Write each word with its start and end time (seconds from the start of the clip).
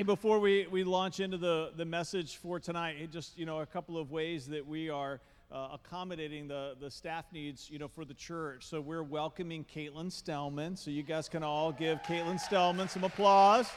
Hey, 0.00 0.04
before 0.04 0.38
we, 0.38 0.66
we 0.70 0.82
launch 0.82 1.20
into 1.20 1.36
the, 1.36 1.72
the 1.76 1.84
message 1.84 2.36
for 2.36 2.58
tonight, 2.58 3.12
just 3.12 3.36
you 3.36 3.44
know 3.44 3.60
a 3.60 3.66
couple 3.66 3.98
of 3.98 4.10
ways 4.10 4.46
that 4.46 4.66
we 4.66 4.88
are 4.88 5.20
uh, 5.52 5.68
accommodating 5.74 6.48
the, 6.48 6.74
the 6.80 6.90
staff 6.90 7.26
needs 7.34 7.68
you 7.68 7.78
know 7.78 7.86
for 7.86 8.06
the 8.06 8.14
church. 8.14 8.64
So 8.64 8.80
we're 8.80 9.02
welcoming 9.02 9.62
Caitlin 9.62 10.06
Stellman. 10.06 10.78
So 10.78 10.90
you 10.90 11.02
guys 11.02 11.28
can 11.28 11.42
all 11.42 11.70
give 11.70 12.00
Caitlin 12.04 12.40
Stellman 12.40 12.88
some 12.88 13.04
applause. 13.04 13.68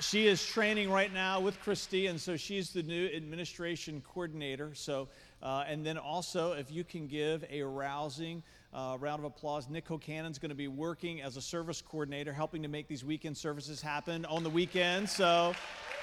She 0.00 0.26
is 0.26 0.44
training 0.44 0.90
right 0.90 1.14
now 1.14 1.38
with 1.38 1.60
Christy, 1.60 2.08
and 2.08 2.20
so 2.20 2.36
she's 2.36 2.70
the 2.70 2.82
new 2.82 3.06
administration 3.14 4.02
coordinator. 4.12 4.74
So, 4.74 5.06
uh, 5.40 5.62
and 5.68 5.86
then 5.86 5.98
also, 5.98 6.54
if 6.54 6.68
you 6.72 6.82
can 6.82 7.06
give 7.06 7.44
a 7.48 7.62
rousing 7.62 8.42
uh, 8.72 8.96
round 9.00 9.20
of 9.20 9.24
applause. 9.24 9.68
Nick 9.68 9.90
O'Cannon's 9.90 10.38
going 10.38 10.50
to 10.50 10.54
be 10.54 10.68
working 10.68 11.20
as 11.20 11.36
a 11.36 11.42
service 11.42 11.82
coordinator, 11.82 12.32
helping 12.32 12.62
to 12.62 12.68
make 12.68 12.88
these 12.88 13.04
weekend 13.04 13.36
services 13.36 13.80
happen 13.82 14.24
on 14.26 14.42
the 14.42 14.50
weekend. 14.50 15.08
So, 15.08 15.54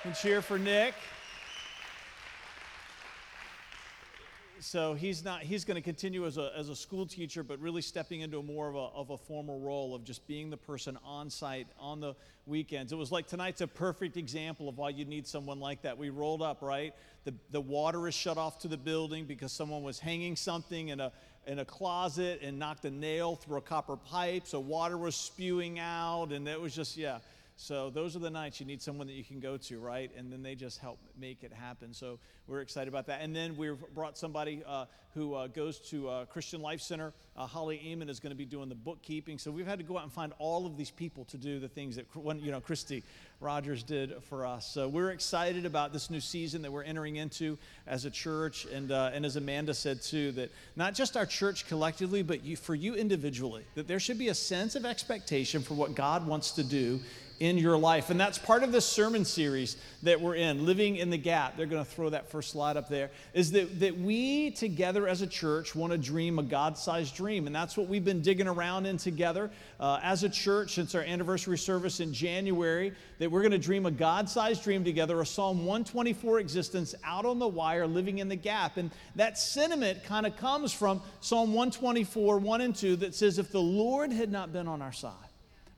and 0.03 0.15
cheer 0.15 0.41
for 0.41 0.59
Nick. 0.59 0.93
so 4.61 4.93
he's 4.93 5.23
not 5.23 5.41
he's 5.41 5.63
going 5.63 5.75
to 5.75 5.81
continue 5.81 6.25
as 6.25 6.37
a, 6.37 6.51
as 6.57 6.69
a 6.69 6.75
school 6.75 7.05
teacher 7.05 7.43
but 7.43 7.59
really 7.59 7.81
stepping 7.81 8.21
into 8.21 8.39
a 8.39 8.43
more 8.43 8.67
of 8.67 8.75
a, 8.75 8.87
of 8.95 9.09
a 9.09 9.17
formal 9.17 9.59
role 9.59 9.95
of 9.95 10.03
just 10.03 10.27
being 10.27 10.49
the 10.49 10.57
person 10.57 10.97
on 11.03 11.29
site 11.29 11.67
on 11.79 11.99
the 11.99 12.13
weekends 12.45 12.91
it 12.91 12.97
was 12.97 13.11
like 13.11 13.27
tonight's 13.27 13.61
a 13.61 13.67
perfect 13.67 14.17
example 14.17 14.67
of 14.67 14.77
why 14.77 14.89
you 14.89 15.05
need 15.05 15.25
someone 15.25 15.59
like 15.59 15.81
that 15.81 15.97
we 15.97 16.09
rolled 16.09 16.41
up 16.41 16.61
right 16.61 16.93
the, 17.23 17.33
the 17.51 17.61
water 17.61 18.07
is 18.07 18.13
shut 18.13 18.37
off 18.37 18.59
to 18.59 18.67
the 18.67 18.77
building 18.77 19.25
because 19.25 19.51
someone 19.51 19.83
was 19.83 19.99
hanging 19.99 20.35
something 20.35 20.89
in 20.89 20.99
a 20.99 21.11
in 21.47 21.59
a 21.59 21.65
closet 21.65 22.41
and 22.43 22.59
knocked 22.59 22.85
a 22.85 22.91
nail 22.91 23.35
through 23.35 23.57
a 23.57 23.61
copper 23.61 23.97
pipe, 23.97 24.45
so 24.45 24.59
water 24.59 24.97
was 24.97 25.15
spewing 25.15 25.79
out, 25.79 26.31
and 26.31 26.47
it 26.47 26.59
was 26.59 26.75
just, 26.75 26.97
yeah. 26.97 27.19
So 27.61 27.89
those 27.89 28.15
are 28.15 28.19
the 28.19 28.29
nights 28.29 28.61
you 28.61 28.65
need 28.65 28.81
someone 28.81 29.05
that 29.07 29.13
you 29.13 29.23
can 29.23 29.41
go 29.41 29.57
to, 29.57 29.79
right? 29.79 30.09
And 30.17 30.31
then 30.31 30.41
they 30.41 30.55
just 30.55 30.79
help 30.79 30.97
make 31.19 31.43
it 31.43 31.51
happen. 31.51 31.93
So 31.93 32.17
we're 32.47 32.61
excited 32.61 32.87
about 32.87 33.07
that. 33.07 33.19
And 33.21 33.35
then 33.35 33.57
we've 33.57 33.77
brought 33.93 34.17
somebody 34.17 34.63
uh, 34.65 34.85
who 35.13 35.33
uh, 35.33 35.47
goes 35.47 35.77
to 35.89 36.07
uh, 36.07 36.25
Christian 36.25 36.61
Life 36.61 36.79
Center. 36.79 37.11
Uh, 37.35 37.45
Holly 37.45 37.81
Eamon 37.85 38.09
is 38.09 38.21
going 38.21 38.31
to 38.31 38.37
be 38.37 38.45
doing 38.45 38.69
the 38.69 38.75
bookkeeping. 38.75 39.37
So 39.37 39.51
we've 39.51 39.67
had 39.67 39.77
to 39.79 39.83
go 39.83 39.97
out 39.97 40.03
and 40.03 40.13
find 40.13 40.31
all 40.39 40.65
of 40.65 40.77
these 40.77 40.89
people 40.89 41.25
to 41.25 41.37
do 41.37 41.59
the 41.59 41.67
things 41.67 41.97
that 41.97 42.05
you 42.15 42.51
know 42.51 42.61
Christy 42.61 43.03
Rogers 43.41 43.83
did 43.83 44.21
for 44.23 44.45
us. 44.45 44.65
So 44.65 44.89
we're 44.89 45.11
excited 45.11 45.65
about 45.65 45.93
this 45.93 46.09
new 46.09 46.19
season 46.19 46.61
that 46.63 46.71
we're 46.71 46.83
entering 46.83 47.15
into 47.15 47.57
as 47.87 48.03
a 48.03 48.11
church, 48.11 48.65
and 48.65 48.91
uh, 48.91 49.11
and 49.13 49.25
as 49.25 49.37
Amanda 49.37 49.73
said 49.73 50.01
too, 50.01 50.33
that 50.33 50.51
not 50.75 50.93
just 50.93 51.15
our 51.15 51.25
church 51.25 51.65
collectively, 51.67 52.21
but 52.21 52.43
you, 52.43 52.57
for 52.57 52.75
you 52.75 52.95
individually, 52.95 53.63
that 53.75 53.87
there 53.87 53.99
should 53.99 54.19
be 54.19 54.27
a 54.27 54.35
sense 54.35 54.75
of 54.75 54.85
expectation 54.85 55.61
for 55.61 55.73
what 55.75 55.95
God 55.95 56.27
wants 56.27 56.51
to 56.51 56.63
do 56.63 56.99
in 57.39 57.57
your 57.57 57.77
life. 57.77 58.09
And 58.09 58.19
that's 58.19 58.37
part 58.37 58.63
of 58.63 58.71
this 58.71 58.85
sermon 58.85 59.23
series 59.23 59.77
that 60.03 60.19
we're 60.19 60.35
in, 60.35 60.65
Living 60.65 60.97
in 60.97 61.09
the 61.09 61.17
Gap. 61.17 61.55
They're 61.55 61.65
going 61.65 61.83
to 61.83 61.89
throw 61.89 62.09
that 62.09 62.29
first 62.29 62.51
slide 62.51 62.75
up 62.75 62.89
there. 62.89 63.11
Is 63.33 63.51
that, 63.51 63.79
that 63.79 63.97
we 63.97 64.51
together 64.51 65.07
as 65.07 65.21
a 65.21 65.27
church 65.27 65.73
want 65.73 65.93
to 65.93 65.97
dream 65.97 66.37
a 66.37 66.43
God 66.43 66.77
sized 66.77 67.15
dream. 67.15 67.47
And 67.47 67.55
that's 67.55 67.77
what 67.77 67.87
we've 67.87 68.03
been 68.03 68.21
digging 68.21 68.47
around 68.47 68.85
in 68.85 68.97
together 68.97 69.49
uh, 69.79 69.99
as 70.03 70.23
a 70.23 70.29
church 70.29 70.73
since 70.75 70.95
our 70.95 71.01
anniversary 71.01 71.57
service 71.57 72.01
in 72.01 72.13
January. 72.13 72.93
That 73.19 73.31
we're 73.31 73.41
going 73.41 73.51
to 73.51 73.57
dream 73.57 73.85
a 73.85 73.91
God 73.91 74.29
sized 74.29 74.63
dream 74.63 74.83
together, 74.83 75.21
a 75.21 75.25
Psalm 75.25 75.59
124 75.59 76.39
existence 76.39 76.93
out 77.05 77.25
on 77.25 77.39
the 77.39 77.47
wire, 77.47 77.87
living 77.87 78.19
in 78.19 78.27
the 78.27 78.35
gap. 78.35 78.75
And 78.75 78.91
that 79.15 79.37
sentiment 79.37 80.03
kind 80.03 80.25
of 80.25 80.35
comes 80.35 80.73
from 80.73 81.01
Psalm 81.21 81.53
124, 81.53 82.37
1 82.37 82.61
and 82.61 82.75
2, 82.75 82.97
that 82.97 83.15
says, 83.15 83.39
If 83.39 83.51
the 83.51 83.61
Lord 83.61 84.11
had 84.11 84.31
not 84.31 84.51
been 84.51 84.67
on 84.67 84.81
our 84.81 84.93
side, 84.93 85.28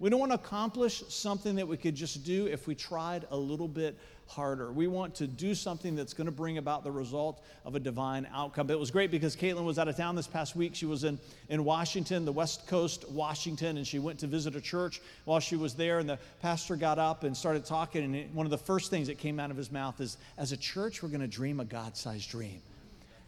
we 0.01 0.09
don't 0.09 0.19
want 0.19 0.31
to 0.31 0.35
accomplish 0.35 1.03
something 1.09 1.55
that 1.57 1.67
we 1.67 1.77
could 1.77 1.93
just 1.93 2.25
do 2.25 2.47
if 2.47 2.65
we 2.65 2.73
tried 2.73 3.27
a 3.29 3.37
little 3.37 3.67
bit 3.67 3.95
harder. 4.25 4.71
We 4.71 4.87
want 4.87 5.13
to 5.15 5.27
do 5.27 5.53
something 5.53 5.95
that's 5.95 6.13
going 6.15 6.25
to 6.25 6.31
bring 6.31 6.57
about 6.57 6.83
the 6.83 6.91
result 6.91 7.43
of 7.65 7.75
a 7.75 7.79
divine 7.79 8.27
outcome. 8.33 8.71
It 8.71 8.79
was 8.79 8.89
great 8.89 9.11
because 9.11 9.35
Caitlin 9.35 9.63
was 9.63 9.77
out 9.77 9.87
of 9.87 9.95
town 9.95 10.15
this 10.15 10.25
past 10.25 10.55
week. 10.55 10.73
She 10.73 10.87
was 10.87 11.03
in, 11.03 11.19
in 11.49 11.63
Washington, 11.63 12.25
the 12.25 12.31
West 12.31 12.65
Coast, 12.65 13.07
Washington, 13.11 13.77
and 13.77 13.85
she 13.85 13.99
went 13.99 14.17
to 14.19 14.27
visit 14.27 14.55
a 14.55 14.61
church 14.61 15.01
while 15.25 15.39
she 15.39 15.55
was 15.55 15.75
there. 15.75 15.99
And 15.99 16.09
the 16.09 16.17
pastor 16.41 16.75
got 16.75 16.97
up 16.97 17.23
and 17.23 17.37
started 17.37 17.63
talking. 17.63 18.15
And 18.15 18.33
one 18.33 18.47
of 18.47 18.51
the 18.51 18.57
first 18.57 18.89
things 18.89 19.05
that 19.05 19.19
came 19.19 19.39
out 19.39 19.51
of 19.51 19.57
his 19.57 19.71
mouth 19.71 20.01
is, 20.01 20.17
As 20.35 20.51
a 20.51 20.57
church, 20.57 21.03
we're 21.03 21.09
going 21.09 21.21
to 21.21 21.27
dream 21.27 21.59
a 21.59 21.65
God 21.65 21.95
sized 21.95 22.27
dream. 22.31 22.59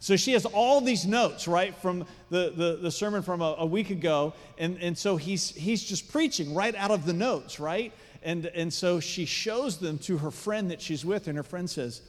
So 0.04 0.16
she 0.16 0.32
has 0.32 0.44
all 0.44 0.82
these 0.82 1.06
notes, 1.06 1.48
right, 1.48 1.74
from 1.74 2.04
the, 2.28 2.52
the, 2.54 2.78
the 2.78 2.90
sermon 2.90 3.22
from 3.22 3.40
a, 3.40 3.54
a, 3.60 3.64
week 3.64 3.88
ago. 3.88 4.34
And, 4.58 4.76
and 4.82 4.98
so 4.98 5.16
he's, 5.16 5.48
he's 5.52 5.82
just 5.82 6.12
preaching 6.12 6.52
right 6.52 6.74
out 6.74 6.90
of 6.90 7.06
the 7.06 7.14
notes, 7.14 7.58
right? 7.58 7.90
And, 8.22 8.44
and 8.44 8.70
so 8.70 9.00
she 9.00 9.24
shows 9.24 9.78
them 9.78 9.96
to 10.00 10.18
her 10.18 10.30
friend 10.30 10.70
that 10.70 10.82
she's 10.82 11.06
with, 11.06 11.26
and 11.26 11.38
her 11.38 11.42
friend 11.42 11.70
says, 11.70 12.02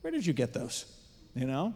Where 0.00 0.10
did 0.10 0.24
you 0.24 0.32
get 0.32 0.54
those? 0.54 0.86
You 1.34 1.44
know? 1.46 1.74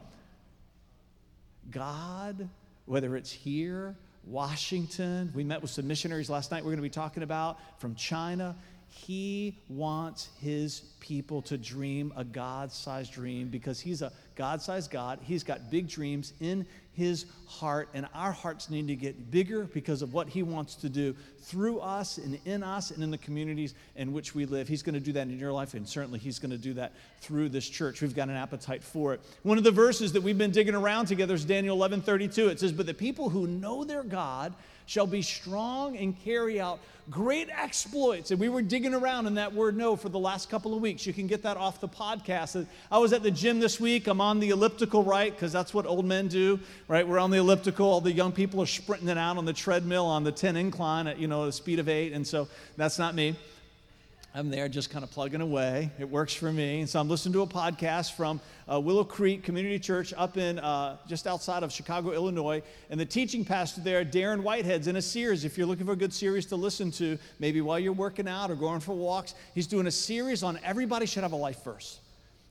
God, 1.71 2.49
whether 2.87 3.15
it's 3.15 3.31
here, 3.31 3.95
Washington, 4.25 5.31
we 5.35 5.45
met 5.45 5.61
with 5.61 5.71
some 5.71 5.87
missionaries 5.87 6.31
last 6.31 6.51
night 6.51 6.63
we're 6.63 6.71
going 6.71 6.79
to 6.79 6.83
be 6.83 6.89
talking 6.89 7.23
about 7.23 7.59
from 7.79 7.95
China. 7.95 8.57
He 8.89 9.59
wants 9.69 10.31
his 10.41 10.81
people 11.01 11.43
to 11.43 11.57
dream 11.57 12.13
a 12.17 12.25
God 12.25 12.73
sized 12.73 13.13
dream 13.13 13.49
because 13.49 13.81
he's 13.81 14.03
a 14.03 14.13
God 14.35 14.63
sized 14.63 14.91
God. 14.91 15.19
He's 15.23 15.43
got 15.43 15.71
big 15.71 15.89
dreams 15.89 16.33
in 16.41 16.65
his 16.93 17.27
heart, 17.47 17.89
and 17.95 18.09
our 18.13 18.33
hearts 18.33 18.71
need 18.71 18.89
to 18.89 18.97
get 18.97 19.31
bigger 19.31 19.65
because 19.65 20.03
of 20.03 20.13
what 20.13 20.29
he 20.29 20.43
wants 20.43 20.75
to 20.75 20.89
do 20.89 21.15
through 21.43 21.79
us 21.79 22.19
and 22.19 22.39
in 22.45 22.63
us 22.63 22.91
and 22.91 23.03
in 23.05 23.11
the 23.11 23.19
communities 23.19 23.75
in 23.95 24.13
which 24.13 24.35
we 24.35 24.47
live. 24.47 24.67
He's 24.67 24.83
going 24.83 24.95
to 24.95 25.01
do 25.01 25.13
that 25.13 25.23
in 25.23 25.39
your 25.39 25.53
life, 25.53 25.75
and 25.75 25.89
certainly 25.89 26.19
he's 26.19 26.41
going 26.41 26.51
to 26.51 26.59
do 26.59 26.75
that 26.75 26.93
through 27.21 27.51
this 27.51 27.69
church. 27.69 28.03
We've 28.03 28.15
got 28.15 28.29
an 28.29 28.37
appetite 28.37 28.83
for 28.83 29.15
it. 29.15 29.21
One 29.45 29.59
of 29.59 29.65
the 29.65 29.71
verses 29.71 30.13
that 30.13 30.23
we've 30.23 30.39
been 30.39 30.51
digging 30.51 30.75
around 30.75 31.07
together 31.07 31.35
is 31.35 31.45
Daniel 31.45 31.77
11 31.77 32.03
32. 32.03 32.49
It 32.49 32.61
says, 32.61 32.73
But 32.73 32.87
the 32.87 32.95
people 32.95 33.29
who 33.29 33.47
know 33.47 33.85
their 33.85 34.03
God, 34.03 34.55
shall 34.89 35.07
be 35.07 35.21
strong 35.21 35.99
and 35.99 36.19
carry 36.25 36.59
out 36.59 36.81
great 37.11 37.51
exploits. 37.51 38.31
And 38.31 38.41
we 38.41 38.49
were 38.49 38.63
digging 38.63 38.95
around 38.95 39.27
in 39.27 39.35
that 39.35 39.53
word 39.53 39.77
know 39.77 39.97
for 39.97 40.09
the 40.09 40.19
last 40.19 40.49
couple 40.49 40.75
of 40.75 40.81
weeks. 40.81 40.88
You 40.89 41.13
can 41.13 41.27
get 41.27 41.43
that 41.43 41.57
off 41.57 41.81
the 41.81 41.89
podcast. 41.89 42.67
I 42.91 42.99
was 42.99 43.13
at 43.13 43.23
the 43.23 43.31
gym 43.31 43.61
this 43.61 43.79
week. 43.79 44.07
I'm 44.07 44.21
on 44.21 44.41
the 44.41 44.51
elliptical, 44.51 45.05
right? 45.05 45.31
Because 45.33 45.53
that's 45.53 45.75
what 45.75 45.85
old 45.85 46.07
men 46.07 46.29
do, 46.29 46.59
right? 46.89 47.07
We're 47.07 47.19
on 47.19 47.31
the 47.31 47.37
elliptical. 47.37 47.87
All 47.87 48.01
the 48.01 48.11
young 48.11 48.33
people 48.33 48.63
are 48.63 48.67
sprinting 48.67 49.09
it 49.09 49.19
out 49.19 49.37
on 49.37 49.45
the 49.45 49.53
treadmill 49.53 50.07
on 50.07 50.25
the 50.25 50.33
10 50.33 50.57
incline 50.57 51.07
at, 51.07 51.19
you 51.19 51.29
know, 51.29 51.45
the 51.45 51.53
speed 51.53 51.79
of 51.79 51.89
eight. 51.89 52.15
And 52.15 52.27
so 52.27 52.49
that's 52.77 52.99
not 52.99 53.15
me. 53.15 53.37
I'm 54.35 54.51
there 54.51 54.69
just 54.69 54.91
kind 54.91 55.03
of 55.03 55.11
plugging 55.11 55.41
away. 55.41 55.91
It 55.99 56.09
works 56.09 56.35
for 56.35 56.53
me. 56.53 56.81
And 56.81 56.89
so 56.89 57.01
I'm 57.01 57.09
listening 57.09 57.33
to 57.33 57.43
a 57.43 57.47
podcast 57.47 58.13
from 58.13 58.41
uh, 58.71 58.79
Willow 58.79 59.03
Creek 59.03 59.43
Community 59.43 59.79
Church 59.79 60.13
up 60.17 60.37
in 60.37 60.59
uh, 60.59 60.99
just 61.07 61.27
outside 61.27 61.63
of 61.63 61.73
Chicago, 61.73 62.13
Illinois. 62.13 62.63
And 62.91 63.01
the 63.01 63.07
teaching 63.07 63.43
pastor 63.43 63.81
there, 63.81 64.05
Darren 64.05 64.43
Whitehead's 64.43 64.87
in 64.87 64.97
a 64.97 65.03
series. 65.03 65.47
If 65.47 65.57
you're 65.57 65.67
looking 65.67 65.87
for 65.87 65.93
a 65.93 65.97
good 65.97 66.13
series 66.13 66.45
to 66.47 66.57
listen 66.57 66.91
to, 66.93 67.19
maybe 67.39 67.63
while 67.63 67.79
you're 67.79 67.95
working 67.95 68.29
out 68.29 68.51
or 68.51 68.55
going 68.55 68.81
for 68.81 68.95
walks, 68.95 69.35
he's 69.55 69.67
doing 69.67 69.87
a 69.87 69.91
series 69.91 70.43
on 70.43 70.61
everybody 70.63 71.07
should 71.07 71.23
have 71.23 71.33
a 71.33 71.37
life 71.37 71.65
verse. 71.65 71.99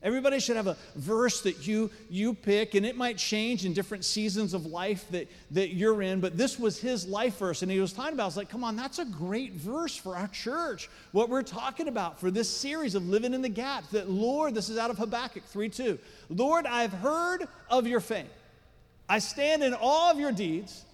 Everybody 0.03 0.39
should 0.39 0.57
have 0.57 0.67
a 0.67 0.77
verse 0.95 1.41
that 1.41 1.65
you 1.65 1.89
you 2.07 2.35
pick, 2.35 2.75
and 2.75 2.85
it 2.85 2.95
might 2.95 3.17
change 3.17 3.65
in 3.65 3.73
different 3.73 4.05
seasons 4.05 4.53
of 4.53 4.67
life 4.67 5.05
that, 5.09 5.27
that 5.51 5.73
you're 5.73 6.03
in. 6.03 6.19
But 6.19 6.37
this 6.37 6.59
was 6.59 6.79
his 6.79 7.07
life 7.07 7.39
verse, 7.39 7.63
and 7.63 7.71
he 7.71 7.79
was 7.79 7.93
talking 7.93 8.13
about. 8.13 8.23
I 8.23 8.27
was 8.27 8.37
like, 8.37 8.49
come 8.49 8.63
on, 8.63 8.75
that's 8.75 8.99
a 8.99 9.05
great 9.05 9.53
verse 9.53 9.95
for 9.95 10.15
our 10.15 10.27
church. 10.27 10.87
What 11.13 11.29
we're 11.29 11.41
talking 11.41 11.87
about 11.87 12.19
for 12.19 12.29
this 12.29 12.47
series 12.47 12.93
of 12.93 13.07
living 13.07 13.33
in 13.33 13.41
the 13.41 13.49
gap. 13.49 13.89
That 13.89 14.07
Lord, 14.07 14.53
this 14.53 14.69
is 14.69 14.77
out 14.77 14.91
of 14.91 14.99
Habakkuk 14.99 15.43
3:2. 15.51 15.97
Lord, 16.29 16.67
I've 16.67 16.93
heard 16.93 17.47
of 17.67 17.87
your 17.87 17.99
fame. 17.99 18.29
I 19.09 19.17
stand 19.17 19.63
in 19.63 19.73
awe 19.73 20.11
of 20.11 20.19
your 20.19 20.31
deeds. 20.31 20.85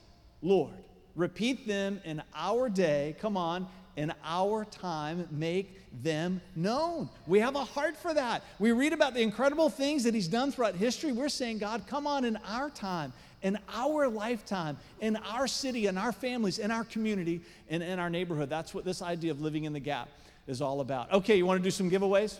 Lord, 0.41 0.73
repeat 1.15 1.67
them 1.67 1.99
in 2.05 2.23
our 2.33 2.69
day. 2.69 3.17
Come 3.19 3.35
on, 3.35 3.67
in 3.95 4.13
our 4.23 4.65
time 4.65 5.27
make 5.29 5.82
them 6.01 6.41
known. 6.55 7.09
We 7.27 7.39
have 7.39 7.55
a 7.55 7.63
heart 7.63 7.95
for 7.95 8.13
that. 8.13 8.43
We 8.59 8.71
read 8.71 8.93
about 8.93 9.13
the 9.13 9.21
incredible 9.21 9.69
things 9.69 10.03
that 10.05 10.13
He's 10.13 10.27
done 10.27 10.51
throughout 10.51 10.75
history. 10.75 11.11
We're 11.11 11.29
saying, 11.29 11.59
God, 11.59 11.83
come 11.87 12.07
on 12.07 12.25
in 12.25 12.37
our 12.47 12.69
time, 12.69 13.13
in 13.41 13.59
our 13.73 14.07
lifetime, 14.07 14.77
in 15.01 15.17
our 15.17 15.47
city, 15.47 15.85
in 15.85 15.97
our 15.97 16.11
families, 16.11 16.57
in 16.57 16.71
our 16.71 16.83
community, 16.83 17.41
and 17.69 17.83
in 17.83 17.99
our 17.99 18.09
neighborhood. 18.09 18.49
That's 18.49 18.73
what 18.73 18.85
this 18.85 19.01
idea 19.01 19.31
of 19.31 19.41
living 19.41 19.65
in 19.65 19.73
the 19.73 19.79
gap 19.79 20.09
is 20.47 20.61
all 20.61 20.81
about. 20.81 21.11
Okay, 21.13 21.35
you 21.35 21.45
want 21.45 21.59
to 21.59 21.63
do 21.63 21.71
some 21.71 21.89
giveaways? 21.89 22.39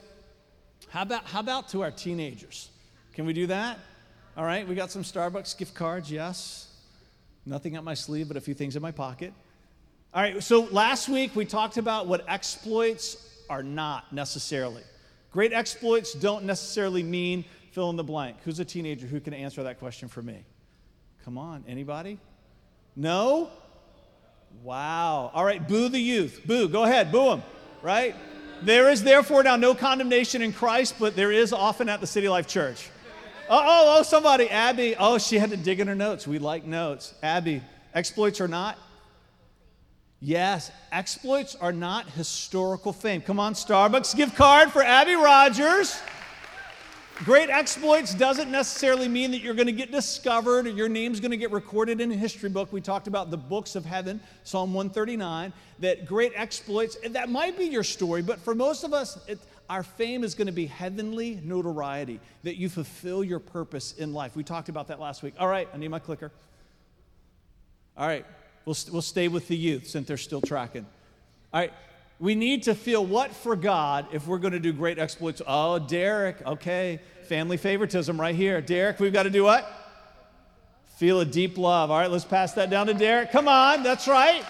How 0.89 1.03
about, 1.03 1.25
how 1.25 1.39
about 1.39 1.69
to 1.69 1.81
our 1.81 1.91
teenagers? 1.91 2.69
Can 3.13 3.25
we 3.25 3.33
do 3.33 3.47
that? 3.47 3.77
All 4.35 4.45
right, 4.45 4.67
we 4.67 4.73
got 4.73 4.89
some 4.89 5.03
Starbucks 5.03 5.55
gift 5.57 5.75
cards, 5.75 6.11
yes. 6.11 6.69
Nothing 7.45 7.77
up 7.77 7.83
my 7.83 7.93
sleeve, 7.93 8.27
but 8.27 8.37
a 8.37 8.41
few 8.41 8.53
things 8.53 8.75
in 8.75 8.81
my 8.81 8.91
pocket. 8.91 9.31
All 10.13 10.21
right, 10.21 10.41
so 10.41 10.61
last 10.65 11.09
week 11.09 11.35
we 11.35 11.45
talked 11.45 11.77
about 11.77 12.07
what 12.07 12.25
exploits 12.27 13.29
are 13.49 13.63
not 13.63 14.13
necessarily. 14.13 14.83
Great 15.31 15.53
exploits 15.53 16.13
don't 16.13 16.45
necessarily 16.45 17.03
mean 17.03 17.45
fill 17.71 17.89
in 17.89 17.95
the 17.95 18.03
blank. 18.03 18.37
Who's 18.43 18.59
a 18.59 18.65
teenager 18.65 19.07
who 19.07 19.19
can 19.19 19.33
answer 19.33 19.63
that 19.63 19.79
question 19.79 20.07
for 20.07 20.21
me? 20.21 20.45
Come 21.25 21.37
on, 21.37 21.63
anybody? 21.67 22.19
No? 22.95 23.49
Wow. 24.61 25.31
All 25.33 25.43
right, 25.43 25.65
boo 25.67 25.89
the 25.89 25.99
youth. 25.99 26.41
Boo, 26.45 26.67
go 26.67 26.83
ahead, 26.83 27.11
boo 27.11 27.29
them. 27.29 27.43
right? 27.81 28.15
There 28.61 28.89
is 28.89 29.03
therefore 29.03 29.43
now 29.43 29.55
no 29.55 29.73
condemnation 29.73 30.41
in 30.41 30.53
Christ, 30.53 30.95
but 30.99 31.15
there 31.15 31.31
is 31.31 31.51
often 31.51 31.89
at 31.89 31.99
the 31.99 32.07
City 32.07 32.29
Life 32.29 32.47
Church. 32.47 32.89
Oh, 33.49 33.61
oh, 33.61 33.95
oh, 33.97 34.03
somebody, 34.03 34.49
Abby. 34.49 34.95
Oh, 34.97 35.17
she 35.17 35.37
had 35.37 35.49
to 35.49 35.57
dig 35.57 35.79
in 35.79 35.87
her 35.87 35.95
notes. 35.95 36.25
We 36.25 36.39
like 36.39 36.63
notes. 36.63 37.13
Abby, 37.21 37.61
exploits 37.93 38.39
or 38.39 38.47
not? 38.47 38.77
Yes, 40.25 40.71
exploits 40.93 41.53
are 41.55 41.73
not 41.73 42.09
historical 42.11 42.93
fame. 42.93 43.19
Come 43.19 43.41
on, 43.41 43.55
Starbucks, 43.55 44.15
give 44.15 44.33
card 44.35 44.71
for 44.71 44.81
Abby 44.81 45.15
Rogers. 45.15 45.99
Great 47.25 47.49
exploits 47.49 48.13
doesn't 48.13 48.49
necessarily 48.49 49.09
mean 49.09 49.31
that 49.31 49.41
you're 49.41 49.53
going 49.53 49.67
to 49.67 49.73
get 49.73 49.91
discovered 49.91 50.65
or 50.65 50.69
your 50.69 50.87
name's 50.87 51.19
going 51.19 51.31
to 51.31 51.37
get 51.37 51.51
recorded 51.51 51.99
in 51.99 52.09
a 52.09 52.15
history 52.15 52.47
book. 52.47 52.71
We 52.71 52.79
talked 52.79 53.07
about 53.07 53.31
the 53.31 53.37
books 53.37 53.75
of 53.75 53.83
heaven, 53.83 54.21
Psalm 54.45 54.73
139, 54.73 55.51
that 55.79 56.05
great 56.05 56.31
exploits, 56.37 56.95
that 57.05 57.27
might 57.27 57.57
be 57.57 57.65
your 57.65 57.83
story, 57.83 58.21
but 58.21 58.39
for 58.39 58.55
most 58.55 58.85
of 58.85 58.93
us, 58.93 59.19
it, 59.27 59.39
our 59.69 59.83
fame 59.83 60.23
is 60.23 60.35
going 60.35 60.47
to 60.47 60.53
be 60.53 60.67
heavenly 60.67 61.41
notoriety, 61.43 62.21
that 62.43 62.55
you 62.55 62.69
fulfill 62.69 63.25
your 63.25 63.39
purpose 63.39 63.91
in 63.97 64.13
life. 64.13 64.37
We 64.37 64.45
talked 64.45 64.69
about 64.69 64.87
that 64.87 65.01
last 65.01 65.21
week. 65.21 65.33
All 65.37 65.49
right, 65.49 65.67
I 65.73 65.77
need 65.77 65.89
my 65.89 65.99
clicker. 65.99 66.31
All 67.97 68.07
right, 68.07 68.25
we'll, 68.65 68.75
we'll 68.91 69.01
stay 69.01 69.27
with 69.27 69.47
the 69.47 69.55
youth 69.55 69.87
since 69.87 70.07
they're 70.07 70.17
still 70.17 70.41
tracking. 70.41 70.85
All 71.53 71.61
right, 71.61 71.73
we 72.19 72.35
need 72.35 72.63
to 72.63 72.75
feel 72.75 73.05
what 73.05 73.31
for 73.31 73.55
God 73.55 74.07
if 74.11 74.27
we're 74.27 74.37
going 74.37 74.53
to 74.53 74.59
do 74.59 74.73
great 74.73 74.99
exploits. 74.99 75.41
Oh, 75.45 75.79
Derek, 75.79 76.45
okay. 76.45 76.99
Family 77.23 77.57
favoritism 77.57 78.19
right 78.19 78.35
here. 78.35 78.61
Derek, 78.61 78.99
we've 78.99 79.13
got 79.13 79.23
to 79.23 79.29
do 79.29 79.43
what? 79.43 79.69
Feel 80.97 81.19
a 81.21 81.25
deep 81.25 81.57
love. 81.57 81.91
All 81.91 81.99
right, 81.99 82.11
let's 82.11 82.25
pass 82.25 82.53
that 82.53 82.69
down 82.69 82.87
to 82.87 82.93
Derek. 82.93 83.31
Come 83.31 83.47
on, 83.47 83.83
that's 83.83 84.07
right. 84.07 84.43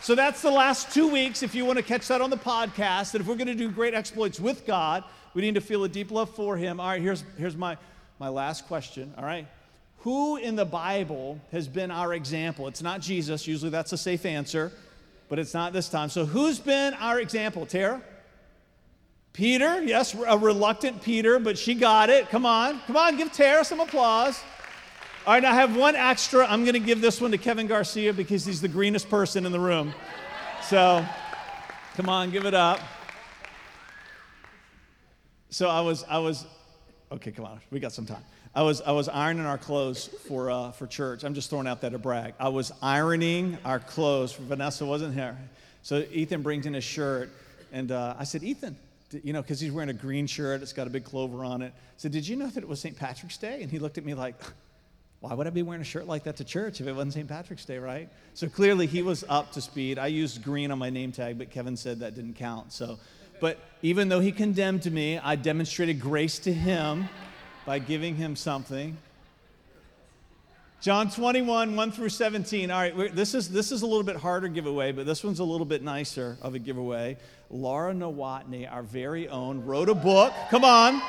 So 0.00 0.14
that's 0.14 0.42
the 0.42 0.50
last 0.50 0.92
two 0.92 1.08
weeks. 1.08 1.42
If 1.42 1.54
you 1.54 1.64
want 1.64 1.78
to 1.78 1.82
catch 1.82 2.08
that 2.08 2.20
on 2.20 2.28
the 2.28 2.36
podcast, 2.36 3.12
that 3.12 3.20
if 3.20 3.26
we're 3.26 3.36
going 3.36 3.46
to 3.46 3.54
do 3.54 3.70
great 3.70 3.94
exploits 3.94 4.38
with 4.38 4.66
God, 4.66 5.04
we 5.32 5.42
need 5.42 5.54
to 5.54 5.60
feel 5.60 5.84
a 5.84 5.88
deep 5.88 6.10
love 6.10 6.28
for 6.34 6.56
Him. 6.56 6.78
All 6.78 6.88
right, 6.88 7.00
here's, 7.00 7.24
here's 7.38 7.56
my, 7.56 7.78
my 8.18 8.28
last 8.28 8.66
question. 8.66 9.14
All 9.16 9.24
right. 9.24 9.46
Who 10.04 10.36
in 10.36 10.56
the 10.56 10.64
Bible 10.64 11.38
has 11.52 11.68
been 11.68 11.90
our 11.90 12.14
example? 12.14 12.68
It's 12.68 12.82
not 12.82 13.02
Jesus. 13.02 13.46
Usually 13.46 13.70
that's 13.70 13.92
a 13.92 13.98
safe 13.98 14.24
answer 14.24 14.72
but 15.28 15.38
it's 15.38 15.54
not 15.54 15.72
this 15.72 15.88
time. 15.88 16.08
So, 16.08 16.26
who's 16.26 16.58
been 16.58 16.94
our 16.94 17.20
example, 17.20 17.66
Tara? 17.66 18.00
Peter, 19.32 19.82
yes, 19.82 20.14
a 20.14 20.38
reluctant 20.38 21.02
Peter, 21.02 21.40
but 21.40 21.58
she 21.58 21.74
got 21.74 22.08
it. 22.08 22.30
Come 22.30 22.46
on, 22.46 22.80
come 22.86 22.96
on, 22.96 23.16
give 23.16 23.32
Tara 23.32 23.64
some 23.64 23.80
applause. 23.80 24.40
All 25.26 25.34
right, 25.34 25.44
I 25.44 25.54
have 25.54 25.76
one 25.76 25.96
extra. 25.96 26.46
I'm 26.46 26.62
going 26.62 26.74
to 26.74 26.78
give 26.78 27.00
this 27.00 27.20
one 27.20 27.32
to 27.32 27.38
Kevin 27.38 27.66
Garcia 27.66 28.12
because 28.12 28.44
he's 28.44 28.60
the 28.60 28.68
greenest 28.68 29.08
person 29.08 29.44
in 29.44 29.52
the 29.52 29.58
room. 29.58 29.92
So, 30.68 31.04
come 31.96 32.08
on, 32.08 32.30
give 32.30 32.44
it 32.44 32.54
up. 32.54 32.78
So 35.50 35.68
I 35.68 35.80
was, 35.80 36.04
I 36.08 36.18
was, 36.18 36.46
okay, 37.12 37.32
come 37.32 37.44
on, 37.44 37.60
we 37.70 37.80
got 37.80 37.92
some 37.92 38.06
time. 38.06 38.22
I 38.56 38.62
was, 38.62 38.80
I 38.82 38.92
was 38.92 39.08
ironing 39.08 39.46
our 39.46 39.58
clothes 39.58 40.06
for, 40.28 40.48
uh, 40.48 40.70
for 40.70 40.86
church. 40.86 41.24
I'm 41.24 41.34
just 41.34 41.50
throwing 41.50 41.66
out 41.66 41.80
that 41.80 41.90
to 41.90 41.98
brag. 41.98 42.34
I 42.38 42.50
was 42.50 42.70
ironing 42.80 43.58
our 43.64 43.80
clothes. 43.80 44.32
For 44.32 44.42
Vanessa 44.42 44.86
wasn't 44.86 45.14
here. 45.14 45.36
So 45.82 46.04
Ethan 46.12 46.42
brings 46.42 46.64
in 46.64 46.76
a 46.76 46.80
shirt. 46.80 47.30
And 47.72 47.90
uh, 47.90 48.14
I 48.16 48.22
said, 48.22 48.44
Ethan, 48.44 48.76
you 49.24 49.32
know, 49.32 49.42
because 49.42 49.58
he's 49.58 49.72
wearing 49.72 49.90
a 49.90 49.94
green 49.94 50.28
shirt. 50.28 50.62
It's 50.62 50.72
got 50.72 50.86
a 50.86 50.90
big 50.90 51.02
clover 51.02 51.44
on 51.44 51.62
it. 51.62 51.72
I 51.74 51.80
said, 51.96 52.12
Did 52.12 52.28
you 52.28 52.36
know 52.36 52.46
that 52.46 52.62
it 52.62 52.68
was 52.68 52.78
St. 52.78 52.96
Patrick's 52.96 53.38
Day? 53.38 53.60
And 53.60 53.72
he 53.72 53.80
looked 53.80 53.98
at 53.98 54.04
me 54.04 54.14
like, 54.14 54.36
Why 55.18 55.34
would 55.34 55.48
I 55.48 55.50
be 55.50 55.62
wearing 55.62 55.82
a 55.82 55.84
shirt 55.84 56.06
like 56.06 56.22
that 56.22 56.36
to 56.36 56.44
church 56.44 56.80
if 56.80 56.86
it 56.86 56.92
wasn't 56.92 57.14
St. 57.14 57.28
Patrick's 57.28 57.64
Day, 57.64 57.78
right? 57.78 58.08
So 58.34 58.48
clearly 58.48 58.86
he 58.86 59.02
was 59.02 59.24
up 59.28 59.50
to 59.52 59.60
speed. 59.60 59.98
I 59.98 60.06
used 60.06 60.44
green 60.44 60.70
on 60.70 60.78
my 60.78 60.90
name 60.90 61.10
tag, 61.10 61.38
but 61.38 61.50
Kevin 61.50 61.76
said 61.76 61.98
that 62.00 62.14
didn't 62.14 62.34
count. 62.34 62.72
So, 62.72 63.00
but 63.40 63.58
even 63.82 64.08
though 64.08 64.20
he 64.20 64.30
condemned 64.30 64.90
me, 64.92 65.18
I 65.18 65.34
demonstrated 65.34 66.00
grace 66.00 66.38
to 66.40 66.52
him 66.52 67.08
by 67.66 67.78
giving 67.78 68.16
him 68.16 68.36
something. 68.36 68.96
John 70.80 71.10
21, 71.10 71.76
1 71.76 71.92
through 71.92 72.10
17. 72.10 72.70
All 72.70 72.78
right, 72.78 73.14
this 73.14 73.34
is, 73.34 73.48
this 73.48 73.72
is 73.72 73.80
a 73.80 73.86
little 73.86 74.02
bit 74.02 74.16
harder 74.16 74.48
giveaway, 74.48 74.92
but 74.92 75.06
this 75.06 75.24
one's 75.24 75.38
a 75.38 75.44
little 75.44 75.64
bit 75.64 75.82
nicer 75.82 76.36
of 76.42 76.54
a 76.54 76.58
giveaway. 76.58 77.16
Laura 77.50 77.94
Nowotny, 77.94 78.70
our 78.70 78.82
very 78.82 79.26
own, 79.28 79.64
wrote 79.64 79.88
a 79.88 79.94
book. 79.94 80.34
Come 80.50 80.64
on. 80.64 81.00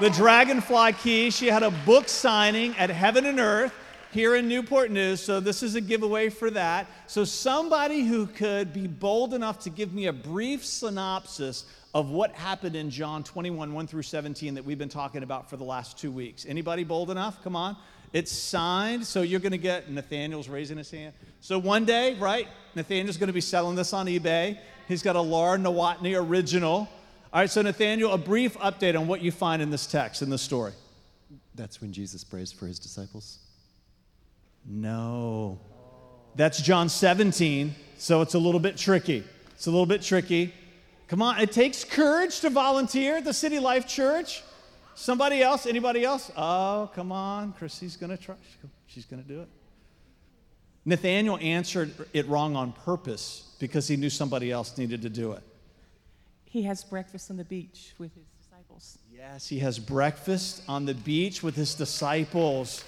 The 0.00 0.08
Dragonfly 0.10 0.94
Key. 0.94 1.30
She 1.30 1.48
had 1.48 1.62
a 1.62 1.70
book 1.70 2.08
signing 2.08 2.74
at 2.78 2.88
Heaven 2.88 3.26
and 3.26 3.38
Earth 3.38 3.74
here 4.12 4.34
in 4.34 4.48
Newport 4.48 4.90
News. 4.90 5.20
So 5.20 5.40
this 5.40 5.62
is 5.62 5.74
a 5.74 5.80
giveaway 5.82 6.30
for 6.30 6.50
that. 6.52 6.86
So 7.06 7.24
somebody 7.24 8.02
who 8.02 8.26
could 8.26 8.72
be 8.72 8.86
bold 8.86 9.34
enough 9.34 9.58
to 9.60 9.70
give 9.70 9.92
me 9.92 10.06
a 10.06 10.12
brief 10.12 10.64
synopsis 10.64 11.66
of 11.96 12.10
what 12.10 12.30
happened 12.32 12.76
in 12.76 12.90
John 12.90 13.24
21, 13.24 13.72
1 13.72 13.86
through 13.86 14.02
17 14.02 14.52
that 14.52 14.64
we've 14.66 14.76
been 14.76 14.90
talking 14.90 15.22
about 15.22 15.48
for 15.48 15.56
the 15.56 15.64
last 15.64 15.98
two 15.98 16.12
weeks. 16.12 16.44
Anybody 16.46 16.84
bold 16.84 17.10
enough? 17.10 17.42
Come 17.42 17.56
on. 17.56 17.74
It's 18.12 18.30
signed, 18.30 19.06
so 19.06 19.22
you're 19.22 19.40
going 19.40 19.52
to 19.52 19.58
get 19.58 19.90
Nathaniel's 19.90 20.46
raising 20.46 20.76
his 20.76 20.90
hand. 20.90 21.14
So 21.40 21.58
one 21.58 21.86
day, 21.86 22.12
right, 22.18 22.48
Nathaniel's 22.74 23.16
going 23.16 23.28
to 23.28 23.32
be 23.32 23.40
selling 23.40 23.76
this 23.76 23.94
on 23.94 24.08
eBay. 24.08 24.58
He's 24.86 25.02
got 25.02 25.16
a 25.16 25.20
Laura 25.22 25.56
Nowotny 25.56 26.22
original. 26.22 26.86
All 27.32 27.40
right, 27.40 27.48
so 27.48 27.62
Nathaniel, 27.62 28.12
a 28.12 28.18
brief 28.18 28.58
update 28.58 28.94
on 28.94 29.06
what 29.06 29.22
you 29.22 29.32
find 29.32 29.62
in 29.62 29.70
this 29.70 29.86
text, 29.86 30.20
in 30.20 30.28
this 30.28 30.42
story. 30.42 30.72
That's 31.54 31.80
when 31.80 31.94
Jesus 31.94 32.24
prays 32.24 32.52
for 32.52 32.66
his 32.66 32.78
disciples. 32.78 33.38
No. 34.66 35.58
That's 36.34 36.60
John 36.60 36.90
17, 36.90 37.74
so 37.96 38.20
it's 38.20 38.34
a 38.34 38.38
little 38.38 38.60
bit 38.60 38.76
tricky. 38.76 39.24
It's 39.54 39.66
a 39.66 39.70
little 39.70 39.86
bit 39.86 40.02
tricky. 40.02 40.52
Come 41.08 41.22
on, 41.22 41.38
it 41.38 41.52
takes 41.52 41.84
courage 41.84 42.40
to 42.40 42.50
volunteer 42.50 43.18
at 43.18 43.24
the 43.24 43.32
City 43.32 43.58
Life 43.58 43.86
Church. 43.86 44.42
Somebody 44.96 45.42
else? 45.42 45.66
Anybody 45.66 46.04
else? 46.04 46.32
Oh, 46.36 46.90
come 46.94 47.12
on. 47.12 47.52
Chrissy's 47.52 47.96
going 47.96 48.10
to 48.10 48.16
try. 48.16 48.34
She's 48.86 49.04
going 49.04 49.22
to 49.22 49.28
do 49.28 49.42
it. 49.42 49.48
Nathaniel 50.84 51.38
answered 51.40 51.92
it 52.12 52.26
wrong 52.28 52.56
on 52.56 52.72
purpose 52.72 53.54
because 53.58 53.86
he 53.86 53.96
knew 53.96 54.10
somebody 54.10 54.50
else 54.50 54.78
needed 54.78 55.02
to 55.02 55.08
do 55.08 55.32
it. 55.32 55.42
He 56.44 56.62
has 56.62 56.82
breakfast 56.82 57.30
on 57.30 57.36
the 57.36 57.44
beach 57.44 57.92
with 57.98 58.14
his 58.14 58.24
disciples. 58.40 58.98
Yes, 59.12 59.48
he 59.48 59.58
has 59.58 59.78
breakfast 59.78 60.62
on 60.68 60.86
the 60.86 60.94
beach 60.94 61.42
with 61.42 61.54
his 61.54 61.74
disciples. 61.74 62.84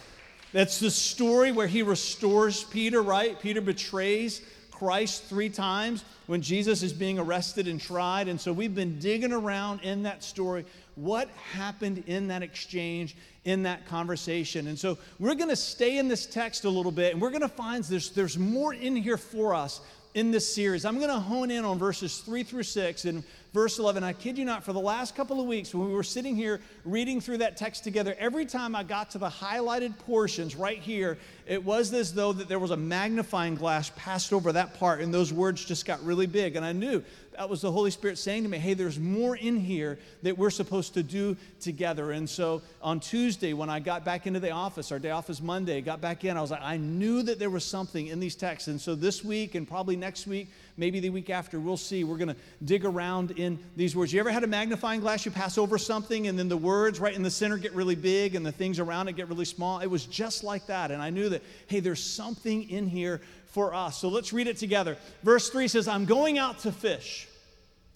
That's 0.52 0.80
the 0.80 0.90
story 0.90 1.52
where 1.52 1.66
he 1.66 1.82
restores 1.82 2.64
Peter, 2.64 3.02
right? 3.02 3.38
Peter 3.38 3.60
betrays 3.60 4.40
Christ 4.78 5.24
three 5.24 5.48
times 5.48 6.04
when 6.26 6.40
Jesus 6.40 6.82
is 6.82 6.92
being 6.92 7.18
arrested 7.18 7.66
and 7.66 7.80
tried. 7.80 8.28
And 8.28 8.40
so 8.40 8.52
we've 8.52 8.74
been 8.74 8.98
digging 8.98 9.32
around 9.32 9.80
in 9.80 10.04
that 10.04 10.22
story. 10.22 10.64
What 10.94 11.28
happened 11.52 12.04
in 12.06 12.28
that 12.28 12.42
exchange, 12.42 13.16
in 13.44 13.64
that 13.64 13.86
conversation? 13.86 14.66
And 14.68 14.78
so 14.78 14.98
we're 15.18 15.34
going 15.34 15.50
to 15.50 15.56
stay 15.56 15.98
in 15.98 16.08
this 16.08 16.26
text 16.26 16.64
a 16.64 16.70
little 16.70 16.92
bit 16.92 17.12
and 17.12 17.20
we're 17.20 17.30
going 17.30 17.42
to 17.42 17.48
find 17.48 17.82
there's, 17.84 18.10
there's 18.10 18.38
more 18.38 18.74
in 18.74 18.96
here 18.96 19.16
for 19.16 19.54
us 19.54 19.80
in 20.18 20.32
this 20.32 20.52
series. 20.52 20.84
I'm 20.84 20.96
going 20.96 21.10
to 21.10 21.20
hone 21.20 21.48
in 21.52 21.64
on 21.64 21.78
verses 21.78 22.18
3 22.18 22.42
through 22.42 22.64
6 22.64 23.04
and 23.04 23.22
verse 23.54 23.78
11. 23.78 24.02
I 24.02 24.12
kid 24.12 24.36
you 24.36 24.44
not, 24.44 24.64
for 24.64 24.72
the 24.72 24.80
last 24.80 25.14
couple 25.14 25.40
of 25.40 25.46
weeks, 25.46 25.72
when 25.72 25.86
we 25.86 25.94
were 25.94 26.02
sitting 26.02 26.34
here 26.34 26.60
reading 26.84 27.20
through 27.20 27.38
that 27.38 27.56
text 27.56 27.84
together, 27.84 28.16
every 28.18 28.44
time 28.44 28.74
I 28.74 28.82
got 28.82 29.10
to 29.10 29.18
the 29.18 29.28
highlighted 29.28 29.96
portions 30.00 30.56
right 30.56 30.80
here, 30.80 31.18
it 31.46 31.64
was 31.64 31.92
as 31.92 32.12
though 32.12 32.32
that 32.32 32.48
there 32.48 32.58
was 32.58 32.72
a 32.72 32.76
magnifying 32.76 33.54
glass 33.54 33.92
passed 33.94 34.32
over 34.32 34.50
that 34.50 34.76
part, 34.80 35.02
and 35.02 35.14
those 35.14 35.32
words 35.32 35.64
just 35.64 35.86
got 35.86 36.02
really 36.04 36.26
big. 36.26 36.56
And 36.56 36.64
I 36.64 36.72
knew 36.72 37.04
that 37.38 37.48
was 37.48 37.60
the 37.60 37.70
Holy 37.70 37.92
Spirit 37.92 38.18
saying 38.18 38.42
to 38.42 38.48
me, 38.48 38.58
hey, 38.58 38.74
there's 38.74 38.98
more 38.98 39.36
in 39.36 39.60
here 39.60 40.00
that 40.24 40.36
we're 40.36 40.50
supposed 40.50 40.94
to 40.94 41.04
do 41.04 41.36
together. 41.60 42.10
And 42.10 42.28
so 42.28 42.62
on 42.82 42.98
Tuesday, 42.98 43.52
when 43.52 43.70
I 43.70 43.78
got 43.78 44.04
back 44.04 44.26
into 44.26 44.40
the 44.40 44.50
office, 44.50 44.90
our 44.90 44.98
day 44.98 45.12
off 45.12 45.30
is 45.30 45.40
Monday, 45.40 45.80
got 45.80 46.00
back 46.00 46.24
in, 46.24 46.36
I 46.36 46.40
was 46.40 46.50
like, 46.50 46.62
I 46.64 46.78
knew 46.78 47.22
that 47.22 47.38
there 47.38 47.48
was 47.48 47.64
something 47.64 48.08
in 48.08 48.18
these 48.18 48.34
texts. 48.34 48.66
And 48.66 48.80
so 48.80 48.96
this 48.96 49.22
week 49.22 49.54
and 49.54 49.68
probably 49.68 49.94
next 49.94 50.26
week, 50.26 50.48
maybe 50.78 51.00
the 51.00 51.10
week 51.10 51.28
after, 51.28 51.60
we'll 51.60 51.76
see. 51.76 52.04
We're 52.04 52.16
going 52.16 52.28
to 52.28 52.36
dig 52.64 52.84
around 52.84 53.32
in 53.32 53.58
these 53.76 53.94
words. 53.94 54.12
You 54.12 54.20
ever 54.20 54.30
had 54.30 54.44
a 54.44 54.46
magnifying 54.46 55.00
glass? 55.00 55.26
You 55.26 55.32
pass 55.32 55.58
over 55.58 55.76
something, 55.76 56.28
and 56.28 56.38
then 56.38 56.48
the 56.48 56.56
words 56.56 57.00
right 57.00 57.14
in 57.14 57.22
the 57.22 57.30
center 57.30 57.58
get 57.58 57.74
really 57.74 57.96
big, 57.96 58.34
and 58.34 58.46
the 58.46 58.52
things 58.52 58.78
around 58.78 59.08
it 59.08 59.16
get 59.16 59.28
really 59.28 59.44
small. 59.44 59.80
It 59.80 59.88
was 59.88 60.06
just 60.06 60.44
like 60.44 60.66
that. 60.68 60.90
And 60.90 61.02
I 61.02 61.10
knew 61.10 61.28
that, 61.30 61.42
hey, 61.66 61.80
there's 61.80 62.02
something 62.02 62.70
in 62.70 62.86
here 62.86 63.20
for 63.46 63.74
us. 63.74 63.98
So 63.98 64.08
let's 64.08 64.32
read 64.32 64.46
it 64.46 64.56
together. 64.56 64.96
Verse 65.22 65.50
3 65.50 65.68
says, 65.68 65.88
I'm 65.88 66.04
going 66.04 66.38
out 66.38 66.60
to 66.60 66.72
fish. 66.72 67.28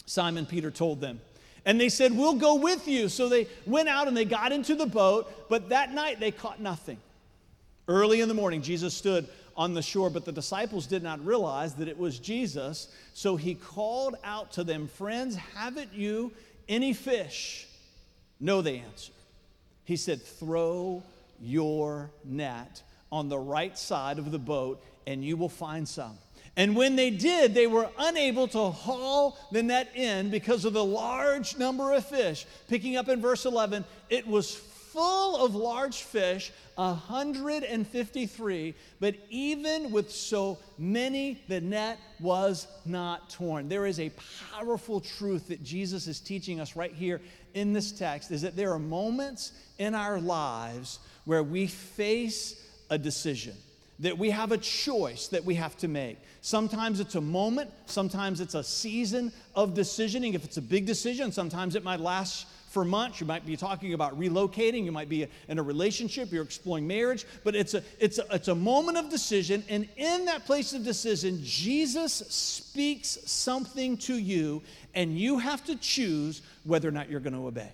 Simon 0.05 0.45
Peter 0.45 0.69
told 0.69 0.99
them. 0.99 1.21
And 1.65 1.79
they 1.79 1.89
said, 1.89 2.11
We'll 2.11 2.35
go 2.35 2.55
with 2.55 2.87
you. 2.87 3.07
So 3.07 3.29
they 3.29 3.47
went 3.65 3.87
out 3.87 4.07
and 4.07 4.17
they 4.17 4.25
got 4.25 4.51
into 4.51 4.75
the 4.75 4.85
boat, 4.85 5.49
but 5.49 5.69
that 5.69 5.93
night 5.93 6.19
they 6.19 6.31
caught 6.31 6.59
nothing. 6.59 6.97
Early 7.87 8.21
in 8.21 8.27
the 8.27 8.33
morning, 8.33 8.61
Jesus 8.61 8.93
stood 8.93 9.27
on 9.55 9.73
the 9.73 9.81
shore, 9.81 10.09
but 10.09 10.25
the 10.25 10.31
disciples 10.31 10.87
did 10.87 11.03
not 11.03 11.23
realize 11.25 11.75
that 11.75 11.87
it 11.87 11.97
was 11.97 12.19
Jesus. 12.19 12.87
So 13.13 13.35
he 13.35 13.55
called 13.55 14.15
out 14.23 14.51
to 14.53 14.63
them, 14.63 14.87
Friends, 14.87 15.35
haven't 15.35 15.93
you 15.93 16.31
any 16.67 16.93
fish? 16.93 17.67
No, 18.39 18.61
they 18.61 18.79
answered. 18.79 19.15
He 19.85 19.95
said, 19.95 20.21
Throw 20.21 21.03
your 21.41 22.09
net 22.23 22.81
on 23.11 23.29
the 23.29 23.37
right 23.37 23.77
side 23.77 24.17
of 24.17 24.31
the 24.31 24.39
boat, 24.39 24.83
and 25.05 25.23
you 25.23 25.37
will 25.37 25.49
find 25.49 25.87
some. 25.87 26.17
And 26.55 26.75
when 26.75 26.95
they 26.95 27.09
did, 27.09 27.55
they 27.55 27.65
were 27.65 27.89
unable 27.97 28.47
to 28.49 28.69
haul 28.69 29.37
the 29.51 29.63
net 29.63 29.89
in 29.95 30.29
because 30.29 30.65
of 30.65 30.73
the 30.73 30.83
large 30.83 31.57
number 31.57 31.93
of 31.93 32.05
fish. 32.05 32.45
Picking 32.67 32.95
up 32.95 33.09
in 33.09 33.21
verse 33.21 33.45
11, 33.45 33.85
it 34.09 34.27
was 34.27 34.55
full 34.93 35.43
of 35.43 35.55
large 35.55 36.03
fish, 36.03 36.51
153, 36.75 38.75
but 38.99 39.15
even 39.31 39.91
with 39.91 40.11
so 40.11 40.59
many, 40.77 41.41
the 41.47 41.59
net 41.59 41.97
was 42.19 42.67
not 42.85 43.27
torn. 43.31 43.67
There 43.67 43.87
is 43.87 43.99
a 43.99 44.11
powerful 44.51 45.01
truth 45.01 45.47
that 45.47 45.63
Jesus 45.63 46.05
is 46.05 46.19
teaching 46.19 46.59
us 46.59 46.75
right 46.75 46.93
here 46.93 47.21
in 47.55 47.73
this 47.73 47.91
text 47.91 48.29
is 48.29 48.43
that 48.43 48.55
there 48.55 48.71
are 48.71 48.79
moments 48.79 49.51
in 49.79 49.95
our 49.95 50.19
lives 50.19 50.99
where 51.25 51.41
we 51.41 51.65
face 51.65 52.61
a 52.91 52.97
decision 52.97 53.55
that 53.99 54.17
we 54.17 54.31
have 54.31 54.51
a 54.51 54.57
choice 54.57 55.27
that 55.29 55.45
we 55.45 55.55
have 55.55 55.77
to 55.77 55.87
make. 55.87 56.17
Sometimes 56.41 56.99
it's 56.99 57.15
a 57.15 57.21
moment, 57.21 57.71
sometimes 57.85 58.41
it's 58.41 58.55
a 58.55 58.63
season 58.63 59.31
of 59.55 59.75
decisioning. 59.75 60.33
If 60.33 60.43
it's 60.43 60.57
a 60.57 60.61
big 60.61 60.85
decision, 60.85 61.31
sometimes 61.31 61.75
it 61.75 61.83
might 61.83 61.99
last 61.99 62.47
for 62.73 62.83
months. 62.83 63.21
You 63.21 63.27
might 63.27 63.45
be 63.45 63.55
talking 63.55 63.93
about 63.93 64.19
relocating, 64.19 64.83
you 64.83 64.91
might 64.91 65.07
be 65.07 65.27
in 65.47 65.59
a 65.59 65.63
relationship, 65.63 66.31
you're 66.31 66.43
exploring 66.43 66.87
marriage, 66.87 67.25
but 67.43 67.55
it's 67.55 67.75
a 67.75 67.83
it's 67.99 68.17
a, 68.17 68.25
it's 68.31 68.47
a 68.47 68.55
moment 68.55 68.97
of 68.97 69.09
decision 69.09 69.63
and 69.69 69.87
in 69.95 70.25
that 70.25 70.45
place 70.45 70.73
of 70.73 70.83
decision, 70.83 71.39
Jesus 71.43 72.13
speaks 72.13 73.19
something 73.25 73.95
to 73.97 74.15
you 74.15 74.63
and 74.95 75.17
you 75.17 75.37
have 75.37 75.63
to 75.65 75.75
choose 75.75 76.41
whether 76.63 76.87
or 76.87 76.91
not 76.91 77.09
you're 77.09 77.19
going 77.19 77.35
to 77.35 77.45
obey. 77.45 77.71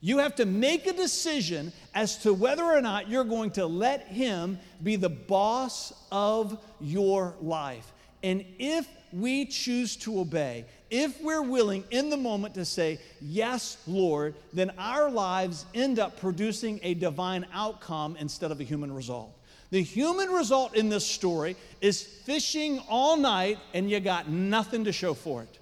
You 0.00 0.18
have 0.18 0.36
to 0.36 0.46
make 0.46 0.86
a 0.86 0.92
decision 0.92 1.72
as 1.92 2.18
to 2.18 2.32
whether 2.32 2.64
or 2.64 2.80
not 2.80 3.08
you're 3.08 3.24
going 3.24 3.50
to 3.52 3.66
let 3.66 4.06
Him 4.06 4.58
be 4.82 4.94
the 4.94 5.08
boss 5.08 5.92
of 6.12 6.58
your 6.80 7.34
life. 7.40 7.92
And 8.22 8.44
if 8.60 8.88
we 9.12 9.46
choose 9.46 9.96
to 9.96 10.20
obey, 10.20 10.66
if 10.90 11.20
we're 11.22 11.42
willing 11.42 11.84
in 11.90 12.10
the 12.10 12.16
moment 12.16 12.54
to 12.54 12.64
say, 12.64 12.98
Yes, 13.20 13.76
Lord, 13.86 14.34
then 14.52 14.72
our 14.78 15.10
lives 15.10 15.66
end 15.74 15.98
up 15.98 16.20
producing 16.20 16.80
a 16.82 16.94
divine 16.94 17.46
outcome 17.52 18.16
instead 18.18 18.50
of 18.50 18.60
a 18.60 18.64
human 18.64 18.94
result. 18.94 19.34
The 19.70 19.82
human 19.82 20.30
result 20.30 20.74
in 20.74 20.88
this 20.88 21.06
story 21.06 21.56
is 21.80 22.02
fishing 22.02 22.80
all 22.88 23.16
night 23.16 23.58
and 23.74 23.90
you 23.90 24.00
got 24.00 24.28
nothing 24.28 24.84
to 24.84 24.92
show 24.92 25.12
for 25.14 25.42
it. 25.42 25.58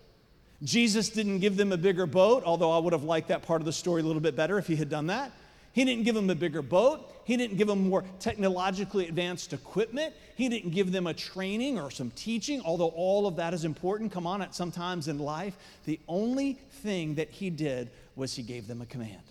Jesus 0.63 1.11
didn't 1.11 1.41
give 1.41 1.57
them 1.57 1.73
a 1.73 1.77
bigger 1.77 2.07
boat, 2.07 2.45
although 2.45 2.71
I 2.71 2.79
would 2.79 2.93
have 2.93 3.05
liked 3.05 3.29
that 3.29 3.43
part 3.43 3.61
of 3.61 3.67
the 3.67 3.73
story 3.73 4.01
a 4.03 4.05
little 4.05 4.23
bit 4.23 4.37
better 4.37 4.59
if 4.59 4.67
he 4.67 4.77
had 4.77 4.89
done 4.89 5.09
that. 5.09 5.33
He 5.73 5.85
didn't 5.85 6.05
give 6.05 6.15
them 6.15 6.31
a 6.31 6.35
bigger 6.35 6.63
boat. 6.63 7.13
He 7.27 7.37
didn't 7.37 7.57
give 7.57 7.67
them 7.67 7.89
more 7.89 8.05
technologically 8.21 9.09
advanced 9.09 9.53
equipment. 9.53 10.15
He 10.37 10.49
didn't 10.49 10.71
give 10.71 10.93
them 10.93 11.09
a 11.09 11.13
training 11.13 11.77
or 11.77 11.91
some 11.91 12.13
teaching, 12.13 12.63
although 12.65 12.91
all 12.91 13.27
of 13.27 13.35
that 13.35 13.53
is 13.53 13.65
important. 13.65 14.13
Come 14.13 14.29
on, 14.29 14.43
at 14.43 14.55
sometimes 14.55 15.09
in 15.09 15.19
life. 15.19 15.57
The 15.87 15.99
only 16.07 16.53
thing 16.53 17.17
that 17.17 17.29
he 17.29 17.51
did 17.51 17.91
was 18.15 18.37
he 18.37 18.45
gave 18.45 18.69
them 18.69 18.81
a 18.81 18.87
command. 18.87 19.25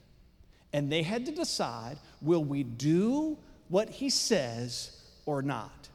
And 0.74 0.92
they 0.92 1.04
had 1.04 1.25
to 1.28 1.32
decide 1.32 1.98
will 2.22 2.44
we 2.44 2.64
do 2.64 3.38
what 3.70 3.90
he 3.90 4.10
says 4.10 5.02
or 5.25 5.42
not? 5.42 5.88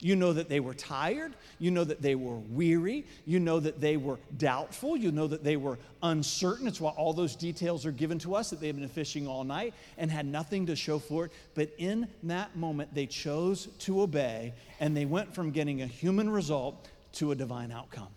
You 0.00 0.14
know 0.14 0.32
that 0.32 0.48
they 0.48 0.60
were 0.60 0.74
tired. 0.74 1.34
You 1.58 1.72
know 1.72 1.82
that 1.82 2.00
they 2.00 2.14
were 2.14 2.36
weary. 2.36 3.04
You 3.26 3.40
know 3.40 3.58
that 3.58 3.80
they 3.80 3.96
were 3.96 4.18
doubtful. 4.36 4.96
You 4.96 5.10
know 5.10 5.26
that 5.26 5.42
they 5.42 5.56
were 5.56 5.78
uncertain. 6.02 6.68
It's 6.68 6.80
why 6.80 6.90
all 6.90 7.12
those 7.12 7.34
details 7.34 7.84
are 7.84 7.90
given 7.90 8.18
to 8.20 8.36
us 8.36 8.50
that 8.50 8.60
they've 8.60 8.76
been 8.76 8.88
fishing 8.88 9.26
all 9.26 9.42
night 9.42 9.74
and 9.96 10.08
had 10.10 10.26
nothing 10.26 10.66
to 10.66 10.76
show 10.76 11.00
for 11.00 11.26
it. 11.26 11.32
But 11.54 11.72
in 11.78 12.06
that 12.24 12.54
moment, 12.54 12.94
they 12.94 13.06
chose 13.06 13.66
to 13.80 14.02
obey 14.02 14.54
and 14.78 14.96
they 14.96 15.04
went 15.04 15.34
from 15.34 15.50
getting 15.50 15.82
a 15.82 15.86
human 15.86 16.30
result 16.30 16.88
to 17.14 17.32
a 17.32 17.34
divine 17.34 17.72
outcome. 17.72 18.08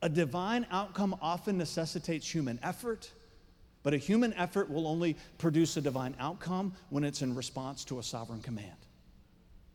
A 0.00 0.08
divine 0.08 0.66
outcome 0.70 1.16
often 1.20 1.58
necessitates 1.58 2.32
human 2.32 2.58
effort, 2.62 3.10
but 3.82 3.92
a 3.92 3.98
human 3.98 4.32
effort 4.34 4.70
will 4.70 4.86
only 4.86 5.16
produce 5.36 5.76
a 5.76 5.82
divine 5.82 6.14
outcome 6.18 6.72
when 6.88 7.04
it's 7.04 7.20
in 7.20 7.34
response 7.34 7.84
to 7.86 7.98
a 7.98 8.02
sovereign 8.02 8.40
command. 8.40 8.76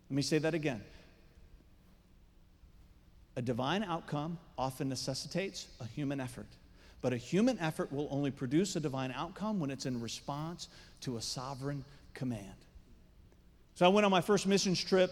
Let 0.10 0.16
me 0.16 0.22
say 0.22 0.38
that 0.40 0.54
again. 0.54 0.82
A 3.36 3.42
divine 3.42 3.84
outcome 3.84 4.38
often 4.58 4.90
necessitates 4.90 5.68
a 5.80 5.86
human 5.86 6.20
effort, 6.20 6.48
but 7.02 7.14
a 7.14 7.18
human 7.18 7.58
effort 7.60 7.92
will 7.92 8.08
only 8.12 8.32
produce 8.32 8.76
a 8.76 8.80
divine 8.80 9.12
outcome 9.12 9.60
when 9.60 9.72
it's 9.72 9.86
in 9.86 10.00
response 10.00 10.70
to 11.02 11.18
a 11.18 11.22
sovereign 11.22 11.84
command. 12.14 12.56
So 13.76 13.86
I 13.86 13.90
went 13.90 14.06
on 14.06 14.12
my 14.12 14.22
first 14.22 14.46
missions 14.46 14.84
trip 14.84 15.12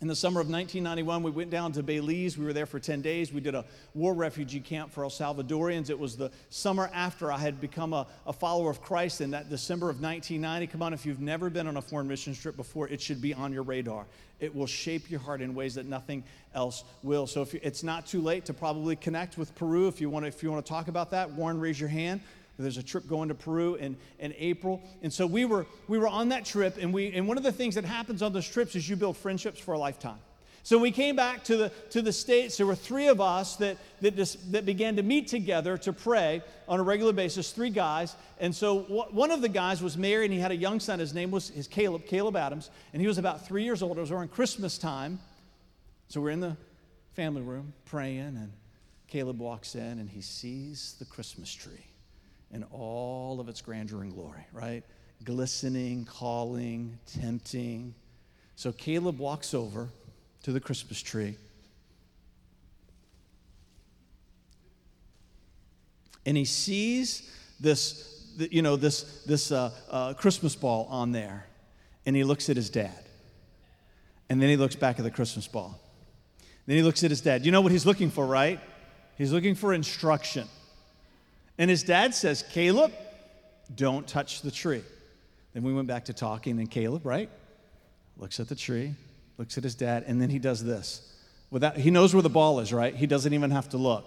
in 0.00 0.08
the 0.08 0.16
summer 0.16 0.40
of 0.40 0.50
1991, 0.50 1.22
we 1.22 1.30
went 1.30 1.50
down 1.50 1.70
to 1.72 1.82
Belize. 1.82 2.36
We 2.36 2.44
were 2.44 2.52
there 2.52 2.66
for 2.66 2.80
10 2.80 3.00
days. 3.00 3.32
We 3.32 3.40
did 3.40 3.54
a 3.54 3.64
war 3.94 4.12
refugee 4.12 4.60
camp 4.60 4.90
for 4.90 5.04
El 5.04 5.10
Salvadorians. 5.10 5.88
It 5.88 5.98
was 5.98 6.16
the 6.16 6.32
summer 6.50 6.90
after 6.92 7.30
I 7.30 7.38
had 7.38 7.60
become 7.60 7.92
a, 7.92 8.06
a, 8.26 8.32
follower 8.32 8.70
of 8.70 8.82
Christ 8.82 9.20
in 9.20 9.30
that 9.30 9.48
December 9.48 9.88
of 9.88 10.02
1990. 10.02 10.66
Come 10.66 10.82
on, 10.82 10.92
if 10.92 11.06
you've 11.06 11.20
never 11.20 11.48
been 11.48 11.68
on 11.68 11.76
a 11.76 11.82
foreign 11.82 12.08
mission 12.08 12.34
trip 12.34 12.56
before, 12.56 12.88
it 12.88 13.00
should 13.00 13.22
be 13.22 13.32
on 13.34 13.52
your 13.52 13.62
radar. 13.62 14.04
It 14.40 14.54
will 14.54 14.66
shape 14.66 15.10
your 15.10 15.20
heart 15.20 15.40
in 15.40 15.54
ways 15.54 15.76
that 15.76 15.86
nothing 15.86 16.24
else 16.54 16.82
will. 17.04 17.28
So 17.28 17.42
if 17.42 17.54
it's 17.54 17.84
not 17.84 18.04
too 18.04 18.20
late 18.20 18.44
to 18.46 18.52
probably 18.52 18.96
connect 18.96 19.38
with 19.38 19.54
Peru, 19.54 19.86
if 19.86 20.00
you 20.00 20.10
want 20.10 20.24
to, 20.24 20.28
if 20.28 20.42
you 20.42 20.50
want 20.50 20.66
to 20.66 20.68
talk 20.68 20.88
about 20.88 21.12
that, 21.12 21.30
Warren, 21.32 21.60
raise 21.60 21.78
your 21.78 21.88
hand. 21.88 22.20
There's 22.58 22.76
a 22.76 22.82
trip 22.82 23.08
going 23.08 23.28
to 23.28 23.34
Peru 23.34 23.74
in, 23.74 23.96
in 24.18 24.32
April. 24.38 24.80
And 25.02 25.12
so 25.12 25.26
we 25.26 25.44
were, 25.44 25.66
we 25.88 25.98
were 25.98 26.08
on 26.08 26.28
that 26.28 26.44
trip, 26.44 26.76
and, 26.80 26.94
we, 26.94 27.12
and 27.12 27.26
one 27.26 27.36
of 27.36 27.42
the 27.42 27.52
things 27.52 27.74
that 27.74 27.84
happens 27.84 28.22
on 28.22 28.32
those 28.32 28.48
trips 28.48 28.76
is 28.76 28.88
you 28.88 28.96
build 28.96 29.16
friendships 29.16 29.58
for 29.58 29.74
a 29.74 29.78
lifetime. 29.78 30.18
So 30.62 30.78
we 30.78 30.92
came 30.92 31.14
back 31.14 31.44
to 31.44 31.58
the, 31.58 31.72
to 31.90 32.00
the 32.00 32.12
States. 32.12 32.56
There 32.56 32.64
were 32.64 32.74
three 32.74 33.08
of 33.08 33.20
us 33.20 33.56
that, 33.56 33.76
that, 34.00 34.16
just, 34.16 34.52
that 34.52 34.64
began 34.64 34.96
to 34.96 35.02
meet 35.02 35.28
together 35.28 35.76
to 35.78 35.92
pray 35.92 36.42
on 36.66 36.80
a 36.80 36.82
regular 36.82 37.12
basis, 37.12 37.50
three 37.50 37.68
guys. 37.68 38.16
And 38.40 38.54
so 38.54 38.78
one 39.10 39.30
of 39.30 39.42
the 39.42 39.48
guys 39.50 39.82
was 39.82 39.98
married 39.98 40.26
and 40.26 40.34
he 40.34 40.40
had 40.40 40.52
a 40.52 40.56
young 40.56 40.80
son. 40.80 41.00
His 41.00 41.12
name 41.12 41.30
was 41.30 41.50
his 41.50 41.68
Caleb, 41.68 42.06
Caleb 42.06 42.34
Adams, 42.34 42.70
and 42.94 43.02
he 43.02 43.06
was 43.06 43.18
about 43.18 43.46
three 43.46 43.62
years 43.62 43.82
old. 43.82 43.98
It 43.98 44.00
was 44.00 44.10
around 44.10 44.30
Christmas 44.30 44.78
time. 44.78 45.18
So 46.08 46.22
we're 46.22 46.30
in 46.30 46.40
the 46.40 46.56
family 47.12 47.42
room 47.42 47.74
praying, 47.84 48.20
and 48.20 48.50
Caleb 49.06 49.40
walks 49.40 49.74
in 49.74 49.98
and 49.98 50.08
he 50.08 50.22
sees 50.22 50.96
the 50.98 51.04
Christmas 51.04 51.52
tree 51.52 51.84
in 52.54 52.62
all 52.70 53.40
of 53.40 53.48
its 53.48 53.60
grandeur 53.60 54.02
and 54.02 54.14
glory, 54.14 54.46
right? 54.52 54.84
Glistening, 55.24 56.04
calling, 56.04 56.98
tempting. 57.20 57.94
So 58.54 58.70
Caleb 58.70 59.18
walks 59.18 59.52
over 59.52 59.88
to 60.44 60.52
the 60.52 60.60
Christmas 60.60 61.02
tree. 61.02 61.36
And 66.24 66.36
he 66.36 66.44
sees 66.44 67.30
this, 67.58 68.32
you 68.38 68.62
know, 68.62 68.76
this, 68.76 69.24
this 69.24 69.50
uh, 69.50 69.70
uh, 69.90 70.14
Christmas 70.14 70.54
ball 70.54 70.86
on 70.88 71.12
there. 71.12 71.46
And 72.06 72.14
he 72.14 72.22
looks 72.22 72.48
at 72.48 72.56
his 72.56 72.70
dad. 72.70 73.04
And 74.30 74.40
then 74.40 74.48
he 74.48 74.56
looks 74.56 74.76
back 74.76 74.98
at 74.98 75.04
the 75.04 75.10
Christmas 75.10 75.48
ball. 75.48 75.78
Then 76.66 76.76
he 76.76 76.82
looks 76.82 77.02
at 77.02 77.10
his 77.10 77.20
dad. 77.20 77.44
You 77.44 77.52
know 77.52 77.60
what 77.60 77.72
he's 77.72 77.84
looking 77.84 78.10
for, 78.10 78.24
right? 78.24 78.60
He's 79.18 79.32
looking 79.32 79.54
for 79.54 79.74
instruction. 79.74 80.48
And 81.58 81.70
his 81.70 81.82
dad 81.82 82.14
says, 82.14 82.44
Caleb, 82.50 82.92
don't 83.74 84.06
touch 84.06 84.42
the 84.42 84.50
tree. 84.50 84.82
Then 85.52 85.62
we 85.62 85.72
went 85.72 85.86
back 85.86 86.06
to 86.06 86.12
talking, 86.12 86.58
and 86.58 86.70
Caleb, 86.70 87.06
right, 87.06 87.30
looks 88.16 88.40
at 88.40 88.48
the 88.48 88.56
tree, 88.56 88.94
looks 89.38 89.56
at 89.56 89.64
his 89.64 89.74
dad, 89.74 90.04
and 90.06 90.20
then 90.20 90.30
he 90.30 90.38
does 90.38 90.64
this. 90.64 91.12
Without, 91.50 91.76
he 91.76 91.90
knows 91.90 92.12
where 92.12 92.22
the 92.22 92.28
ball 92.28 92.58
is, 92.58 92.72
right? 92.72 92.94
He 92.94 93.06
doesn't 93.06 93.32
even 93.32 93.52
have 93.52 93.68
to 93.70 93.76
look. 93.76 94.04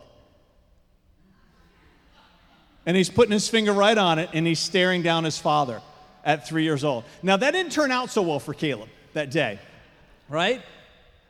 And 2.85 2.95
he's 2.97 3.09
putting 3.09 3.31
his 3.31 3.47
finger 3.47 3.71
right 3.71 3.97
on 3.97 4.19
it, 4.19 4.29
and 4.33 4.45
he's 4.45 4.59
staring 4.59 5.01
down 5.01 5.23
his 5.23 5.37
father 5.37 5.81
at 6.25 6.47
three 6.47 6.63
years 6.63 6.83
old. 6.83 7.05
Now, 7.23 7.37
that 7.37 7.51
didn't 7.51 7.71
turn 7.71 7.91
out 7.91 8.09
so 8.09 8.21
well 8.21 8.39
for 8.39 8.53
Caleb 8.53 8.89
that 9.13 9.31
day, 9.31 9.59
right? 10.27 10.61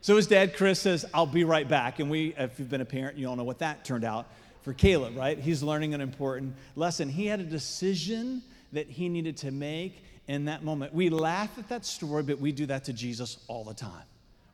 So 0.02 0.16
his 0.16 0.26
dad, 0.26 0.56
Chris, 0.56 0.80
says, 0.80 1.06
I'll 1.14 1.26
be 1.28 1.44
right 1.44 1.68
back. 1.68 2.00
And 2.00 2.10
we, 2.10 2.34
if 2.38 2.58
you've 2.58 2.70
been 2.70 2.82
a 2.82 2.86
parent, 2.86 3.18
you 3.18 3.28
all 3.28 3.36
know 3.36 3.44
what 3.44 3.60
that 3.60 3.86
turned 3.86 4.04
out 4.04 4.28
for 4.68 4.74
Caleb, 4.74 5.16
right? 5.16 5.40
He's 5.40 5.64
learning 5.64 5.94
an 5.94 6.02
important 6.02 6.54
lesson. 6.76 7.08
He 7.08 7.26
had 7.26 7.40
a 7.40 7.46
decision 7.46 8.42
that 8.74 8.90
he 8.90 9.08
needed 9.08 9.38
to 9.38 9.52
make 9.52 10.04
in 10.28 10.44
that 10.44 10.62
moment. 10.62 10.94
We 10.94 11.10
laugh 11.10 11.58
at 11.58 11.70
that 11.70 11.86
story, 11.86 12.22
but 12.22 12.38
we 12.42 12.52
do 12.52 12.66
that 12.66 12.84
to 12.84 12.92
Jesus 12.92 13.38
all 13.48 13.64
the 13.64 13.74
time. 13.74 14.04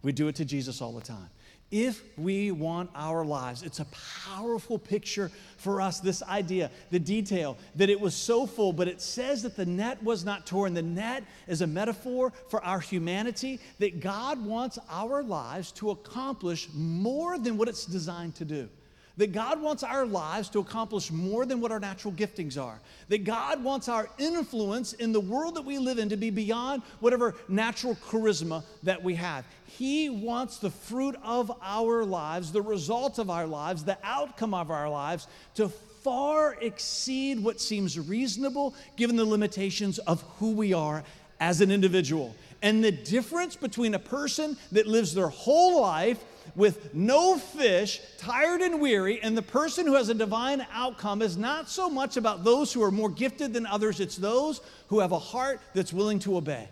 We 0.03 0.11
do 0.11 0.27
it 0.27 0.35
to 0.35 0.45
Jesus 0.45 0.83
all 0.83 0.91
the 0.91 1.01
time. 1.01 1.31
If 1.71 2.03
we 2.15 2.51
want 2.51 2.91
our 2.93 3.25
lives, 3.25 3.63
it's 3.63 3.79
a 3.79 3.87
powerful 4.27 4.77
picture 4.77 5.31
for 5.57 5.81
us. 5.81 5.99
This 5.99 6.21
idea, 6.21 6.69
the 6.91 6.99
detail, 6.99 7.57
that 7.73 7.89
it 7.89 7.99
was 7.99 8.13
so 8.13 8.45
full, 8.45 8.71
but 8.71 8.87
it 8.87 9.01
says 9.01 9.41
that 9.41 9.55
the 9.55 9.65
net 9.65 10.03
was 10.03 10.23
not 10.23 10.45
torn. 10.45 10.75
The 10.75 10.83
net 10.83 11.23
is 11.47 11.63
a 11.63 11.67
metaphor 11.67 12.31
for 12.49 12.63
our 12.63 12.79
humanity, 12.79 13.59
that 13.79 13.99
God 13.99 14.45
wants 14.45 14.77
our 14.91 15.23
lives 15.23 15.71
to 15.71 15.89
accomplish 15.89 16.69
more 16.71 17.39
than 17.39 17.57
what 17.57 17.67
it's 17.67 17.87
designed 17.87 18.35
to 18.35 18.45
do. 18.45 18.69
That 19.17 19.31
God 19.31 19.61
wants 19.61 19.83
our 19.83 20.07
lives 20.07 20.49
to 20.49 20.59
accomplish 20.59 21.11
more 21.11 21.45
than 21.45 21.61
what 21.61 21.71
our 21.71 21.79
natural 21.79 22.13
giftings 22.13 22.59
are. 22.59 22.79
That 23.09 23.23
God 23.23 23.63
wants 23.63 23.87
our 23.87 24.09
influence 24.17 24.93
in 24.93 25.11
the 25.11 25.19
world 25.19 25.55
that 25.55 25.65
we 25.65 25.77
live 25.77 25.99
in 25.99 26.09
to 26.09 26.17
be 26.17 26.31
beyond 26.31 26.81
whatever 26.99 27.35
natural 27.47 27.95
charisma 27.95 28.63
that 28.81 29.03
we 29.03 29.13
have. 29.15 29.45
He 29.65 30.09
wants 30.09 30.57
the 30.57 30.71
fruit 30.71 31.15
of 31.23 31.51
our 31.61 32.03
lives, 32.03 32.51
the 32.51 32.61
result 32.61 33.19
of 33.19 33.29
our 33.29 33.45
lives, 33.45 33.83
the 33.83 33.99
outcome 34.03 34.55
of 34.55 34.71
our 34.71 34.89
lives 34.89 35.27
to 35.55 35.69
far 35.69 36.55
exceed 36.55 37.39
what 37.39 37.61
seems 37.61 37.99
reasonable 37.99 38.73
given 38.97 39.15
the 39.15 39.25
limitations 39.25 39.99
of 39.99 40.21
who 40.39 40.51
we 40.51 40.73
are 40.73 41.03
as 41.39 41.61
an 41.61 41.71
individual. 41.71 42.35
And 42.61 42.83
the 42.83 42.91
difference 42.91 43.55
between 43.55 43.93
a 43.93 43.99
person 43.99 44.57
that 44.71 44.87
lives 44.87 45.13
their 45.13 45.27
whole 45.27 45.81
life 45.81 46.23
with 46.55 46.93
no 46.93 47.37
fish, 47.37 48.01
tired 48.17 48.61
and 48.61 48.79
weary, 48.79 49.21
and 49.21 49.35
the 49.35 49.41
person 49.41 49.85
who 49.85 49.95
has 49.95 50.09
a 50.09 50.13
divine 50.13 50.65
outcome 50.71 51.21
is 51.21 51.37
not 51.37 51.69
so 51.69 51.89
much 51.89 52.17
about 52.17 52.43
those 52.43 52.71
who 52.71 52.83
are 52.83 52.91
more 52.91 53.09
gifted 53.09 53.53
than 53.53 53.65
others, 53.65 53.99
it's 53.99 54.15
those 54.15 54.61
who 54.87 54.99
have 54.99 55.11
a 55.11 55.19
heart 55.19 55.59
that's 55.73 55.91
willing 55.91 56.19
to 56.19 56.37
obey. 56.37 56.67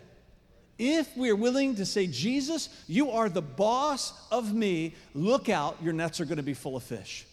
If 0.78 1.16
we 1.16 1.30
are 1.30 1.36
willing 1.36 1.76
to 1.76 1.86
say, 1.86 2.06
Jesus, 2.06 2.68
you 2.88 3.10
are 3.10 3.28
the 3.28 3.42
boss 3.42 4.12
of 4.30 4.54
me, 4.54 4.94
look 5.14 5.48
out, 5.48 5.76
your 5.82 5.92
nets 5.92 6.20
are 6.20 6.24
going 6.24 6.38
to 6.38 6.42
be 6.42 6.54
full 6.54 6.76
of 6.76 6.82
fish. 6.82 7.26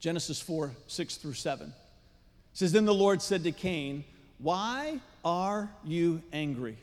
Genesis 0.00 0.40
4 0.40 0.72
6 0.86 1.16
through 1.16 1.34
7 1.34 1.72
says, 2.54 2.72
Then 2.72 2.86
the 2.86 2.94
Lord 2.94 3.20
said 3.22 3.44
to 3.44 3.52
Cain, 3.52 4.04
Why 4.38 5.00
are 5.24 5.70
you 5.84 6.22
angry? 6.32 6.78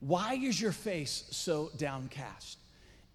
Why 0.00 0.34
is 0.34 0.60
your 0.60 0.72
face 0.72 1.24
so 1.30 1.70
downcast? 1.76 2.58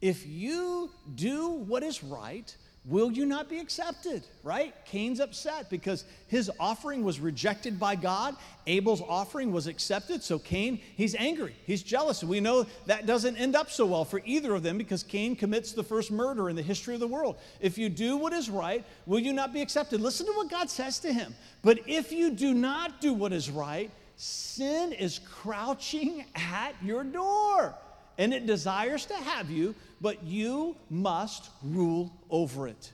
If 0.02 0.28
you 0.28 0.90
do 1.14 1.50
what 1.50 1.84
is 1.84 2.04
right, 2.04 2.56
will 2.86 3.12
you 3.12 3.26
not 3.28 3.48
be 3.48 3.60
accepted? 3.60 4.24
Right? 4.44 4.74
Cain's 4.86 5.20
upset 5.20 5.70
because 5.70 6.06
his 6.28 6.50
offering 6.60 7.04
was 7.04 7.20
rejected 7.20 7.80
by 7.80 7.96
God. 7.96 8.36
Abel's 8.66 9.04
offering 9.08 9.52
was 9.52 9.68
accepted. 9.68 10.24
So 10.24 10.40
Cain, 10.40 10.82
he's 10.96 11.14
angry. 11.14 11.56
He's 11.68 11.84
jealous. 11.84 12.24
We 12.24 12.40
know 12.40 12.66
that 12.88 13.06
doesn't 13.06 13.38
end 13.38 13.56
up 13.56 13.70
so 13.70 13.86
well 13.86 14.04
for 14.04 14.22
either 14.26 14.56
of 14.56 14.64
them 14.64 14.80
because 14.80 15.04
Cain 15.04 15.36
commits 15.36 15.74
the 15.74 15.84
first 15.84 16.10
murder 16.10 16.50
in 16.50 16.56
the 16.56 16.64
history 16.64 16.96
of 16.96 17.00
the 17.00 17.08
world. 17.08 17.38
If 17.60 17.78
you 17.78 17.88
do 17.88 18.18
what 18.18 18.34
is 18.34 18.50
right, 18.50 18.84
will 19.06 19.20
you 19.20 19.34
not 19.34 19.54
be 19.54 19.62
accepted? 19.62 20.02
Listen 20.02 20.26
to 20.26 20.34
what 20.34 20.50
God 20.50 20.68
says 20.68 20.98
to 21.00 21.14
him. 21.14 21.36
But 21.62 21.88
if 21.88 22.12
you 22.12 22.32
do 22.32 22.56
not 22.56 23.00
do 23.00 23.14
what 23.14 23.34
is 23.34 23.52
right, 23.52 23.92
sin 24.22 24.94
is 24.94 25.20
crouching 25.20 26.24
at 26.36 26.76
your 26.84 27.04
door 27.04 27.74
and 28.20 28.34
it 28.34 28.46
desires 28.46 29.06
to 29.08 29.16
have 29.16 29.50
you, 29.50 29.74
but 30.00 30.24
you 30.24 30.76
must 30.92 31.50
rule 31.64 32.14
over 32.30 32.68
it. 32.68 32.92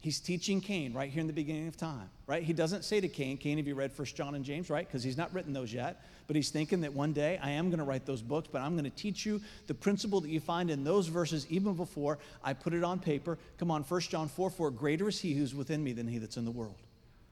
He's 0.00 0.20
teaching 0.20 0.62
Cain 0.62 0.94
right 0.94 1.10
here 1.10 1.20
in 1.20 1.26
the 1.26 1.34
beginning 1.34 1.68
of 1.68 1.76
time, 1.76 2.08
right? 2.26 2.42
He 2.42 2.54
doesn't 2.54 2.84
say 2.84 2.98
to 2.98 3.08
Cain, 3.08 3.36
Cain, 3.36 3.58
have 3.58 3.66
you 3.66 3.74
read 3.74 3.92
First 3.92 4.16
John 4.16 4.34
and 4.34 4.44
James, 4.44 4.70
right? 4.70 4.86
Because 4.86 5.02
he's 5.02 5.18
not 5.18 5.34
written 5.34 5.52
those 5.52 5.72
yet. 5.72 6.02
But 6.26 6.36
he's 6.36 6.48
thinking 6.48 6.80
that 6.82 6.94
one 6.94 7.12
day 7.12 7.38
I 7.42 7.50
am 7.50 7.68
going 7.68 7.78
to 7.78 7.84
write 7.84 8.06
those 8.06 8.22
books, 8.22 8.48
but 8.50 8.62
I'm 8.62 8.72
going 8.72 8.84
to 8.84 8.96
teach 8.96 9.26
you 9.26 9.42
the 9.66 9.74
principle 9.74 10.20
that 10.22 10.30
you 10.30 10.40
find 10.40 10.70
in 10.70 10.84
those 10.84 11.08
verses 11.08 11.46
even 11.50 11.74
before 11.74 12.18
I 12.42 12.54
put 12.54 12.72
it 12.72 12.84
on 12.84 13.00
paper. 13.00 13.38
Come 13.58 13.70
on, 13.70 13.84
First 13.84 14.10
John 14.10 14.28
4 14.28 14.48
4, 14.48 14.70
greater 14.70 15.08
is 15.08 15.20
he 15.20 15.34
who's 15.34 15.54
within 15.54 15.84
me 15.84 15.92
than 15.92 16.06
he 16.06 16.18
that's 16.18 16.36
in 16.38 16.44
the 16.46 16.50
world. 16.50 16.76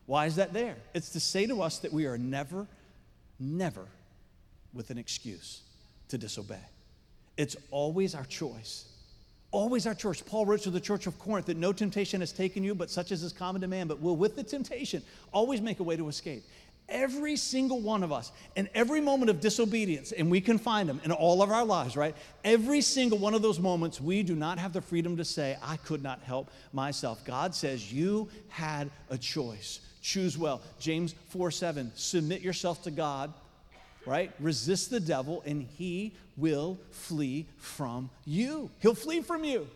Why 0.06 0.26
is 0.26 0.36
that 0.36 0.52
there? 0.52 0.76
It's 0.94 1.10
to 1.10 1.20
say 1.20 1.46
to 1.46 1.62
us 1.62 1.78
that 1.78 1.92
we 1.92 2.06
are 2.06 2.16
never 2.16 2.66
never 3.38 3.86
with 4.72 4.90
an 4.90 4.98
excuse 4.98 5.62
to 6.08 6.18
disobey. 6.18 6.60
It's 7.36 7.56
always 7.70 8.14
our 8.14 8.24
choice. 8.24 8.86
Always 9.50 9.86
our 9.86 9.94
choice. 9.94 10.20
Paul 10.20 10.46
wrote 10.46 10.62
to 10.62 10.70
the 10.70 10.80
church 10.80 11.06
of 11.06 11.18
Corinth 11.18 11.46
that 11.46 11.56
no 11.56 11.72
temptation 11.72 12.20
has 12.20 12.32
taken 12.32 12.62
you, 12.62 12.74
but 12.74 12.90
such 12.90 13.12
as 13.12 13.22
is 13.22 13.32
common 13.32 13.60
to 13.62 13.68
man, 13.68 13.88
but 13.88 14.00
will 14.00 14.16
with 14.16 14.36
the 14.36 14.42
temptation 14.42 15.02
always 15.32 15.60
make 15.60 15.80
a 15.80 15.82
way 15.82 15.96
to 15.96 16.08
escape. 16.08 16.44
Every 16.88 17.34
single 17.34 17.80
one 17.80 18.04
of 18.04 18.12
us, 18.12 18.30
in 18.54 18.68
every 18.72 19.00
moment 19.00 19.28
of 19.28 19.40
disobedience, 19.40 20.12
and 20.12 20.30
we 20.30 20.40
can 20.40 20.56
find 20.56 20.88
them 20.88 21.00
in 21.04 21.10
all 21.10 21.42
of 21.42 21.50
our 21.50 21.64
lives, 21.64 21.96
right? 21.96 22.14
Every 22.44 22.80
single 22.80 23.18
one 23.18 23.34
of 23.34 23.42
those 23.42 23.58
moments, 23.58 24.00
we 24.00 24.22
do 24.22 24.36
not 24.36 24.58
have 24.58 24.72
the 24.72 24.80
freedom 24.80 25.16
to 25.16 25.24
say, 25.24 25.56
I 25.62 25.78
could 25.78 26.02
not 26.02 26.22
help 26.22 26.48
myself. 26.72 27.24
God 27.24 27.56
says, 27.56 27.92
You 27.92 28.28
had 28.48 28.90
a 29.10 29.18
choice 29.18 29.80
choose 30.06 30.38
well. 30.38 30.62
James 30.78 31.14
4 31.30 31.50
7, 31.50 31.92
submit 31.96 32.40
yourself 32.40 32.84
to 32.84 32.90
God, 32.90 33.34
right? 34.06 34.30
Resist 34.38 34.90
the 34.90 35.00
devil, 35.00 35.42
and 35.44 35.62
he 35.76 36.14
will 36.36 36.78
flee 36.90 37.46
from 37.58 38.08
you. 38.24 38.70
He'll 38.80 38.94
flee 38.94 39.20
from 39.20 39.42
you. 39.42 39.66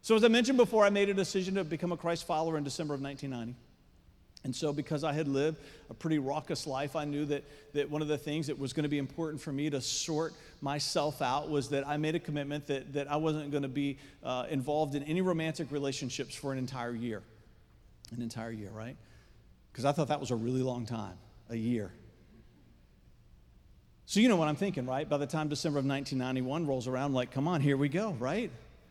So, 0.00 0.16
as 0.16 0.24
I 0.24 0.28
mentioned 0.28 0.56
before, 0.56 0.84
I 0.84 0.90
made 0.90 1.10
a 1.10 1.14
decision 1.14 1.54
to 1.56 1.64
become 1.64 1.92
a 1.92 1.96
Christ 1.96 2.26
follower 2.26 2.56
in 2.56 2.64
December 2.64 2.94
of 2.94 3.02
1990. 3.02 3.58
And 4.44 4.56
so, 4.56 4.72
because 4.72 5.04
I 5.04 5.12
had 5.12 5.28
lived 5.28 5.58
a 5.90 5.94
pretty 5.94 6.18
raucous 6.18 6.66
life, 6.66 6.96
I 6.96 7.04
knew 7.04 7.26
that, 7.26 7.44
that 7.74 7.90
one 7.90 8.02
of 8.02 8.08
the 8.08 8.18
things 8.18 8.48
that 8.48 8.58
was 8.58 8.72
going 8.72 8.82
to 8.82 8.88
be 8.88 8.98
important 8.98 9.40
for 9.40 9.52
me 9.52 9.70
to 9.70 9.80
sort 9.80 10.32
myself 10.60 11.22
out 11.22 11.50
was 11.50 11.68
that 11.68 11.86
I 11.86 11.98
made 11.98 12.16
a 12.16 12.18
commitment 12.18 12.66
that, 12.68 12.94
that 12.94 13.08
I 13.08 13.16
wasn't 13.16 13.50
going 13.52 13.62
to 13.62 13.68
be 13.68 13.98
uh, 14.24 14.46
involved 14.50 14.94
in 14.94 15.02
any 15.04 15.20
romantic 15.20 15.70
relationships 15.70 16.34
for 16.34 16.52
an 16.52 16.58
entire 16.58 16.94
year. 16.94 17.22
An 18.16 18.22
entire 18.22 18.50
year, 18.50 18.70
right? 18.70 18.96
Because 19.72 19.84
I 19.84 19.92
thought 19.92 20.08
that 20.08 20.20
was 20.20 20.30
a 20.30 20.36
really 20.36 20.62
long 20.62 20.84
time, 20.84 21.16
a 21.48 21.56
year. 21.56 21.90
So, 24.04 24.20
you 24.20 24.28
know 24.28 24.36
what 24.36 24.48
I'm 24.48 24.56
thinking, 24.56 24.84
right? 24.84 25.08
By 25.08 25.16
the 25.16 25.26
time 25.26 25.48
December 25.48 25.78
of 25.78 25.86
1991 25.86 26.66
rolls 26.66 26.86
around, 26.86 27.06
I'm 27.06 27.14
like, 27.14 27.30
come 27.30 27.48
on, 27.48 27.62
here 27.62 27.78
we 27.78 27.88
go, 27.88 28.12
right? 28.18 28.50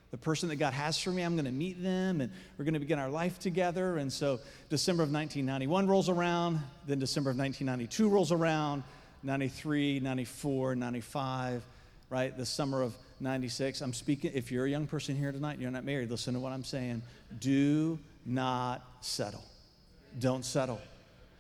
The 0.10 0.17
person 0.17 0.50
that 0.50 0.56
God 0.56 0.74
has 0.74 0.98
for 0.98 1.12
me, 1.12 1.22
I'm 1.22 1.36
going 1.36 1.46
to 1.46 1.52
meet 1.52 1.82
them 1.82 2.22
and 2.22 2.32
we're 2.58 2.65
going 2.65 2.74
to 2.74 2.80
begin 2.80 2.98
our 2.98 3.10
life 3.10 3.38
together. 3.38 3.98
And 3.98 4.12
so, 4.12 4.39
December 4.70 5.04
of 5.04 5.12
1991 5.12 5.88
rolls 5.88 6.10
around, 6.10 6.60
then 6.88 6.98
December 6.98 7.30
of 7.30 7.38
1992 7.38 8.10
rolls 8.10 8.32
around, 8.32 8.84
93, 9.22 10.00
94, 10.00 10.76
95, 10.76 11.63
right? 12.10 12.36
The 12.36 12.46
summer 12.46 12.82
of 12.82 12.96
96. 13.20 13.82
I'm 13.82 13.94
speaking, 13.94 14.32
if 14.34 14.52
you're 14.52 14.65
a 14.65 14.70
young 14.70 14.88
person 14.88 15.15
here 15.15 15.32
tonight 15.32 15.60
you're 15.60 15.70
not 15.70 15.86
married, 15.86 16.10
listen 16.10 16.34
to 16.34 16.39
what 16.39 16.52
I'm 16.52 16.63
saying. 16.63 17.04
Do 17.39 18.00
not 18.26 18.84
settle 19.02 19.44
don't 20.19 20.45
settle. 20.45 20.82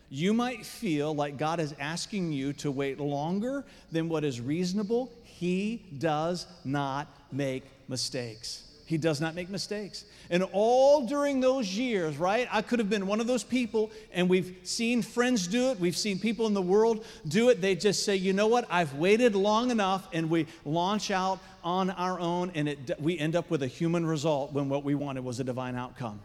You 0.09 0.33
might 0.33 0.65
feel 0.65 1.15
like 1.15 1.37
God 1.37 1.61
is 1.61 1.73
asking 1.79 2.33
you 2.33 2.51
to 2.53 2.69
wait 2.69 2.99
longer 2.99 3.63
than 3.93 4.09
what 4.09 4.25
is 4.25 4.41
reasonable. 4.41 5.09
He 5.23 5.81
does 5.97 6.47
not 6.65 7.07
make 7.31 7.63
mistakes. 7.87 8.67
He 8.85 8.97
does 8.97 9.21
not 9.21 9.35
make 9.35 9.49
mistakes. 9.49 10.03
And 10.29 10.43
all 10.51 11.07
during 11.07 11.39
those 11.39 11.69
years, 11.77 12.17
right, 12.17 12.45
I 12.51 12.61
could 12.61 12.79
have 12.79 12.89
been 12.89 13.07
one 13.07 13.21
of 13.21 13.27
those 13.27 13.41
people, 13.41 13.89
and 14.11 14.27
we've 14.27 14.53
seen 14.63 15.01
friends 15.01 15.47
do 15.47 15.69
it. 15.71 15.79
We've 15.79 15.95
seen 15.95 16.19
people 16.19 16.45
in 16.45 16.53
the 16.53 16.61
world 16.61 17.05
do 17.25 17.47
it. 17.47 17.61
They 17.61 17.75
just 17.75 18.03
say, 18.03 18.17
you 18.17 18.33
know 18.33 18.47
what, 18.47 18.67
I've 18.69 18.93
waited 18.95 19.33
long 19.33 19.71
enough, 19.71 20.09
and 20.11 20.29
we 20.29 20.45
launch 20.65 21.09
out 21.09 21.39
on 21.63 21.89
our 21.91 22.19
own, 22.19 22.51
and 22.53 22.67
it, 22.67 22.91
we 22.99 23.17
end 23.17 23.37
up 23.37 23.49
with 23.49 23.63
a 23.63 23.67
human 23.67 24.05
result 24.05 24.51
when 24.51 24.67
what 24.67 24.83
we 24.83 24.93
wanted 24.93 25.23
was 25.23 25.39
a 25.39 25.45
divine 25.45 25.77
outcome 25.77 26.19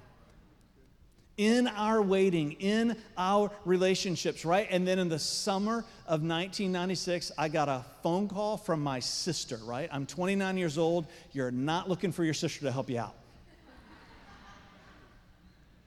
in 1.37 1.69
our 1.69 2.01
waiting, 2.01 2.53
in 2.53 2.97
our 3.17 3.51
relationships, 3.65 4.45
right? 4.45 4.67
And 4.71 4.87
then 4.87 4.99
in 4.99 5.09
the 5.09 5.19
summer 5.19 5.79
of 6.07 6.23
1996, 6.23 7.33
I 7.37 7.49
got 7.49 7.69
a 7.69 7.85
phone 8.03 8.29
call 8.29 8.57
from 8.57 8.83
my 8.83 9.01
sister, 9.01 9.59
right? 9.65 9.89
I'm 9.93 10.07
29 10.07 10.57
years 10.57 10.79
old. 10.79 11.07
You're 11.33 11.51
not 11.51 11.89
looking 11.89 12.13
for 12.13 12.25
your 12.25 12.35
sister 12.35 12.61
to 12.61 12.73
help 12.73 12.89
you 12.89 12.99
out. 12.99 13.15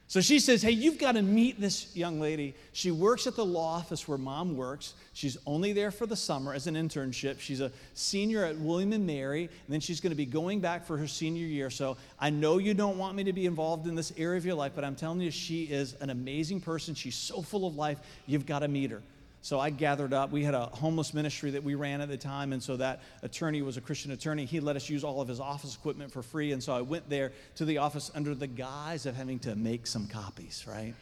So 0.09 0.21
she 0.21 0.39
says, 0.39 0.63
Hey, 0.63 0.71
you've 0.71 0.97
got 0.97 1.11
to 1.11 1.21
meet 1.21 1.61
this 1.61 1.95
young 1.95 2.19
lady. 2.19 2.55
She 2.73 2.89
works 2.89 3.27
at 3.27 3.35
the 3.35 3.45
law 3.45 3.75
office 3.75 4.07
where 4.07 4.17
mom 4.17 4.57
works. 4.57 4.95
She's 5.13 5.37
only 5.45 5.71
there 5.71 5.91
for 5.91 6.07
the 6.07 6.15
summer 6.15 6.51
as 6.51 6.65
an 6.65 6.73
internship. 6.73 7.39
She's 7.39 7.61
a 7.61 7.71
senior 7.93 8.43
at 8.43 8.57
William 8.57 8.91
and 8.91 9.05
Mary, 9.05 9.43
and 9.43 9.51
then 9.69 9.79
she's 9.79 10.01
going 10.01 10.09
to 10.09 10.17
be 10.17 10.25
going 10.25 10.61
back 10.61 10.87
for 10.87 10.97
her 10.97 11.07
senior 11.07 11.45
year. 11.45 11.69
So 11.69 11.95
I 12.19 12.31
know 12.31 12.57
you 12.57 12.73
don't 12.73 12.97
want 12.97 13.17
me 13.17 13.23
to 13.25 13.33
be 13.33 13.45
involved 13.45 13.85
in 13.85 13.93
this 13.93 14.11
area 14.17 14.39
of 14.39 14.45
your 14.47 14.55
life, 14.55 14.71
but 14.73 14.83
I'm 14.83 14.95
telling 14.95 15.21
you, 15.21 15.29
she 15.29 15.65
is 15.65 15.93
an 16.01 16.09
amazing 16.09 16.61
person. 16.61 16.95
She's 16.95 17.15
so 17.15 17.43
full 17.43 17.67
of 17.67 17.75
life. 17.75 17.99
You've 18.25 18.47
got 18.47 18.59
to 18.59 18.67
meet 18.67 18.89
her. 18.89 19.03
So 19.41 19.59
I 19.59 19.69
gathered 19.69 20.13
up. 20.13 20.31
We 20.31 20.43
had 20.43 20.53
a 20.53 20.65
homeless 20.65 21.13
ministry 21.13 21.51
that 21.51 21.63
we 21.63 21.75
ran 21.75 22.01
at 22.01 22.09
the 22.09 22.17
time, 22.17 22.51
and 22.51 22.61
so 22.61 22.75
that 22.77 23.01
attorney 23.23 23.61
was 23.61 23.77
a 23.77 23.81
Christian 23.81 24.11
attorney. 24.11 24.45
He 24.45 24.59
let 24.59 24.75
us 24.75 24.89
use 24.89 25.03
all 25.03 25.21
of 25.21 25.27
his 25.27 25.39
office 25.39 25.75
equipment 25.75 26.11
for 26.11 26.21
free, 26.21 26.51
and 26.51 26.61
so 26.61 26.73
I 26.73 26.81
went 26.81 27.09
there 27.09 27.31
to 27.55 27.65
the 27.65 27.77
office 27.77 28.11
under 28.13 28.35
the 28.35 28.47
guise 28.47 29.05
of 29.05 29.15
having 29.15 29.39
to 29.39 29.55
make 29.55 29.87
some 29.87 30.07
copies, 30.07 30.65
right? 30.67 30.93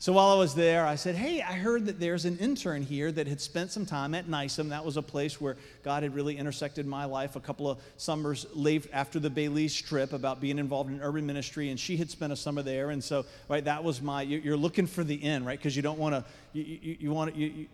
So 0.00 0.14
while 0.14 0.30
I 0.30 0.38
was 0.38 0.54
there, 0.54 0.86
I 0.86 0.94
said, 0.94 1.14
Hey, 1.14 1.42
I 1.42 1.52
heard 1.52 1.84
that 1.84 2.00
there's 2.00 2.24
an 2.24 2.38
intern 2.38 2.80
here 2.80 3.12
that 3.12 3.26
had 3.26 3.38
spent 3.38 3.70
some 3.70 3.84
time 3.84 4.14
at 4.14 4.26
NISOM. 4.26 4.70
That 4.70 4.82
was 4.82 4.96
a 4.96 5.02
place 5.02 5.38
where 5.38 5.58
God 5.82 6.04
had 6.04 6.14
really 6.14 6.38
intersected 6.38 6.86
my 6.86 7.04
life 7.04 7.36
a 7.36 7.40
couple 7.40 7.68
of 7.68 7.80
summers 7.98 8.46
late 8.54 8.88
after 8.94 9.18
the 9.20 9.28
Belize 9.28 9.78
trip 9.78 10.14
about 10.14 10.40
being 10.40 10.58
involved 10.58 10.90
in 10.90 11.02
urban 11.02 11.26
ministry. 11.26 11.68
And 11.68 11.78
she 11.78 11.98
had 11.98 12.10
spent 12.10 12.32
a 12.32 12.36
summer 12.36 12.62
there. 12.62 12.88
And 12.88 13.04
so, 13.04 13.26
right, 13.50 13.62
that 13.66 13.84
was 13.84 14.00
my, 14.00 14.22
you're 14.22 14.56
looking 14.56 14.86
for 14.86 15.04
the 15.04 15.16
in, 15.16 15.44
right? 15.44 15.58
Because 15.58 15.76
you 15.76 15.82
don't 15.82 15.98
want 15.98 16.14
to, 16.14 16.24
you, 16.54 16.78
you, 16.80 16.96
you 17.00 17.10
want 17.10 17.34
to, 17.34 17.38
you, 17.38 17.66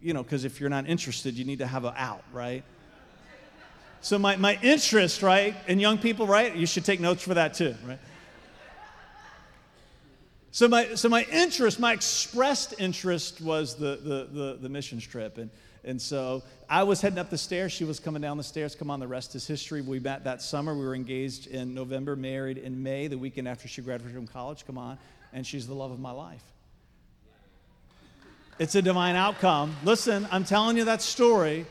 you 0.00 0.14
know, 0.14 0.22
because 0.22 0.44
if 0.44 0.60
you're 0.60 0.70
not 0.70 0.88
interested, 0.88 1.34
you 1.34 1.44
need 1.44 1.58
to 1.58 1.66
have 1.66 1.84
an 1.84 1.94
out, 1.96 2.22
right? 2.32 2.62
so 4.02 4.20
my, 4.20 4.36
my 4.36 4.56
interest, 4.62 5.20
right, 5.20 5.56
and 5.66 5.80
young 5.80 5.98
people, 5.98 6.28
right, 6.28 6.54
you 6.54 6.66
should 6.66 6.84
take 6.84 7.00
notes 7.00 7.24
for 7.24 7.34
that 7.34 7.54
too, 7.54 7.74
right? 7.84 7.98
So 10.54 10.68
my, 10.68 10.94
so 10.96 11.08
my 11.08 11.24
interest, 11.32 11.80
my 11.80 11.94
expressed 11.94 12.74
interest 12.78 13.40
was 13.40 13.74
the, 13.74 13.96
the, 13.96 14.28
the, 14.30 14.58
the 14.60 14.68
missions 14.68 15.06
trip. 15.06 15.38
And, 15.38 15.48
and 15.82 16.00
so 16.00 16.42
I 16.68 16.82
was 16.82 17.00
heading 17.00 17.18
up 17.18 17.30
the 17.30 17.38
stairs. 17.38 17.72
She 17.72 17.84
was 17.84 17.98
coming 17.98 18.20
down 18.20 18.36
the 18.36 18.42
stairs. 18.42 18.74
Come 18.74 18.90
on, 18.90 19.00
the 19.00 19.08
rest 19.08 19.34
is 19.34 19.46
history. 19.46 19.80
We 19.80 19.98
met 19.98 20.24
that 20.24 20.42
summer. 20.42 20.74
We 20.74 20.84
were 20.84 20.94
engaged 20.94 21.46
in 21.46 21.72
November, 21.72 22.16
married 22.16 22.58
in 22.58 22.82
May, 22.82 23.06
the 23.06 23.16
weekend 23.16 23.48
after 23.48 23.66
she 23.66 23.80
graduated 23.80 24.14
from 24.14 24.26
college. 24.26 24.66
Come 24.66 24.76
on. 24.76 24.98
And 25.32 25.46
she's 25.46 25.66
the 25.66 25.74
love 25.74 25.90
of 25.90 26.00
my 26.00 26.12
life. 26.12 26.44
It's 28.58 28.74
a 28.74 28.82
divine 28.82 29.16
outcome. 29.16 29.74
Listen, 29.84 30.28
I'm 30.30 30.44
telling 30.44 30.76
you 30.76 30.84
that 30.84 31.00
story 31.00 31.64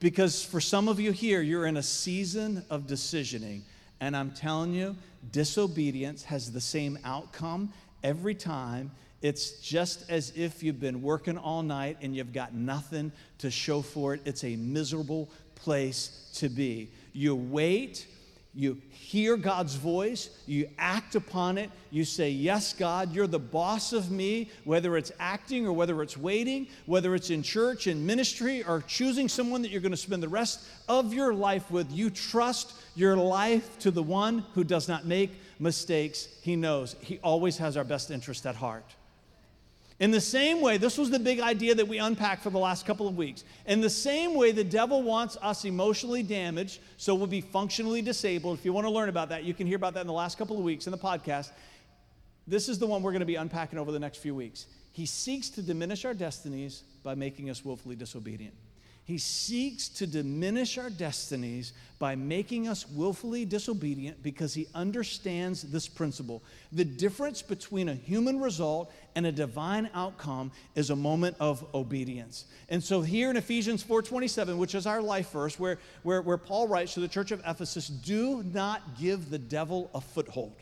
because 0.00 0.42
for 0.42 0.62
some 0.62 0.88
of 0.88 0.98
you 0.98 1.12
here, 1.12 1.42
you're 1.42 1.66
in 1.66 1.76
a 1.76 1.82
season 1.82 2.64
of 2.70 2.86
decisioning. 2.86 3.60
And 4.00 4.16
I'm 4.16 4.30
telling 4.30 4.72
you, 4.72 4.96
disobedience 5.32 6.24
has 6.24 6.52
the 6.52 6.60
same 6.60 6.98
outcome 7.04 7.72
every 8.02 8.34
time. 8.34 8.90
It's 9.22 9.60
just 9.60 10.10
as 10.10 10.32
if 10.36 10.62
you've 10.62 10.80
been 10.80 11.02
working 11.02 11.38
all 11.38 11.62
night 11.62 11.98
and 12.02 12.14
you've 12.14 12.32
got 12.32 12.54
nothing 12.54 13.12
to 13.38 13.50
show 13.50 13.82
for 13.82 14.14
it. 14.14 14.20
It's 14.24 14.44
a 14.44 14.56
miserable 14.56 15.30
place 15.54 16.30
to 16.34 16.48
be. 16.48 16.90
You 17.12 17.34
wait 17.34 18.06
you 18.56 18.80
hear 18.88 19.36
God's 19.36 19.74
voice, 19.74 20.30
you 20.46 20.70
act 20.78 21.14
upon 21.14 21.58
it, 21.58 21.70
you 21.90 22.06
say, 22.06 22.30
Yes, 22.30 22.72
God, 22.72 23.12
you're 23.12 23.26
the 23.26 23.38
boss 23.38 23.92
of 23.92 24.10
me, 24.10 24.50
whether 24.64 24.96
it's 24.96 25.12
acting 25.20 25.66
or 25.66 25.74
whether 25.74 26.02
it's 26.02 26.16
waiting, 26.16 26.66
whether 26.86 27.14
it's 27.14 27.28
in 27.28 27.42
church, 27.42 27.86
in 27.86 28.06
ministry, 28.06 28.64
or 28.64 28.82
choosing 28.86 29.28
someone 29.28 29.60
that 29.60 29.70
you're 29.70 29.82
going 29.82 29.92
to 29.92 29.96
spend 29.96 30.22
the 30.22 30.28
rest 30.28 30.66
of 30.88 31.12
your 31.12 31.34
life 31.34 31.70
with. 31.70 31.92
You 31.92 32.08
trust 32.08 32.72
your 32.94 33.14
life 33.14 33.78
to 33.80 33.90
the 33.90 34.02
one 34.02 34.42
who 34.54 34.64
does 34.64 34.88
not 34.88 35.04
make 35.04 35.38
mistakes. 35.58 36.28
He 36.42 36.56
knows, 36.56 36.96
He 37.00 37.18
always 37.18 37.58
has 37.58 37.76
our 37.76 37.84
best 37.84 38.10
interest 38.10 38.46
at 38.46 38.56
heart. 38.56 38.84
In 39.98 40.10
the 40.10 40.20
same 40.20 40.60
way, 40.60 40.76
this 40.76 40.98
was 40.98 41.08
the 41.08 41.18
big 41.18 41.40
idea 41.40 41.74
that 41.74 41.88
we 41.88 41.98
unpacked 41.98 42.42
for 42.42 42.50
the 42.50 42.58
last 42.58 42.84
couple 42.84 43.08
of 43.08 43.16
weeks. 43.16 43.44
In 43.64 43.80
the 43.80 43.88
same 43.88 44.34
way, 44.34 44.52
the 44.52 44.64
devil 44.64 45.02
wants 45.02 45.38
us 45.40 45.64
emotionally 45.64 46.22
damaged, 46.22 46.80
so 46.98 47.14
we'll 47.14 47.26
be 47.26 47.40
functionally 47.40 48.02
disabled. 48.02 48.58
If 48.58 48.64
you 48.66 48.74
want 48.74 48.86
to 48.86 48.90
learn 48.90 49.08
about 49.08 49.30
that, 49.30 49.44
you 49.44 49.54
can 49.54 49.66
hear 49.66 49.76
about 49.76 49.94
that 49.94 50.02
in 50.02 50.06
the 50.06 50.12
last 50.12 50.36
couple 50.36 50.58
of 50.58 50.64
weeks 50.64 50.86
in 50.86 50.90
the 50.90 50.98
podcast. 50.98 51.50
This 52.46 52.68
is 52.68 52.78
the 52.78 52.86
one 52.86 53.02
we're 53.02 53.12
going 53.12 53.20
to 53.20 53.26
be 53.26 53.36
unpacking 53.36 53.78
over 53.78 53.90
the 53.90 53.98
next 53.98 54.18
few 54.18 54.34
weeks. 54.34 54.66
He 54.92 55.06
seeks 55.06 55.48
to 55.50 55.62
diminish 55.62 56.04
our 56.04 56.14
destinies 56.14 56.82
by 57.02 57.14
making 57.14 57.48
us 57.48 57.64
willfully 57.64 57.96
disobedient. 57.96 58.54
He 59.06 59.18
seeks 59.18 59.88
to 59.90 60.06
diminish 60.06 60.78
our 60.78 60.90
destinies 60.90 61.72
by 62.00 62.16
making 62.16 62.66
us 62.66 62.88
willfully 62.88 63.44
disobedient 63.44 64.20
because 64.20 64.52
he 64.52 64.66
understands 64.74 65.62
this 65.62 65.86
principle. 65.86 66.42
The 66.72 66.84
difference 66.84 67.40
between 67.40 67.88
a 67.88 67.94
human 67.94 68.40
result 68.40 68.92
and 69.14 69.24
a 69.24 69.30
divine 69.30 69.88
outcome 69.94 70.50
is 70.74 70.90
a 70.90 70.96
moment 70.96 71.36
of 71.38 71.64
obedience. 71.72 72.46
And 72.68 72.82
so 72.82 73.00
here 73.00 73.30
in 73.30 73.36
Ephesians 73.36 73.84
4:27, 73.84 74.58
which 74.58 74.74
is 74.74 74.88
our 74.88 75.00
life 75.00 75.30
verse, 75.30 75.56
where, 75.56 75.78
where, 76.02 76.20
where 76.20 76.36
Paul 76.36 76.66
writes 76.66 76.94
to 76.94 77.00
the 77.00 77.06
church 77.06 77.30
of 77.30 77.40
Ephesus, 77.46 77.86
do 77.86 78.42
not 78.42 78.98
give 78.98 79.30
the 79.30 79.38
devil 79.38 79.88
a 79.94 80.00
foothold. 80.00 80.56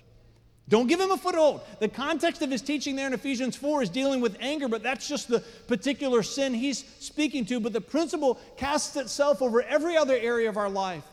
Don't 0.68 0.87
give 0.87 0.98
him 0.98 1.11
a 1.11 1.16
foothold. 1.16 1.61
The 1.79 1.88
context 1.88 2.40
of 2.40 2.50
his 2.50 2.62
teaching 2.62 2.96
there 2.96 3.07
in 3.07 3.12
Ephesians 3.12 3.55
4 3.55 3.83
is 3.83 3.90
dealing 3.90 4.20
with 4.22 4.37
anger, 4.40 4.66
but 4.66 4.83
that's 4.83 5.07
just 5.07 5.29
the 5.29 5.40
particular 5.66 6.22
sin 6.22 6.55
he's 6.55 6.85
speaking 7.00 7.44
to. 7.46 7.61
But 7.61 7.74
the 7.74 7.83
principle 7.83 8.40
casts 8.57 8.96
itself 8.96 9.42
over 9.42 9.62
every 9.62 9.96
other 9.96 10.16
area 10.16 10.48
of 10.48 10.57
our 10.57 10.70
life. 10.70 11.05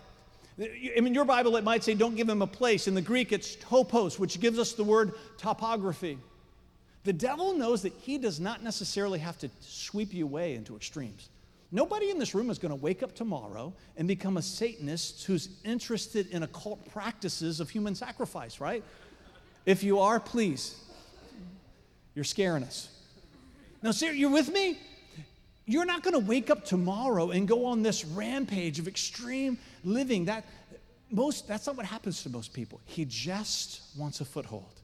I 0.60 1.00
mean, 1.02 1.14
your 1.14 1.26
Bible, 1.26 1.58
it 1.58 1.64
might 1.64 1.84
say, 1.84 1.96
don't 1.96 2.16
give 2.16 2.30
him 2.30 2.42
a 2.42 2.48
place. 2.48 2.88
In 2.88 2.94
the 2.94 3.02
Greek, 3.02 3.32
it's 3.32 3.56
topos, 3.58 4.20
which 4.20 4.40
gives 4.40 4.58
us 4.58 4.74
the 4.74 4.84
word 4.84 5.14
topography. 5.38 6.18
The 7.04 7.14
devil 7.14 7.54
knows 7.54 7.82
that 7.82 7.94
he 7.94 8.18
does 8.18 8.40
not 8.40 8.64
necessarily 8.64 9.20
have 9.20 9.38
to 9.40 9.50
sweep 9.60 10.14
you 10.14 10.26
away 10.26 10.56
into 10.56 10.76
extremes. 10.76 11.30
Nobody 11.72 12.10
in 12.10 12.20
this 12.20 12.36
room 12.36 12.50
is 12.50 12.60
going 12.60 12.72
to 12.72 12.82
wake 12.82 13.02
up 13.02 13.16
tomorrow 13.16 13.74
and 13.98 14.08
become 14.08 14.38
a 14.38 14.42
Satanist 14.42 15.24
who's 15.24 15.50
interested 15.64 16.28
in 16.28 16.44
occult 16.44 16.86
practices 16.92 17.60
of 17.60 17.70
human 17.70 17.96
sacrifice, 17.96 18.60
right? 18.60 18.84
If 19.66 19.84
you 19.84 20.00
are, 20.00 20.20
please. 20.20 20.78
You're 22.16 22.26
scaring 22.26 22.64
us. 22.64 22.90
Now, 23.82 23.92
sir, 23.92 24.12
you're 24.12 24.32
with 24.32 24.52
me? 24.52 24.78
You're 25.66 25.86
not 25.86 26.04
going 26.04 26.14
to 26.14 26.20
wake 26.20 26.50
up 26.50 26.66
tomorrow 26.66 27.32
and 27.32 27.48
go 27.48 27.66
on 27.66 27.82
this 27.82 28.04
rampage 28.04 28.80
of 28.80 28.88
extreme 28.88 29.58
living. 29.84 30.26
That 30.26 30.46
most 31.12 31.48
that's 31.48 31.68
not 31.68 31.78
what 31.78 31.86
happens 31.86 32.24
to 32.24 32.30
most 32.30 32.54
people. 32.54 32.82
He 32.86 33.06
just 33.06 33.82
wants 33.98 34.22
a 34.22 34.26
foothold. 34.26 34.82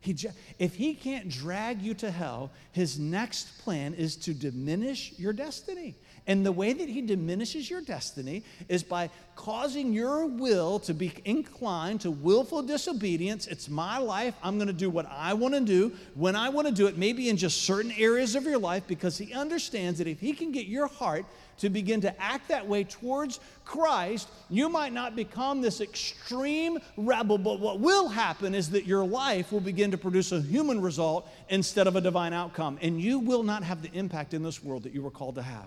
He 0.00 0.14
just, 0.14 0.36
if 0.58 0.74
he 0.74 0.94
can't 0.94 1.28
drag 1.28 1.82
you 1.82 1.92
to 1.94 2.10
hell, 2.10 2.50
his 2.72 2.98
next 2.98 3.58
plan 3.58 3.92
is 3.92 4.16
to 4.16 4.32
diminish 4.32 5.12
your 5.18 5.34
destiny. 5.34 5.94
And 6.30 6.46
the 6.46 6.52
way 6.52 6.72
that 6.72 6.88
he 6.88 7.02
diminishes 7.02 7.68
your 7.68 7.80
destiny 7.80 8.44
is 8.68 8.84
by 8.84 9.10
causing 9.34 9.92
your 9.92 10.26
will 10.26 10.78
to 10.78 10.94
be 10.94 11.12
inclined 11.24 12.02
to 12.02 12.12
willful 12.12 12.62
disobedience. 12.62 13.48
It's 13.48 13.68
my 13.68 13.98
life. 13.98 14.36
I'm 14.40 14.54
going 14.54 14.68
to 14.68 14.72
do 14.72 14.90
what 14.90 15.06
I 15.10 15.34
want 15.34 15.54
to 15.54 15.60
do 15.60 15.90
when 16.14 16.36
I 16.36 16.48
want 16.50 16.68
to 16.68 16.72
do 16.72 16.86
it, 16.86 16.96
maybe 16.96 17.30
in 17.30 17.36
just 17.36 17.62
certain 17.62 17.90
areas 17.98 18.36
of 18.36 18.44
your 18.44 18.58
life, 18.58 18.84
because 18.86 19.18
he 19.18 19.34
understands 19.34 19.98
that 19.98 20.06
if 20.06 20.20
he 20.20 20.32
can 20.32 20.52
get 20.52 20.66
your 20.66 20.86
heart 20.86 21.24
to 21.58 21.68
begin 21.68 22.00
to 22.02 22.22
act 22.22 22.46
that 22.46 22.64
way 22.64 22.84
towards 22.84 23.40
Christ, 23.64 24.28
you 24.48 24.68
might 24.68 24.92
not 24.92 25.16
become 25.16 25.60
this 25.60 25.80
extreme 25.80 26.78
rebel, 26.96 27.38
but 27.38 27.58
what 27.58 27.80
will 27.80 28.08
happen 28.08 28.54
is 28.54 28.70
that 28.70 28.86
your 28.86 29.04
life 29.04 29.50
will 29.50 29.58
begin 29.58 29.90
to 29.90 29.98
produce 29.98 30.30
a 30.30 30.40
human 30.40 30.80
result 30.80 31.28
instead 31.48 31.88
of 31.88 31.96
a 31.96 32.00
divine 32.00 32.32
outcome, 32.32 32.78
and 32.80 33.00
you 33.00 33.18
will 33.18 33.42
not 33.42 33.64
have 33.64 33.82
the 33.82 33.90
impact 33.94 34.32
in 34.32 34.44
this 34.44 34.62
world 34.62 34.84
that 34.84 34.94
you 34.94 35.02
were 35.02 35.10
called 35.10 35.34
to 35.34 35.42
have. 35.42 35.66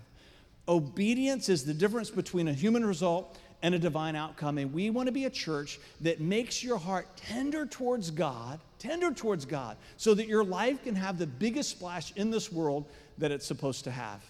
Obedience 0.67 1.49
is 1.49 1.65
the 1.65 1.73
difference 1.73 2.10
between 2.10 2.47
a 2.47 2.54
human 2.54 2.86
result 2.86 3.38
and 3.62 3.73
a 3.73 3.80
divine 3.80 4.15
outcome. 4.15 4.58
And 4.58 4.73
we 4.73 4.89
want 4.89 5.08
to 5.08 5.12
be 5.12 5.26
a 5.26 5.30
church 5.30 5.80
that 6.02 6.19
makes 6.19 6.63
your 6.63 6.78
heart 6.78 7.08
tender 7.17 7.65
towards 7.65 8.12
God, 8.12 8.60
tender 8.78 9.12
towards 9.12 9.45
God, 9.45 9.78
so 9.97 10.13
that 10.13 10.28
your 10.28 10.43
life 10.43 10.84
can 10.84 10.95
have 10.95 11.17
the 11.17 11.28
biggest 11.28 11.69
splash 11.69 12.13
in 12.15 12.30
this 12.30 12.52
world 12.52 12.86
that 13.17 13.32
it's 13.32 13.45
supposed 13.45 13.86
to 13.86 13.91
have. 13.91 14.23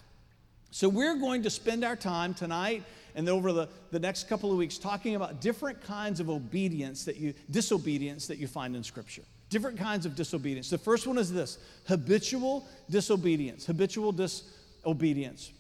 So, 0.72 0.90
we're 0.90 1.18
going 1.18 1.44
to 1.44 1.52
spend 1.52 1.84
our 1.84 1.96
time 1.96 2.34
tonight 2.34 2.84
and 3.16 3.30
over 3.30 3.54
the, 3.54 3.70
the 3.92 4.00
next 4.00 4.28
couple 4.28 4.52
of 4.52 4.58
weeks 4.58 4.80
talking 4.80 5.16
about 5.16 5.40
different 5.40 5.82
kinds 5.84 6.20
of 6.20 6.32
obedience 6.32 7.06
that 7.06 7.18
you, 7.18 7.36
disobedience 7.52 8.26
that 8.28 8.40
you 8.40 8.48
find 8.48 8.76
in 8.76 8.84
Scripture. 8.84 9.22
Different 9.50 9.78
kinds 9.78 10.08
of 10.08 10.16
disobedience. 10.16 10.72
The 10.72 10.80
first 10.80 11.06
one 11.06 11.20
is 11.20 11.32
this 11.32 11.60
habitual 11.88 12.68
disobedience. 12.90 13.68
Habitual 13.68 14.12
disobedience. 14.14 15.52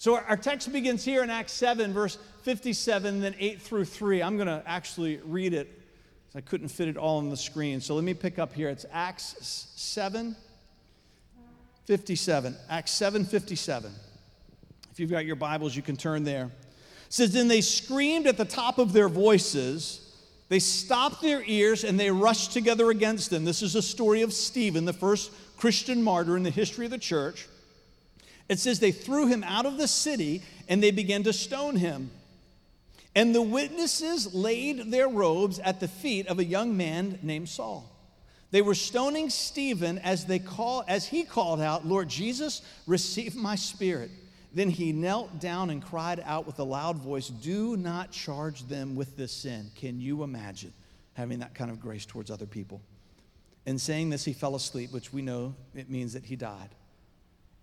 So 0.00 0.16
our, 0.16 0.36
text 0.38 0.72
begins 0.72 1.04
here 1.04 1.22
in 1.22 1.28
Acts 1.28 1.52
7, 1.52 1.92
verse 1.92 2.16
57, 2.40 3.20
then 3.20 3.34
8 3.38 3.60
through 3.60 3.84
3. 3.84 4.22
I'm 4.22 4.36
going 4.36 4.48
to 4.48 4.62
actually 4.64 5.20
read 5.26 5.52
it. 5.52 5.78
I 6.34 6.40
couldn't 6.40 6.68
fit 6.68 6.88
it 6.88 6.96
all 6.96 7.18
on 7.18 7.28
the 7.28 7.36
screen. 7.36 7.82
So 7.82 7.94
let 7.94 8.02
me 8.02 8.14
pick 8.14 8.38
up 8.38 8.54
here. 8.54 8.70
It's 8.70 8.86
Acts 8.94 9.68
7, 9.76 10.34
57. 11.84 12.56
Acts 12.70 12.92
7, 12.92 13.26
57. 13.26 13.92
If 14.90 14.98
you've 14.98 15.10
got 15.10 15.26
your 15.26 15.36
Bibles, 15.36 15.76
you 15.76 15.82
can 15.82 15.98
turn 15.98 16.24
there. 16.24 16.44
It 16.44 16.50
says, 17.10 17.34
Then 17.34 17.48
they 17.48 17.60
screamed 17.60 18.26
at 18.26 18.38
the 18.38 18.46
top 18.46 18.78
of 18.78 18.94
their 18.94 19.10
voices. 19.10 20.16
They 20.48 20.60
stopped 20.60 21.20
their 21.20 21.42
ears 21.44 21.84
and 21.84 22.00
they 22.00 22.10
rushed 22.10 22.54
together 22.54 22.88
against 22.88 23.28
them. 23.28 23.44
This 23.44 23.60
is 23.60 23.74
a 23.74 23.82
story 23.82 24.22
of 24.22 24.32
Stephen, 24.32 24.86
the 24.86 24.94
first 24.94 25.30
Christian 25.58 26.02
martyr 26.02 26.38
in 26.38 26.42
the 26.42 26.48
history 26.48 26.86
of 26.86 26.90
the 26.90 26.96
church. 26.96 27.46
It 28.50 28.58
says 28.58 28.80
they 28.80 28.90
threw 28.90 29.28
him 29.28 29.44
out 29.44 29.64
of 29.64 29.78
the 29.78 29.86
city 29.86 30.42
and 30.68 30.82
they 30.82 30.90
began 30.90 31.22
to 31.22 31.32
stone 31.32 31.76
him. 31.76 32.10
And 33.14 33.32
the 33.32 33.40
witnesses 33.40 34.34
laid 34.34 34.90
their 34.90 35.08
robes 35.08 35.60
at 35.60 35.78
the 35.78 35.86
feet 35.86 36.26
of 36.26 36.40
a 36.40 36.44
young 36.44 36.76
man 36.76 37.20
named 37.22 37.48
Saul. 37.48 37.88
They 38.50 38.60
were 38.60 38.74
stoning 38.74 39.30
Stephen 39.30 39.98
as 40.00 40.24
they 40.24 40.40
call 40.40 40.82
as 40.88 41.06
he 41.06 41.22
called 41.22 41.60
out, 41.60 41.86
"Lord 41.86 42.08
Jesus, 42.08 42.60
receive 42.88 43.36
my 43.36 43.54
spirit." 43.54 44.10
Then 44.52 44.70
he 44.70 44.92
knelt 44.92 45.38
down 45.38 45.70
and 45.70 45.80
cried 45.80 46.20
out 46.24 46.44
with 46.44 46.58
a 46.58 46.64
loud 46.64 46.98
voice, 46.98 47.28
"Do 47.28 47.76
not 47.76 48.10
charge 48.10 48.64
them 48.64 48.96
with 48.96 49.16
this 49.16 49.30
sin." 49.30 49.70
Can 49.76 50.00
you 50.00 50.24
imagine 50.24 50.72
having 51.12 51.38
that 51.38 51.54
kind 51.54 51.70
of 51.70 51.78
grace 51.78 52.04
towards 52.04 52.32
other 52.32 52.46
people? 52.46 52.80
And 53.64 53.80
saying 53.80 54.10
this, 54.10 54.24
he 54.24 54.32
fell 54.32 54.56
asleep, 54.56 54.90
which 54.90 55.12
we 55.12 55.22
know 55.22 55.54
it 55.72 55.88
means 55.88 56.14
that 56.14 56.24
he 56.24 56.34
died. 56.34 56.70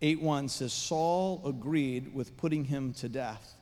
8 0.02 0.22
1 0.22 0.50
says, 0.50 0.74
Saul 0.74 1.42
agreed 1.46 2.14
with 2.14 2.38
putting 2.38 2.66
him 2.66 2.94
to 2.96 3.10
death. 3.10 3.54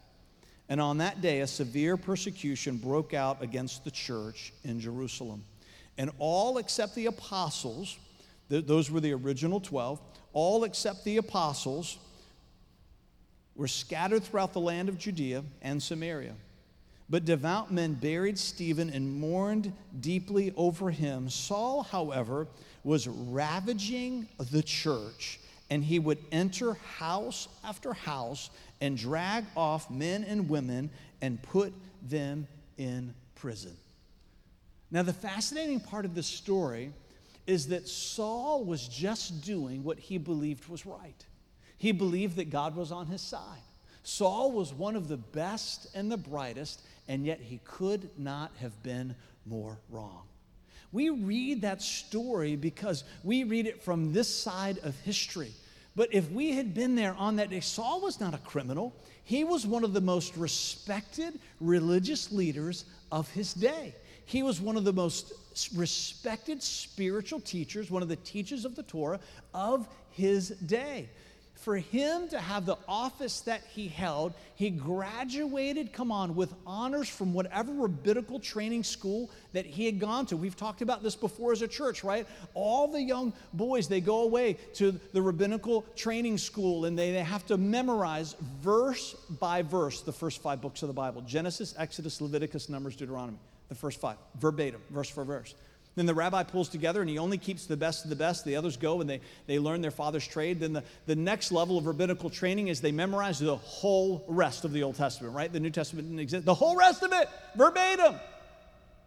And 0.68 0.82
on 0.82 0.98
that 0.98 1.22
day, 1.22 1.42
a 1.42 1.48
severe 1.48 1.96
persecution 1.96 2.78
broke 2.78 3.14
out 3.14 3.44
against 3.44 3.84
the 3.84 3.92
church 3.92 4.52
in 4.64 4.80
Jerusalem. 4.80 5.44
And 5.98 6.12
all 6.18 6.58
except 6.58 6.96
the 6.96 7.06
apostles, 7.06 7.98
th- 8.50 8.66
those 8.66 8.90
were 8.90 9.00
the 9.00 9.14
original 9.14 9.60
12, 9.60 10.02
all 10.34 10.64
except 10.64 11.06
the 11.06 11.18
apostles 11.18 11.98
were 13.56 13.68
scattered 13.68 14.24
throughout 14.24 14.54
the 14.54 14.60
land 14.60 14.90
of 14.90 14.98
Judea 14.98 15.44
and 15.62 15.82
Samaria. 15.82 16.34
But 17.10 17.26
devout 17.26 17.72
men 17.72 17.94
buried 17.94 18.38
Stephen 18.38 18.90
and 18.90 19.20
mourned 19.20 19.72
deeply 20.00 20.52
over 20.58 20.90
him. 20.90 21.30
Saul, 21.30 21.84
however, 21.84 22.48
was 22.84 23.08
ravaging 23.08 24.28
the 24.52 24.64
church, 24.64 25.40
and 25.70 25.84
he 25.84 26.00
would 26.00 26.20
enter 26.32 26.74
house 26.74 27.48
after 27.64 27.94
house 27.94 28.50
and 28.82 28.98
drag 28.98 29.46
off 29.56 29.90
men 29.90 30.24
and 30.24 30.50
women 30.50 30.90
and 31.22 31.42
put 31.42 31.74
them 32.08 32.48
in 32.78 33.14
prison. 33.36 33.76
Now, 34.92 35.02
the 35.02 35.14
fascinating 35.14 35.80
part 35.80 36.06
of 36.06 36.14
this 36.14 36.28
story 36.28 36.92
is 37.48 37.68
that 37.68 37.88
Saul 37.88 38.64
was 38.64 38.88
just 38.88 39.44
doing 39.44 39.84
what 39.84 40.00
he 40.00 40.18
believed 40.18 40.68
was 40.68 40.86
right. 40.86 41.26
He 41.78 41.92
believed 41.92 42.38
that 42.38 42.50
God 42.50 42.76
was 42.76 42.92
on 42.92 43.08
his 43.08 43.22
side. 43.22 43.60
Saul 44.04 44.52
was 44.52 44.74
one 44.74 44.96
of 44.96 45.08
the 45.08 45.18
best 45.18 45.88
and 45.96 46.12
the 46.12 46.18
brightest, 46.18 46.82
and 47.08 47.26
yet 47.26 47.40
he 47.40 47.60
could 47.64 48.10
not 48.18 48.52
have 48.60 48.82
been 48.84 49.16
more 49.46 49.80
wrong. 49.90 50.24
We 50.96 51.10
read 51.10 51.64
that 51.64 51.82
story 51.82 52.56
because 52.56 53.04
we 53.26 53.44
read 53.44 53.68
it 53.68 53.84
from 53.84 54.14
this 54.14 54.34
side 54.34 54.78
of 54.82 54.98
history. 55.02 55.52
But 55.94 56.14
if 56.14 56.32
we 56.32 56.54
had 56.54 56.74
been 56.74 56.96
there 56.96 57.14
on 57.16 57.36
that 57.36 57.50
day, 57.50 57.60
Saul 57.60 58.00
was 58.00 58.22
not 58.22 58.34
a 58.34 58.38
criminal. 58.38 58.96
He 59.26 59.44
was 59.44 59.68
one 59.68 59.84
of 59.84 59.92
the 59.92 60.00
most 60.00 60.38
respected 60.38 61.38
religious 61.60 62.32
leaders 62.32 62.86
of 63.12 63.30
his 63.32 63.54
day. 63.54 63.94
He 64.24 64.42
was 64.42 64.62
one 64.62 64.78
of 64.78 64.86
the 64.86 64.94
most 64.94 65.34
respected 65.76 66.64
spiritual 66.64 67.42
teachers, 67.42 67.92
one 67.92 68.02
of 68.02 68.08
the 68.08 68.16
teachers 68.16 68.64
of 68.64 68.78
the 68.78 68.84
Torah 68.84 69.20
of 69.54 69.90
his 70.12 70.48
day 70.48 71.10
for 71.56 71.78
him 71.78 72.28
to 72.30 72.40
have 72.40 72.66
the 72.66 72.78
office 72.88 73.42
that 73.42 73.64
he 73.74 73.88
held, 73.88 74.34
he 74.56 74.70
graduated, 74.70 75.94
come 75.94 76.12
on, 76.12 76.36
with 76.36 76.54
honors 76.66 77.10
from 77.10 77.34
whatever 77.34 77.72
rabbinical 77.74 78.40
training 78.40 78.84
school 78.84 79.30
that 79.54 79.66
he 79.66 79.86
had 79.86 80.00
gone 80.00 80.26
to. 80.28 80.38
We've 80.38 80.56
talked 80.56 80.82
about 80.82 81.02
this 81.02 81.16
before 81.16 81.54
as 81.54 81.62
a 81.62 81.68
church, 81.68 82.04
right? 82.04 82.28
All 82.54 82.88
the 82.88 83.02
young 83.02 83.34
boys, 83.54 83.88
they 83.88 84.02
go 84.02 84.22
away 84.24 84.58
to 84.76 85.00
the 85.14 85.22
rabbinical 85.22 85.84
training 85.96 86.38
school 86.38 86.86
and 86.86 86.98
they, 86.98 87.12
they 87.12 87.24
have 87.24 87.46
to 87.48 87.58
memorize 87.58 88.36
verse 88.62 89.14
by 89.40 89.62
verse 89.62 90.02
the 90.02 90.14
first 90.14 90.42
five 90.42 90.62
books 90.62 90.84
of 90.84 90.88
the 90.88 90.94
Bible 90.94 91.22
Genesis, 91.22 91.74
Exodus, 91.78 92.22
Leviticus, 92.22 92.70
Numbers, 92.70 92.96
Deuteronomy. 92.96 93.40
The 93.70 93.76
first 93.76 94.00
five, 94.00 94.18
verbatim, 94.40 94.82
verse 94.92 95.10
for 95.10 95.24
verse. 95.24 95.56
Then 95.96 96.06
the 96.06 96.14
rabbi 96.14 96.44
pulls 96.44 96.68
together 96.68 97.00
and 97.00 97.10
he 97.10 97.18
only 97.18 97.38
keeps 97.38 97.66
the 97.66 97.78
best 97.78 98.04
of 98.04 98.10
the 98.10 98.18
best. 98.18 98.44
The 98.44 98.58
others 98.58 98.76
go 98.76 99.00
and 99.00 99.10
they, 99.10 99.22
they 99.48 99.60
learn 99.60 99.82
their 99.82 99.92
father's 99.92 100.28
trade. 100.28 100.60
Then 100.60 100.74
the, 100.74 100.84
the 101.06 101.16
next 101.16 101.54
level 101.54 101.78
of 101.78 101.86
rabbinical 101.86 102.30
training 102.30 102.68
is 102.68 102.82
they 102.82 102.92
memorize 102.92 103.40
the 103.40 103.56
whole 103.56 104.26
rest 104.28 104.66
of 104.66 104.74
the 104.74 104.84
Old 104.84 104.96
Testament, 104.96 105.34
right? 105.34 105.52
The 105.52 105.60
New 105.60 105.70
Testament 105.70 106.08
didn't 106.08 106.20
exist. 106.20 106.46
The 106.46 106.54
whole 106.54 106.76
rest 106.76 107.02
of 107.02 107.14
it, 107.14 107.30
verbatim. 107.56 108.16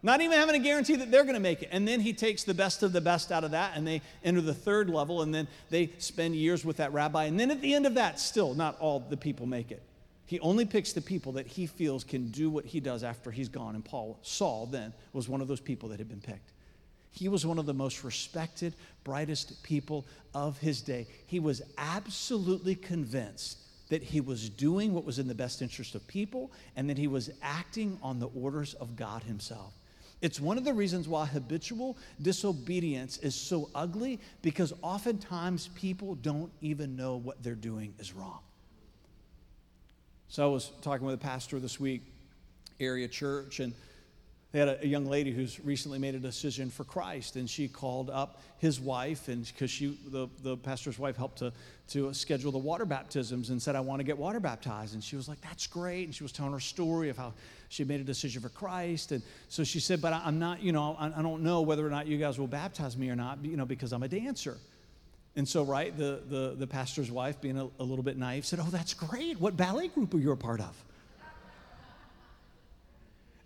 Not 0.01 0.21
even 0.21 0.37
having 0.37 0.55
a 0.55 0.63
guarantee 0.63 0.95
that 0.95 1.11
they're 1.11 1.23
going 1.23 1.35
to 1.35 1.41
make 1.41 1.61
it. 1.61 1.69
And 1.71 1.87
then 1.87 1.99
he 1.99 2.13
takes 2.13 2.43
the 2.43 2.53
best 2.53 2.81
of 2.81 2.91
the 2.91 3.01
best 3.01 3.31
out 3.31 3.43
of 3.43 3.51
that 3.51 3.73
and 3.75 3.85
they 3.85 4.01
enter 4.23 4.41
the 4.41 4.53
third 4.53 4.89
level 4.89 5.21
and 5.21 5.35
then 5.35 5.47
they 5.69 5.91
spend 5.99 6.35
years 6.35 6.65
with 6.65 6.77
that 6.77 6.93
rabbi. 6.93 7.25
And 7.25 7.39
then 7.39 7.51
at 7.51 7.61
the 7.61 7.75
end 7.75 7.85
of 7.85 7.95
that, 7.95 8.19
still 8.19 8.55
not 8.55 8.79
all 8.79 9.01
the 9.01 9.17
people 9.17 9.45
make 9.45 9.71
it. 9.71 9.83
He 10.25 10.39
only 10.39 10.65
picks 10.65 10.93
the 10.93 11.01
people 11.01 11.33
that 11.33 11.47
he 11.47 11.65
feels 11.67 12.03
can 12.03 12.29
do 12.29 12.49
what 12.49 12.65
he 12.65 12.79
does 12.79 13.03
after 13.03 13.29
he's 13.29 13.49
gone. 13.49 13.75
And 13.75 13.83
Paul, 13.83 14.17
Saul, 14.21 14.67
then, 14.67 14.93
was 15.11 15.27
one 15.27 15.41
of 15.41 15.47
those 15.47 15.59
people 15.59 15.89
that 15.89 15.99
had 15.99 16.07
been 16.07 16.21
picked. 16.21 16.53
He 17.11 17.27
was 17.27 17.45
one 17.45 17.59
of 17.59 17.65
the 17.65 17.73
most 17.73 18.03
respected, 18.03 18.73
brightest 19.03 19.63
people 19.63 20.05
of 20.33 20.57
his 20.59 20.81
day. 20.81 21.07
He 21.25 21.39
was 21.39 21.61
absolutely 21.77 22.75
convinced 22.75 23.57
that 23.89 24.03
he 24.03 24.21
was 24.21 24.49
doing 24.49 24.93
what 24.93 25.03
was 25.03 25.19
in 25.19 25.27
the 25.27 25.35
best 25.35 25.61
interest 25.61 25.95
of 25.95 26.07
people 26.07 26.51
and 26.75 26.89
that 26.89 26.97
he 26.97 27.07
was 27.07 27.31
acting 27.41 27.97
on 28.03 28.19
the 28.19 28.27
orders 28.27 28.75
of 28.75 28.95
God 28.95 29.23
himself. 29.23 29.73
It's 30.21 30.39
one 30.39 30.57
of 30.57 30.65
the 30.65 30.73
reasons 30.73 31.07
why 31.07 31.25
habitual 31.25 31.97
disobedience 32.21 33.17
is 33.19 33.35
so 33.35 33.69
ugly 33.73 34.19
because 34.41 34.73
oftentimes 34.81 35.69
people 35.75 36.15
don't 36.15 36.51
even 36.61 36.95
know 36.95 37.15
what 37.17 37.41
they're 37.41 37.55
doing 37.55 37.93
is 37.99 38.13
wrong. 38.13 38.39
So 40.27 40.43
I 40.43 40.53
was 40.53 40.71
talking 40.81 41.05
with 41.05 41.15
a 41.15 41.19
pastor 41.19 41.59
this 41.59 41.79
week, 41.79 42.03
area 42.79 43.07
church, 43.07 43.61
and 43.61 43.73
they 44.51 44.59
had 44.59 44.79
a, 44.81 44.87
young 44.87 45.05
lady 45.05 45.31
who's 45.31 45.63
recently 45.63 45.99
made 45.99 46.15
a 46.15 46.19
decision 46.19 46.71
for 46.71 46.83
Christ, 46.83 47.35
and 47.35 47.47
she 47.47 47.67
called 47.67 48.09
up 48.09 48.41
his 48.57 48.79
wife, 48.79 49.27
and 49.27 49.45
because 49.45 49.69
she, 49.69 49.95
the, 50.07 50.27
the 50.41 50.57
pastor's 50.57 50.97
wife, 50.97 51.15
helped 51.17 51.37
to, 51.39 51.53
to 51.89 52.11
schedule 52.15 52.51
the 52.51 52.57
water 52.57 52.85
baptisms 52.85 53.51
and 53.51 53.61
said, 53.61 53.75
I 53.75 53.79
want 53.79 53.99
to 53.99 54.03
get 54.03 54.17
water 54.17 54.39
baptized. 54.39 54.95
And 54.95 55.03
she 55.03 55.15
was 55.15 55.29
like, 55.29 55.39
That's 55.41 55.67
great. 55.67 56.05
And 56.05 56.15
she 56.15 56.23
was 56.23 56.31
telling 56.31 56.51
her 56.51 56.59
story 56.59 57.09
of 57.09 57.17
how 57.17 57.33
she 57.69 57.83
made 57.83 58.01
a 58.01 58.03
decision 58.03 58.41
for 58.41 58.49
Christ. 58.49 59.11
And 59.11 59.21
so 59.49 59.63
she 59.63 59.79
said, 59.79 60.01
But 60.01 60.13
I, 60.13 60.27
am 60.27 60.39
not, 60.39 60.63
you 60.63 60.71
know, 60.71 60.95
I, 60.99 61.11
I 61.15 61.21
don't 61.21 61.43
know 61.43 61.61
whether 61.61 61.85
or 61.85 61.91
not 61.91 62.07
you 62.07 62.17
guys 62.17 62.39
will 62.39 62.47
baptize 62.47 62.97
me 62.97 63.11
or 63.11 63.15
not, 63.15 63.45
you 63.45 63.55
know, 63.55 63.65
because 63.65 63.93
I'm 63.93 64.03
a 64.03 64.07
dancer. 64.07 64.57
And 65.35 65.47
so, 65.47 65.63
right, 65.63 65.95
the, 65.95 66.21
the, 66.27 66.55
the 66.57 66.67
pastor's 66.67 67.11
wife, 67.11 67.39
being 67.39 67.57
a, 67.59 67.69
a 67.79 67.83
little 67.83 68.03
bit 68.03 68.17
naive, 68.17 68.47
said, 68.47 68.59
Oh, 68.59 68.69
that's 68.71 68.95
great. 68.95 69.39
What 69.39 69.55
ballet 69.55 69.89
group 69.89 70.11
are 70.15 70.19
you 70.19 70.31
a 70.31 70.35
part 70.35 70.59
of? 70.59 70.83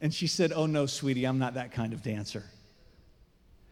And 0.03 0.13
she 0.13 0.27
said, 0.27 0.51
Oh, 0.53 0.65
no, 0.65 0.85
sweetie, 0.85 1.23
I'm 1.23 1.39
not 1.39 1.53
that 1.53 1.71
kind 1.71 1.93
of 1.93 2.03
dancer. 2.03 2.43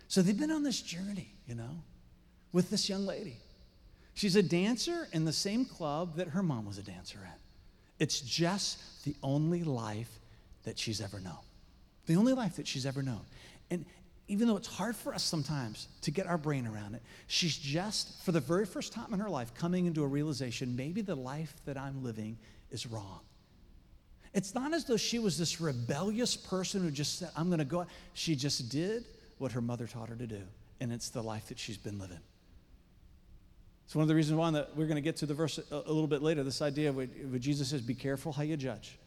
So 0.07 0.21
they've 0.21 0.39
been 0.39 0.49
on 0.49 0.63
this 0.63 0.81
journey, 0.81 1.35
you 1.45 1.55
know, 1.55 1.83
with 2.53 2.69
this 2.69 2.87
young 2.87 3.05
lady. 3.05 3.37
She's 4.13 4.37
a 4.37 4.41
dancer 4.41 5.09
in 5.11 5.25
the 5.25 5.33
same 5.33 5.65
club 5.65 6.15
that 6.15 6.29
her 6.29 6.41
mom 6.41 6.65
was 6.65 6.77
a 6.77 6.83
dancer 6.83 7.19
at. 7.27 7.37
It's 7.99 8.21
just 8.21 9.03
the 9.03 9.13
only 9.21 9.63
life 9.63 10.19
that 10.63 10.79
she's 10.79 11.01
ever 11.01 11.19
known. 11.19 11.37
The 12.05 12.15
only 12.15 12.33
life 12.33 12.55
that 12.55 12.67
she's 12.67 12.85
ever 12.85 13.03
known. 13.03 13.25
And 13.69 13.85
even 14.29 14.47
though 14.47 14.57
it's 14.57 14.67
hard 14.67 14.95
for 14.95 15.13
us 15.13 15.23
sometimes 15.23 15.89
to 16.03 16.11
get 16.11 16.27
our 16.27 16.37
brain 16.37 16.65
around 16.65 16.95
it, 16.95 17.01
she's 17.27 17.57
just, 17.57 18.23
for 18.23 18.31
the 18.31 18.39
very 18.39 18.65
first 18.65 18.93
time 18.93 19.13
in 19.13 19.19
her 19.19 19.29
life, 19.29 19.53
coming 19.53 19.85
into 19.85 20.01
a 20.01 20.07
realization 20.07 20.77
maybe 20.77 21.01
the 21.01 21.15
life 21.15 21.53
that 21.65 21.77
I'm 21.77 22.03
living 22.03 22.37
is 22.69 22.85
wrong. 22.85 23.19
It's 24.33 24.55
not 24.55 24.73
as 24.73 24.85
though 24.85 24.97
she 24.97 25.19
was 25.19 25.37
this 25.37 25.59
rebellious 25.59 26.37
person 26.37 26.81
who 26.81 26.91
just 26.91 27.19
said, 27.19 27.29
I'm 27.35 27.47
going 27.47 27.59
to 27.59 27.65
go. 27.65 27.85
She 28.13 28.35
just 28.35 28.69
did 28.69 29.05
what 29.37 29.51
her 29.51 29.61
mother 29.61 29.87
taught 29.87 30.09
her 30.09 30.15
to 30.15 30.27
do, 30.27 30.41
and 30.79 30.91
it's 30.91 31.09
the 31.09 31.21
life 31.21 31.47
that 31.47 31.59
she's 31.59 31.77
been 31.77 31.99
living. 31.99 32.19
It's 33.85 33.95
one 33.95 34.03
of 34.03 34.07
the 34.07 34.15
reasons 34.15 34.37
why 34.37 34.51
that 34.51 34.69
we're 34.77 34.85
going 34.85 34.95
to 34.95 35.01
get 35.01 35.17
to 35.17 35.25
the 35.25 35.33
verse 35.33 35.59
a, 35.69 35.75
little 35.75 36.07
bit 36.07 36.21
later 36.21 36.43
this 36.43 36.61
idea 36.61 36.89
of 36.89 36.95
what 36.95 37.41
Jesus 37.41 37.71
says, 37.71 37.81
be 37.81 37.93
careful 37.93 38.31
how 38.31 38.43
you 38.43 38.55
judge. 38.55 38.97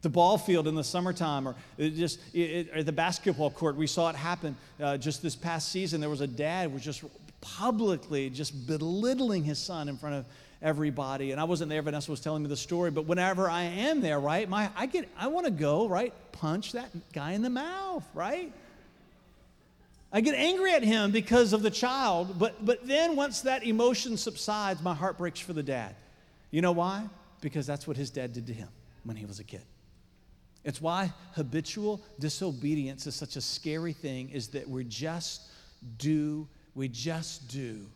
The 0.00 0.08
ball 0.08 0.38
field 0.38 0.66
in 0.66 0.74
the 0.74 0.84
summertime, 0.84 1.46
or 1.46 1.56
just 1.78 2.20
it, 2.32 2.74
or 2.74 2.82
the 2.82 2.92
basketball 2.92 3.50
court, 3.50 3.76
we 3.76 3.86
saw 3.86 4.08
it 4.08 4.16
happen 4.16 4.56
uh, 4.80 4.96
just 4.96 5.20
this 5.20 5.36
past 5.36 5.70
season. 5.70 6.00
There 6.00 6.08
was 6.08 6.22
a 6.22 6.26
dad 6.26 6.68
who 6.68 6.74
was 6.74 6.84
just 6.84 7.04
publicly 7.42 8.30
just 8.30 8.66
belittling 8.66 9.44
his 9.44 9.58
son 9.58 9.88
in 9.88 9.96
front 9.96 10.14
of 10.14 10.26
everybody. 10.62 11.32
And 11.32 11.40
I 11.40 11.44
wasn't 11.44 11.70
there, 11.70 11.82
Vanessa 11.82 12.10
was 12.10 12.20
telling 12.20 12.42
me 12.42 12.48
the 12.48 12.56
story, 12.56 12.90
but 12.90 13.06
whenever 13.06 13.48
I 13.48 13.64
am 13.64 14.00
there, 14.00 14.18
right, 14.18 14.48
my 14.48 14.70
I 14.76 14.86
get 14.86 15.08
I 15.18 15.28
want 15.28 15.46
to 15.46 15.52
go, 15.52 15.88
right, 15.88 16.12
punch 16.32 16.72
that 16.72 16.90
guy 17.12 17.32
in 17.32 17.42
the 17.42 17.50
mouth, 17.50 18.04
right? 18.14 18.52
I 20.12 20.20
get 20.20 20.34
angry 20.34 20.72
at 20.72 20.82
him 20.82 21.10
because 21.10 21.52
of 21.52 21.62
the 21.62 21.70
child, 21.70 22.38
but 22.38 22.64
but 22.64 22.86
then 22.86 23.16
once 23.16 23.42
that 23.42 23.64
emotion 23.64 24.16
subsides, 24.16 24.82
my 24.82 24.94
heart 24.94 25.18
breaks 25.18 25.40
for 25.40 25.52
the 25.52 25.62
dad. 25.62 25.94
You 26.50 26.62
know 26.62 26.72
why? 26.72 27.08
Because 27.40 27.66
that's 27.66 27.86
what 27.86 27.96
his 27.96 28.10
dad 28.10 28.32
did 28.32 28.46
to 28.46 28.52
him 28.52 28.68
when 29.04 29.16
he 29.16 29.26
was 29.26 29.40
a 29.40 29.44
kid. 29.44 29.62
It's 30.64 30.80
why 30.80 31.12
habitual 31.34 32.00
disobedience 32.18 33.06
is 33.06 33.14
such 33.14 33.36
a 33.36 33.40
scary 33.40 33.92
thing, 33.92 34.30
is 34.30 34.48
that 34.48 34.68
we 34.68 34.84
just 34.84 35.42
do, 35.98 36.48
we 36.74 36.88
just 36.88 37.46
do 37.48 37.86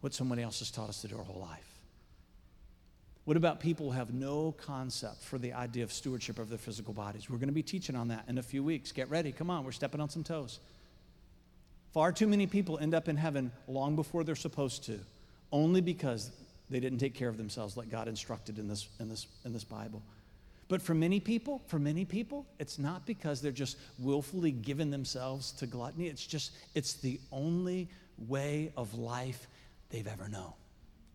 what 0.00 0.14
somebody 0.14 0.42
else 0.42 0.60
has 0.60 0.70
taught 0.70 0.88
us 0.88 1.00
to 1.02 1.08
do 1.08 1.16
our 1.16 1.24
whole 1.24 1.40
life? 1.40 1.78
What 3.24 3.36
about 3.36 3.60
people 3.60 3.90
who 3.90 3.92
have 3.92 4.14
no 4.14 4.52
concept 4.52 5.22
for 5.22 5.38
the 5.38 5.52
idea 5.52 5.84
of 5.84 5.92
stewardship 5.92 6.38
of 6.38 6.48
their 6.48 6.56
physical 6.56 6.94
bodies? 6.94 7.28
We're 7.28 7.36
going 7.36 7.50
to 7.50 7.54
be 7.54 7.62
teaching 7.62 7.94
on 7.94 8.08
that 8.08 8.24
in 8.26 8.38
a 8.38 8.42
few 8.42 8.64
weeks. 8.64 8.90
Get 8.90 9.10
ready. 9.10 9.32
Come 9.32 9.50
on, 9.50 9.64
we're 9.64 9.72
stepping 9.72 10.00
on 10.00 10.08
some 10.08 10.24
toes. 10.24 10.60
Far 11.92 12.10
too 12.12 12.26
many 12.26 12.46
people 12.46 12.78
end 12.78 12.94
up 12.94 13.08
in 13.08 13.16
heaven 13.16 13.52
long 13.66 13.96
before 13.96 14.24
they're 14.24 14.34
supposed 14.34 14.84
to, 14.84 14.98
only 15.52 15.82
because 15.82 16.30
they 16.70 16.80
didn't 16.80 16.98
take 16.98 17.14
care 17.14 17.28
of 17.28 17.36
themselves 17.36 17.76
like 17.76 17.90
God 17.90 18.08
instructed 18.08 18.58
in 18.58 18.66
this, 18.66 18.88
in 19.00 19.08
this, 19.08 19.26
in 19.44 19.52
this 19.52 19.64
Bible. 19.64 20.02
But 20.68 20.82
for 20.82 20.94
many 20.94 21.18
people, 21.18 21.62
for 21.66 21.78
many 21.78 22.04
people, 22.04 22.46
it's 22.58 22.78
not 22.78 23.06
because 23.06 23.40
they're 23.40 23.52
just 23.52 23.78
willfully 23.98 24.52
giving 24.52 24.90
themselves 24.90 25.52
to 25.52 25.66
gluttony. 25.66 26.06
It's 26.06 26.26
just, 26.26 26.52
it's 26.74 26.94
the 26.94 27.18
only 27.32 27.88
way 28.26 28.72
of 28.76 28.94
life 28.94 29.46
they've 29.90 30.06
ever 30.06 30.28
known. 30.28 30.52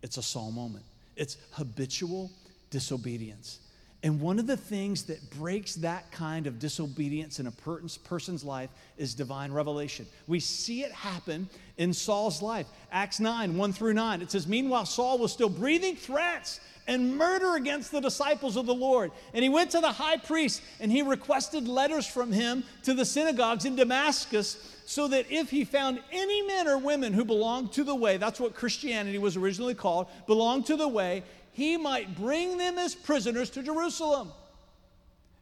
It's 0.01 0.17
a 0.17 0.23
Saul 0.23 0.51
moment. 0.51 0.85
It's 1.15 1.37
habitual 1.51 2.31
disobedience. 2.69 3.59
And 4.03 4.19
one 4.19 4.37
of 4.37 4.47
the 4.47 4.57
things 4.57 5.03
that 5.03 5.29
breaks 5.31 5.75
that 5.75 6.11
kind 6.11 6.45
of 6.45 6.59
disobedience 6.59 7.39
in 7.39 7.47
a 7.47 7.51
person's 7.51 8.43
life 8.43 8.69
is 8.97 9.15
divine 9.15 9.53
revelation. 9.53 10.05
We 10.27 10.41
see 10.41 10.83
it 10.83 10.91
happen 10.91 11.47
in 11.77 11.93
Saul's 11.93 12.41
life. 12.41 12.67
Acts 12.91 13.21
9, 13.21 13.57
1 13.57 13.73
through 13.73 13.93
9. 13.93 14.21
It 14.21 14.29
says, 14.29 14.45
Meanwhile, 14.45 14.87
Saul 14.87 15.19
was 15.19 15.31
still 15.31 15.47
breathing 15.47 15.95
threats 15.95 16.59
and 16.85 17.17
murder 17.17 17.55
against 17.55 17.93
the 17.93 18.01
disciples 18.01 18.57
of 18.57 18.65
the 18.65 18.73
Lord. 18.73 19.11
And 19.33 19.41
he 19.41 19.47
went 19.47 19.71
to 19.71 19.79
the 19.79 19.93
high 19.93 20.17
priest 20.17 20.61
and 20.81 20.91
he 20.91 21.01
requested 21.01 21.65
letters 21.65 22.05
from 22.05 22.33
him 22.33 22.65
to 22.83 22.93
the 22.93 23.05
synagogues 23.05 23.63
in 23.63 23.77
Damascus 23.77 24.81
so 24.85 25.07
that 25.07 25.27
if 25.29 25.49
he 25.49 25.63
found 25.63 26.01
any 26.11 26.41
men 26.41 26.67
or 26.67 26.77
women 26.77 27.13
who 27.13 27.23
belonged 27.23 27.71
to 27.73 27.85
the 27.85 27.95
way, 27.95 28.17
that's 28.17 28.39
what 28.39 28.53
Christianity 28.53 29.17
was 29.17 29.37
originally 29.37 29.75
called, 29.75 30.07
belonged 30.27 30.65
to 30.65 30.75
the 30.75 30.89
way, 30.89 31.23
he 31.53 31.77
might 31.77 32.15
bring 32.15 32.57
them 32.57 32.77
as 32.77 32.93
prisoners 32.95 33.49
to 33.51 33.63
Jerusalem. 33.63 34.31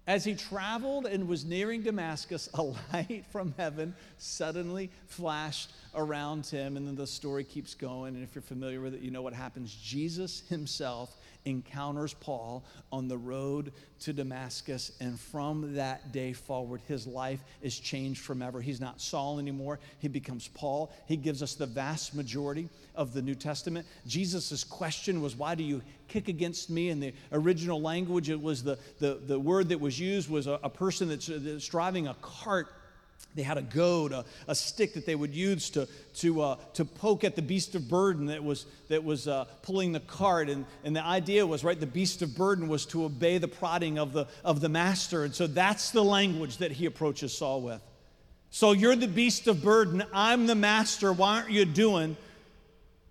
As 0.08 0.24
he 0.26 0.34
traveled 0.34 1.06
and 1.06 1.28
was 1.28 1.46
nearing 1.46 1.84
Damascus, 1.84 2.50
a 2.56 2.64
light 2.94 3.24
from 3.32 3.54
heaven 3.58 3.96
suddenly 4.18 4.90
flashed 5.08 5.72
around 5.96 6.46
him. 6.46 6.76
And 6.76 6.88
then 6.88 6.96
the 6.96 7.08
story 7.08 7.44
keeps 7.44 7.74
going. 7.76 8.16
And 8.16 8.24
if 8.24 8.36
you're 8.36 8.42
familiar 8.42 8.82
with 8.82 8.96
it, 8.96 9.02
you 9.02 9.12
know 9.12 9.22
what 9.22 9.34
happens. 9.34 9.74
Jesus 9.74 10.42
himself 10.50 11.16
encounters 11.46 12.14
Paul 12.14 12.64
on 12.92 13.08
the 13.08 13.18
road 13.18 13.72
to 14.02 14.14
Damascus. 14.14 14.92
And 15.00 15.20
from 15.20 15.76
that 15.76 16.12
day 16.12 16.34
forward, 16.34 16.82
his 16.88 17.08
life 17.08 17.40
is 17.62 17.80
changed 17.80 18.22
forever. 18.22 18.62
He's 18.62 18.82
not 18.82 19.02
Saul 19.02 19.40
anymore, 19.40 19.80
he 20.00 20.08
becomes 20.08 20.48
Paul. 20.48 20.92
He 21.08 21.18
gives 21.18 21.42
us 21.42 21.56
the 21.56 21.66
vast 21.66 22.16
majority 22.16 22.70
of 22.96 23.14
the 23.14 23.22
New 23.22 23.36
Testament. 23.36 23.86
Jesus' 24.06 24.64
question 24.64 25.22
was, 25.22 25.36
Why 25.36 25.56
do 25.56 25.64
you 25.64 25.82
kick 26.08 26.28
against 26.28 26.70
me? 26.70 26.90
In 26.90 27.00
the 27.00 27.14
original 27.32 27.82
language, 27.82 28.30
it 28.30 28.42
was 28.42 28.64
the, 28.64 28.78
the, 29.00 29.20
the 29.26 29.40
word 29.40 29.70
that 29.70 29.80
was 29.80 30.00
used 30.00 30.30
was 30.30 30.48
a, 30.48 30.60
a 30.64 30.70
person 30.70 31.10
that's, 31.10 31.28
that's 31.28 31.68
driving 31.68 32.08
a 32.08 32.16
cart 32.22 32.68
they 33.36 33.44
had 33.44 33.58
a 33.58 33.62
goad, 33.62 34.12
a, 34.12 34.26
a, 34.48 34.56
stick 34.56 34.94
that 34.94 35.06
they 35.06 35.16
would 35.16 35.34
use 35.34 35.70
to, 35.72 35.88
to, 36.16 36.42
uh, 36.42 36.56
to 36.74 36.84
poke 36.84 37.24
at 37.24 37.36
the 37.36 37.42
beast 37.42 37.76
of 37.76 37.88
burden 37.88 38.26
that 38.26 38.44
was, 38.44 38.66
that 38.90 39.04
was 39.04 39.28
uh, 39.28 39.46
pulling 39.62 39.92
the 39.92 40.00
cart. 40.02 40.50
And, 40.50 40.66
and 40.84 40.96
the 40.96 41.04
idea 41.04 41.46
was, 41.46 41.64
right, 41.64 41.80
the 41.80 41.86
beast 41.86 42.22
of 42.22 42.36
burden 42.36 42.68
was 42.68 42.86
to 42.88 43.06
obey 43.06 43.38
the 43.38 43.48
prodding 43.48 43.98
of 43.98 44.14
the, 44.14 44.28
of 44.44 44.60
the 44.60 44.70
master. 44.70 45.24
And 45.24 45.34
so 45.34 45.48
that's 45.48 45.92
the 45.92 46.04
language 46.04 46.58
that 46.58 46.72
he 46.72 46.86
approaches 46.86 47.36
Saul 47.38 47.62
with. 47.62 47.82
So 48.50 48.74
you're 48.74 48.98
the 48.98 49.08
beast 49.08 49.48
of 49.48 49.64
burden. 49.64 50.04
I'm 50.14 50.46
the 50.46 50.56
master. 50.56 51.14
Why 51.14 51.38
aren't 51.38 51.52
you 51.52 51.64
doing 51.64 52.18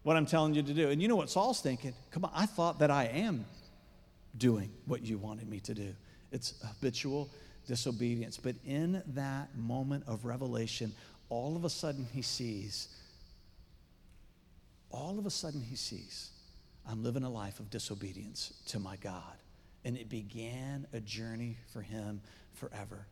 what 0.03 0.17
I'm 0.17 0.27
telling 0.27 0.55
you 0.55 0.63
to 0.63 0.75
do? 0.75 0.91
And 0.91 1.01
you 1.01 1.09
know 1.09 1.17
what 1.17 1.31
Saul's 1.31 1.61
thinking? 1.61 1.95
Come 2.11 2.27
on, 2.27 2.31
I 2.35 2.45
thought 2.45 2.81
that 2.81 2.91
I 2.91 3.05
am 3.05 3.47
doing 4.37 4.71
what 4.85 5.03
you 5.03 5.17
wanted 5.17 5.49
me 5.49 5.61
to 5.61 5.75
do. 5.75 5.95
It's 6.31 6.55
habitual 6.63 7.31
disobedience. 7.67 8.37
But 8.37 8.57
in 8.65 9.03
that 9.15 9.57
moment 9.57 10.05
of 10.07 10.25
revelation, 10.25 10.93
all 11.29 11.57
of 11.57 11.65
a 11.65 11.71
sudden 11.71 12.07
he 12.13 12.23
sees, 12.23 12.89
all 14.91 15.19
of 15.19 15.27
a 15.27 15.31
sudden 15.31 15.61
he 15.61 15.77
sees, 15.77 16.31
I'm 16.89 17.03
living 17.03 17.23
a 17.23 17.31
life 17.31 17.61
of 17.61 17.71
disobedience 17.71 18.53
to 18.67 18.79
my 18.79 18.97
God. 18.97 19.37
And 19.85 19.97
it 19.97 20.09
began 20.09 20.87
a 20.93 21.01
journey 21.01 21.57
for 21.73 21.81
him 21.81 22.21
forever. 22.55 23.07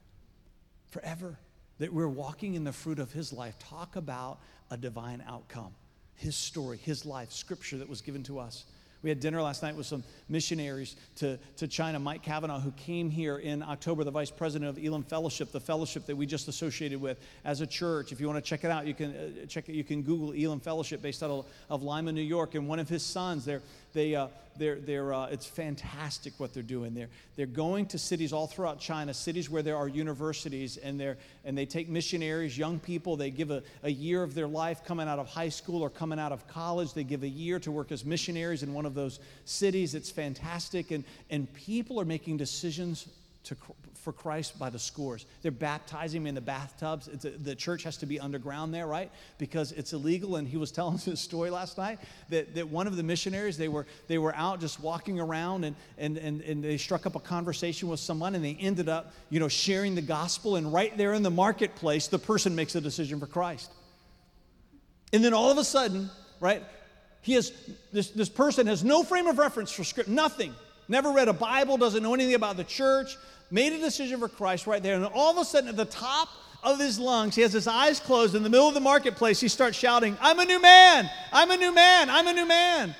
Forever. 0.90 1.38
That 1.78 1.92
we're 1.92 2.08
walking 2.08 2.54
in 2.54 2.64
the 2.64 2.72
fruit 2.72 2.98
of 2.98 3.12
his 3.12 3.32
life. 3.32 3.58
Talk 3.58 3.96
about 3.96 4.40
a 4.70 4.76
divine 4.76 5.22
outcome. 5.26 5.74
His 6.16 6.34
story, 6.34 6.78
his 6.78 7.06
life, 7.06 7.30
scripture 7.30 7.78
that 7.78 7.88
was 7.88 8.00
given 8.00 8.24
to 8.24 8.38
us. 8.40 8.64
We 9.02 9.10
had 9.10 9.20
dinner 9.20 9.40
last 9.40 9.62
night 9.62 9.76
with 9.76 9.86
some 9.86 10.02
missionaries 10.28 10.96
to, 11.16 11.38
to 11.58 11.68
China. 11.68 12.00
Mike 12.00 12.22
Kavanaugh, 12.22 12.58
who 12.58 12.72
came 12.72 13.10
here 13.10 13.38
in 13.38 13.62
October, 13.62 14.02
the 14.02 14.10
vice 14.10 14.30
president 14.30 14.68
of 14.68 14.84
Elim 14.84 15.04
Fellowship, 15.04 15.52
the 15.52 15.60
fellowship 15.60 16.04
that 16.06 16.16
we 16.16 16.26
just 16.26 16.48
associated 16.48 17.00
with 17.00 17.20
as 17.44 17.60
a 17.60 17.66
church. 17.66 18.10
If 18.10 18.20
you 18.20 18.26
want 18.26 18.42
to 18.44 18.48
check 18.48 18.64
it 18.64 18.72
out, 18.72 18.86
you 18.86 18.94
can 18.94 19.14
uh, 19.14 19.46
check 19.46 19.68
it. 19.68 19.74
You 19.74 19.84
can 19.84 20.02
Google 20.02 20.32
Elim 20.32 20.58
Fellowship 20.58 21.00
based 21.00 21.22
out 21.22 21.30
of, 21.30 21.46
of 21.70 21.82
Lima, 21.84 22.10
New 22.10 22.22
York. 22.22 22.56
And 22.56 22.66
one 22.66 22.80
of 22.80 22.88
his 22.88 23.04
sons, 23.04 23.44
they're, 23.44 23.62
they, 23.92 24.14
uh, 24.14 24.28
they're, 24.58 24.76
they're, 24.76 25.14
uh, 25.14 25.26
it's 25.26 25.46
fantastic 25.46 26.32
what 26.38 26.52
they're 26.52 26.62
doing. 26.62 26.94
They're, 26.94 27.08
they're 27.36 27.46
going 27.46 27.86
to 27.86 27.98
cities 27.98 28.32
all 28.32 28.46
throughout 28.46 28.80
China, 28.80 29.14
cities 29.14 29.48
where 29.48 29.62
there 29.62 29.76
are 29.76 29.88
universities, 29.88 30.76
and, 30.76 30.98
they're, 30.98 31.16
and 31.44 31.56
they 31.56 31.66
take 31.66 31.88
missionaries, 31.88 32.58
young 32.58 32.78
people. 32.78 33.16
They 33.16 33.30
give 33.30 33.50
a, 33.50 33.62
a 33.82 33.90
year 33.90 34.22
of 34.22 34.34
their 34.34 34.48
life 34.48 34.84
coming 34.84 35.08
out 35.08 35.18
of 35.18 35.28
high 35.28 35.48
school 35.48 35.82
or 35.82 35.90
coming 35.90 36.18
out 36.18 36.32
of 36.32 36.46
college. 36.48 36.92
They 36.92 37.04
give 37.04 37.22
a 37.22 37.28
year 37.28 37.58
to 37.60 37.70
work 37.70 37.92
as 37.92 38.04
missionaries 38.04 38.62
in 38.62 38.74
one 38.74 38.86
of 38.86 38.94
those 38.94 39.20
cities. 39.44 39.94
It's 39.94 40.10
fantastic. 40.10 40.90
And, 40.90 41.04
and 41.30 41.52
people 41.54 42.00
are 42.00 42.04
making 42.04 42.36
decisions 42.36 43.06
to, 43.44 43.56
for 44.08 44.12
Christ 44.14 44.58
by 44.58 44.70
the 44.70 44.78
scores. 44.78 45.26
They're 45.42 45.50
baptizing 45.50 46.22
him 46.22 46.28
in 46.28 46.34
the 46.34 46.40
bathtubs. 46.40 47.08
A, 47.08 47.28
the 47.28 47.54
church 47.54 47.82
has 47.82 47.98
to 47.98 48.06
be 48.06 48.18
underground 48.18 48.72
there, 48.72 48.86
right? 48.86 49.10
Because 49.36 49.72
it's 49.72 49.92
illegal. 49.92 50.36
And 50.36 50.48
he 50.48 50.56
was 50.56 50.72
telling 50.78 50.98
this 51.04 51.20
story 51.20 51.50
last 51.50 51.76
night 51.76 51.98
that, 52.30 52.54
that 52.54 52.66
one 52.66 52.86
of 52.86 52.96
the 52.96 53.02
missionaries, 53.02 53.58
they 53.58 53.68
were, 53.68 53.86
they 54.06 54.16
were 54.16 54.34
out 54.34 54.60
just 54.60 54.80
walking 54.80 55.20
around 55.20 55.64
and, 55.64 55.76
and, 55.98 56.16
and, 56.16 56.40
and 56.40 56.64
they 56.64 56.78
struck 56.78 57.04
up 57.04 57.16
a 57.16 57.20
conversation 57.20 57.86
with 57.90 58.00
someone 58.00 58.34
and 58.34 58.42
they 58.42 58.56
ended 58.58 58.88
up, 58.88 59.12
you 59.28 59.40
know, 59.40 59.48
sharing 59.48 59.94
the 59.94 60.00
gospel. 60.00 60.56
And 60.56 60.72
right 60.72 60.96
there 60.96 61.12
in 61.12 61.22
the 61.22 61.30
marketplace, 61.30 62.06
the 62.06 62.18
person 62.18 62.54
makes 62.54 62.74
a 62.76 62.80
decision 62.80 63.20
for 63.20 63.26
Christ. 63.26 63.70
And 65.12 65.22
then 65.22 65.34
all 65.34 65.50
of 65.50 65.58
a 65.58 65.64
sudden, 65.64 66.08
right, 66.40 66.62
he 67.20 67.34
has, 67.34 67.52
this, 67.92 68.08
this 68.08 68.30
person 68.30 68.68
has 68.68 68.82
no 68.82 69.02
frame 69.02 69.26
of 69.26 69.36
reference 69.36 69.70
for 69.70 69.84
script, 69.84 70.08
nothing 70.08 70.54
never 70.88 71.12
read 71.12 71.28
a 71.28 71.32
Bible, 71.32 71.76
doesn't 71.76 72.02
know 72.02 72.14
anything 72.14 72.34
about 72.34 72.56
the 72.56 72.64
church, 72.64 73.16
made 73.50 73.72
a 73.72 73.78
decision 73.78 74.20
for 74.20 74.28
Christ 74.28 74.66
right 74.66 74.82
there. 74.82 74.94
And 74.94 75.04
all 75.04 75.30
of 75.30 75.38
a 75.38 75.44
sudden, 75.44 75.68
at 75.68 75.76
the 75.76 75.84
top 75.84 76.28
of 76.62 76.78
his 76.78 76.98
lungs, 76.98 77.34
he 77.34 77.42
has 77.42 77.52
his 77.52 77.66
eyes 77.66 78.00
closed. 78.00 78.34
In 78.34 78.42
the 78.42 78.50
middle 78.50 78.68
of 78.68 78.74
the 78.74 78.80
marketplace, 78.80 79.40
he 79.40 79.48
starts 79.48 79.76
shouting, 79.76 80.16
I'm 80.20 80.38
a 80.38 80.44
new 80.44 80.60
man! 80.60 81.08
I'm 81.32 81.50
a 81.50 81.56
new 81.56 81.72
man! 81.72 82.10
I'm 82.10 82.26
a 82.26 82.32
new 82.32 82.46
man! 82.46 82.94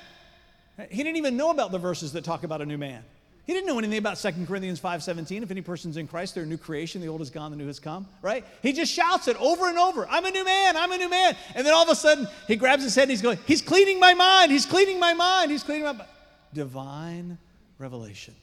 He 0.89 1.03
didn't 1.03 1.17
even 1.17 1.35
know 1.35 1.49
about 1.49 1.71
the 1.71 1.77
verses 1.77 2.13
that 2.13 2.23
talk 2.23 2.43
about 2.43 2.61
a 2.61 2.65
new 2.65 2.77
man. 2.77 3.03
He 3.45 3.53
didn't 3.53 3.65
know 3.65 3.79
anything 3.79 3.97
about 3.97 4.19
2 4.19 4.45
Corinthians 4.45 4.79
5:17. 4.79 5.41
If 5.41 5.49
any 5.49 5.61
person's 5.61 5.97
in 5.97 6.07
Christ, 6.07 6.35
they're 6.35 6.43
a 6.43 6.45
new 6.45 6.55
creation. 6.55 7.01
The 7.01 7.07
old 7.07 7.19
is 7.19 7.31
gone, 7.31 7.49
the 7.49 7.57
new 7.57 7.65
has 7.65 7.79
come, 7.79 8.07
right? 8.21 8.45
He 8.61 8.73
just 8.73 8.93
shouts 8.93 9.27
it 9.27 9.35
over 9.37 9.67
and 9.67 9.77
over. 9.77 10.07
I'm 10.07 10.23
a 10.23 10.29
new 10.29 10.45
man, 10.45 10.77
I'm 10.77 10.91
a 10.91 10.97
new 10.97 11.09
man. 11.09 11.35
And 11.55 11.65
then 11.65 11.73
all 11.73 11.81
of 11.81 11.89
a 11.89 11.95
sudden, 11.95 12.27
he 12.47 12.55
grabs 12.55 12.83
his 12.83 12.93
head 12.93 13.03
and 13.03 13.11
he's 13.11 13.23
going, 13.23 13.39
He's 13.47 13.63
cleaning 13.63 13.99
my 13.99 14.13
mind, 14.13 14.51
he's 14.51 14.67
cleaning 14.67 14.99
my 14.99 15.15
mind, 15.15 15.49
he's 15.49 15.63
cleaning 15.63 15.83
my 15.83 15.93
mind. 15.93 16.09
Divine 16.53 17.39
revelation. 17.79 18.35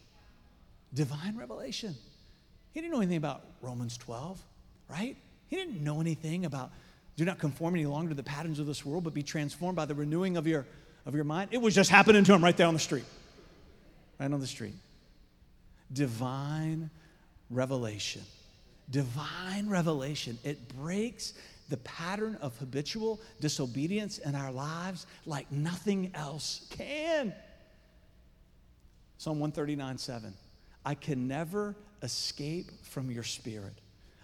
Divine 0.94 1.36
revelation. 1.36 1.94
He 2.72 2.80
didn't 2.80 2.92
know 2.92 3.00
anything 3.00 3.16
about 3.16 3.42
Romans 3.60 3.96
12, 3.96 4.40
right? 4.88 5.16
He 5.48 5.56
didn't 5.56 5.82
know 5.82 6.00
anything 6.00 6.44
about 6.44 6.70
do 7.16 7.24
not 7.24 7.38
conform 7.38 7.74
any 7.74 7.86
longer 7.86 8.10
to 8.10 8.14
the 8.14 8.22
patterns 8.22 8.58
of 8.58 8.66
this 8.66 8.84
world, 8.84 9.04
but 9.04 9.14
be 9.14 9.22
transformed 9.22 9.76
by 9.76 9.86
the 9.86 9.94
renewing 9.94 10.36
of 10.36 10.46
your, 10.46 10.66
of 11.06 11.14
your 11.14 11.24
mind. 11.24 11.48
It 11.50 11.62
was 11.62 11.74
just 11.74 11.88
happening 11.88 12.24
to 12.24 12.34
him 12.34 12.44
right 12.44 12.56
there 12.56 12.66
on 12.66 12.74
the 12.74 12.80
street. 12.80 13.04
Right 14.20 14.30
on 14.30 14.38
the 14.38 14.46
street. 14.46 14.74
Divine 15.92 16.90
revelation. 17.48 18.22
Divine 18.90 19.68
revelation. 19.68 20.38
It 20.44 20.68
breaks 20.76 21.32
the 21.70 21.78
pattern 21.78 22.36
of 22.42 22.56
habitual 22.58 23.20
disobedience 23.40 24.18
in 24.18 24.34
our 24.34 24.52
lives 24.52 25.06
like 25.24 25.50
nothing 25.50 26.12
else 26.14 26.66
can. 26.70 27.34
Psalm 29.16 29.40
139 29.40 29.98
7. 29.98 30.34
I 30.86 30.94
can 30.94 31.26
never 31.26 31.74
escape 32.02 32.70
from 32.84 33.10
your 33.10 33.24
spirit. 33.24 33.74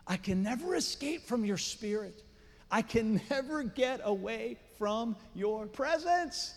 I 0.07 0.17
can 0.17 0.45
never 0.45 0.77
escape 0.77 1.27
from 1.27 1.45
your 1.45 1.59
spirit. 1.59 2.23
I 2.71 2.83
can 2.83 3.21
never 3.31 3.65
get 3.65 4.01
away 4.05 4.59
from 4.79 5.17
your 5.35 5.67
presence. 5.67 6.55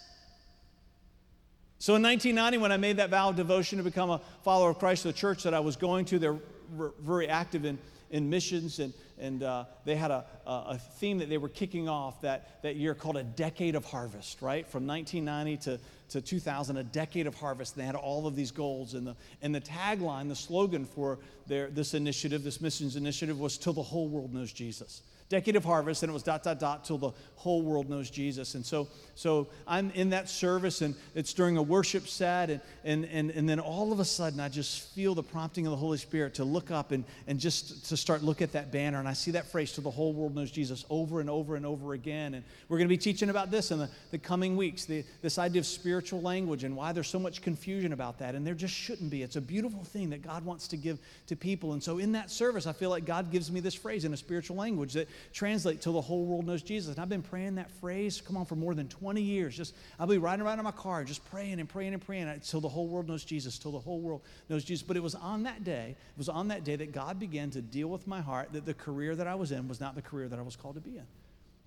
So 1.79 1.95
in 1.95 2.03
1990, 2.03 2.59
when 2.59 2.71
I 2.71 2.77
made 2.77 2.97
that 2.97 3.09
vow 3.09 3.29
of 3.29 3.35
devotion 3.35 3.79
to 3.79 3.83
become 3.83 4.11
a 4.11 4.21
follower 4.43 4.69
of 4.69 4.77
Christ, 4.77 5.03
the 5.03 5.11
church 5.11 5.41
that 5.43 5.55
I 5.55 5.59
was 5.59 5.75
going 5.75 6.05
to, 6.05 6.19
they're 6.19 6.39
very 7.01 7.27
active 7.27 7.65
in, 7.65 7.79
in 8.11 8.29
missions, 8.29 8.79
and, 8.79 8.93
and 9.19 9.41
uh, 9.41 9.65
they 9.85 9.95
had 9.95 10.11
a, 10.11 10.25
a 10.45 10.77
theme 10.77 11.17
that 11.17 11.29
they 11.29 11.37
were 11.39 11.49
kicking 11.49 11.89
off 11.89 12.21
that, 12.21 12.61
that 12.61 12.75
year 12.75 12.93
called 12.93 13.17
a 13.17 13.23
decade 13.23 13.75
of 13.75 13.85
harvest, 13.85 14.41
right? 14.43 14.67
From 14.67 14.85
1990 14.85 15.57
to, 15.71 15.79
to 16.09 16.21
2000, 16.21 16.77
a 16.77 16.83
decade 16.83 17.27
of 17.27 17.35
harvest. 17.35 17.75
And 17.75 17.81
they 17.81 17.85
had 17.85 17.95
all 17.95 18.27
of 18.27 18.35
these 18.35 18.51
goals. 18.51 18.93
And 18.93 19.07
the, 19.07 19.15
and 19.41 19.53
the 19.53 19.61
tagline, 19.61 20.29
the 20.29 20.35
slogan 20.35 20.85
for 20.85 21.19
their, 21.47 21.69
this 21.69 21.93
initiative, 21.93 22.43
this 22.43 22.61
missions 22.61 22.95
initiative, 22.95 23.39
was 23.39 23.57
Till 23.57 23.73
the 23.73 23.83
whole 23.83 24.07
world 24.07 24.33
knows 24.33 24.51
Jesus. 24.51 25.01
Decade 25.27 25.55
of 25.55 25.65
harvest, 25.65 26.03
and 26.03 26.09
it 26.09 26.13
was 26.13 26.23
dot, 26.23 26.43
dot, 26.43 26.59
dot 26.59 26.85
till 26.85 26.97
the 26.97 27.11
whole 27.35 27.63
world 27.63 27.89
knows 27.89 28.09
Jesus. 28.09 28.55
And 28.55 28.65
so, 28.65 28.87
so 29.15 29.47
I'm 29.67 29.89
in 29.91 30.11
that 30.11 30.29
service, 30.29 30.81
and 30.81 30.95
it's 31.15 31.33
during 31.33 31.57
a 31.57 31.63
worship 31.63 32.07
set, 32.07 32.49
and, 32.49 32.61
and, 32.83 33.05
and, 33.05 33.31
and 33.31 33.49
then 33.49 33.59
all 33.59 33.91
of 33.91 33.99
a 33.99 34.05
sudden, 34.05 34.39
I 34.39 34.49
just 34.49 34.93
feel 34.93 35.15
the 35.15 35.23
prompting 35.23 35.65
of 35.65 35.71
the 35.71 35.77
Holy 35.77 35.97
Spirit 35.97 36.35
to 36.35 36.43
look 36.43 36.69
up 36.69 36.91
and, 36.91 37.03
and 37.27 37.39
just 37.39 37.87
to 37.89 37.97
start 37.97 38.23
look 38.23 38.41
at 38.41 38.51
that 38.51 38.71
banner. 38.71 38.99
And 38.99 39.07
I 39.07 39.13
see 39.13 39.31
that 39.31 39.47
phrase, 39.47 39.71
till 39.73 39.83
the 39.83 39.91
whole 39.91 40.13
world 40.13 40.35
knows 40.35 40.51
Jesus, 40.51 40.85
over 40.89 41.19
and 41.19 41.29
over 41.29 41.55
and 41.55 41.65
over 41.65 41.93
again. 41.93 42.35
And 42.35 42.43
we're 42.69 42.77
going 42.77 42.87
to 42.87 42.93
be 42.93 42.97
teaching 42.97 43.29
about 43.29 43.49
this 43.49 43.71
in 43.71 43.79
the, 43.79 43.89
the 44.11 44.19
coming 44.19 44.55
weeks 44.55 44.85
the, 44.85 45.03
this 45.21 45.39
idea 45.39 45.59
of 45.59 45.65
spiritual 45.65 46.21
language 46.21 46.63
and 46.63 46.75
why 46.75 46.91
there's 46.91 47.07
so 47.07 47.19
much 47.19 47.41
confusion 47.41 47.93
about 47.93 48.19
that. 48.19 48.35
And 48.35 48.45
there 48.45 48.53
just 48.53 48.73
shouldn't 48.73 49.09
be. 49.09 49.23
It's 49.23 49.37
a 49.37 49.41
beautiful 49.41 49.83
thing 49.83 50.11
that 50.11 50.21
God 50.21 50.45
wants 50.45 50.67
to 50.69 50.77
give 50.77 50.99
to 51.27 51.35
people. 51.35 51.73
And 51.73 51.81
so 51.81 51.97
in 51.97 52.11
that 52.11 52.29
service, 52.29 52.67
I 52.67 52.73
feel 52.73 52.91
like 52.91 53.05
God 53.05 53.31
gives 53.31 53.51
me 53.51 53.59
this 53.59 53.75
phrase 53.75 54.05
in 54.05 54.13
a 54.13 54.17
spiritual 54.17 54.57
language 54.57 54.93
that 54.93 55.09
translates 55.33 55.83
till 55.83 55.93
the 55.93 56.01
whole 56.01 56.25
world 56.25 56.45
knows 56.45 56.61
Jesus. 56.61 56.95
And 56.95 56.99
I've 56.99 57.09
been 57.09 57.21
praying 57.21 57.55
that 57.55 57.71
phrase, 57.79 58.21
come 58.21 58.37
on, 58.37 58.45
for 58.45 58.55
more 58.55 58.73
than 58.73 58.87
20 58.87 59.21
years. 59.21 59.55
Just 59.55 59.75
I'll 59.99 60.07
be 60.07 60.17
riding 60.17 60.45
around 60.45 60.59
in 60.59 60.65
my 60.65 60.71
car, 60.71 61.03
just 61.03 61.23
praying 61.29 61.59
and 61.59 61.69
praying 61.69 61.93
and 61.93 62.05
praying 62.05 62.41
till 62.45 62.61
the 62.61 62.69
whole 62.69 62.87
world 62.87 63.07
knows 63.07 63.23
Jesus, 63.23 63.57
till 63.57 63.71
the 63.71 63.79
whole 63.79 63.99
world 63.99 64.21
knows 64.49 64.63
Jesus. 64.63 64.85
But 64.85 64.97
it 64.97 65.03
was 65.03 65.15
on 65.15 65.43
that 65.43 65.63
day, 65.63 65.95
it 65.97 66.17
was 66.17 66.29
on 66.29 66.47
that 66.49 66.63
day 66.63 66.75
that 66.75 66.91
God 66.91 67.19
began 67.19 67.49
to 67.51 67.61
deal 67.61 67.87
with 67.87 68.07
my 68.07 68.21
heart 68.21 68.53
that 68.53 68.65
the 68.65 68.73
career 68.73 69.15
that 69.15 69.27
I 69.27 69.35
was 69.35 69.51
in 69.51 69.67
was 69.67 69.79
not 69.79 69.95
the 69.95 70.01
career 70.01 70.27
that 70.27 70.39
I 70.39 70.41
was 70.41 70.55
called 70.55 70.75
to 70.75 70.81
be 70.81 70.97
in. 70.97 71.07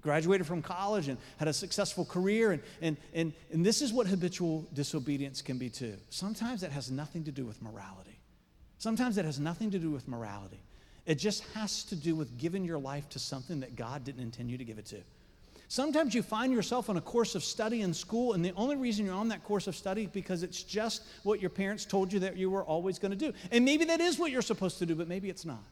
Graduated 0.01 0.47
from 0.47 0.63
college 0.63 1.09
and 1.09 1.19
had 1.39 1.49
a 1.49 1.53
successful 1.53 2.05
career, 2.05 2.53
and, 2.53 2.63
and, 2.81 2.97
and, 3.13 3.33
and 3.53 3.67
this 3.67 3.83
is 3.83 3.93
what 3.93 4.07
habitual 4.07 4.67
disobedience 4.73 5.43
can 5.43 5.59
be 5.59 5.69
too. 5.69 5.97
Sometimes 6.09 6.63
it 6.63 6.71
has 6.71 6.91
nothing 6.91 7.25
to 7.25 7.33
do 7.33 7.45
with 7.45 7.61
morality. 7.61 8.19
Sometimes 8.79 9.19
it 9.19 9.25
has 9.25 9.41
nothing 9.41 9.73
to 9.73 9.79
do 9.79 9.91
with 9.91 10.07
morality. 10.07 10.61
It 11.09 11.17
just 11.17 11.43
has 11.55 11.85
to 11.85 11.97
do 11.97 12.15
with 12.15 12.37
giving 12.37 12.67
your 12.67 12.79
life 12.79 13.09
to 13.09 13.19
something 13.19 13.61
that 13.61 13.77
God 13.77 14.05
didn't 14.05 14.21
intend 14.21 14.51
you 14.51 14.59
to 14.59 14.65
give 14.65 14.79
it 14.79 14.85
to. 14.87 14.99
Sometimes 15.67 16.15
you 16.15 16.23
find 16.23 16.53
yourself 16.53 16.91
on 16.91 16.99
a 16.99 17.01
course 17.01 17.35
of 17.35 17.43
study 17.43 17.81
in 17.81 17.95
school, 17.95 18.35
and 18.35 18.45
the 18.45 18.53
only 18.57 18.77
reason 18.77 19.07
you're 19.07 19.15
on 19.15 19.29
that 19.29 19.43
course 19.43 19.67
of 19.67 19.75
study 19.75 20.03
is 20.03 20.11
because 20.11 20.43
it's 20.43 20.63
just 20.63 21.03
what 21.23 21.41
your 21.41 21.49
parents 21.49 21.87
told 21.87 22.13
you 22.13 22.21
that 22.21 22.37
you 22.37 22.51
were 22.51 22.63
always 22.63 22.99
going 22.99 23.11
to 23.11 23.17
do. 23.17 23.33
And 23.51 23.65
maybe 23.65 23.87
that 23.87 24.01
is 24.01 24.19
what 24.19 24.31
you're 24.31 24.43
supposed 24.43 24.79
to 24.81 24.87
do, 24.87 24.95
but 24.95 25.09
maybe 25.09 25.31
it's 25.31 25.47
not. 25.47 25.65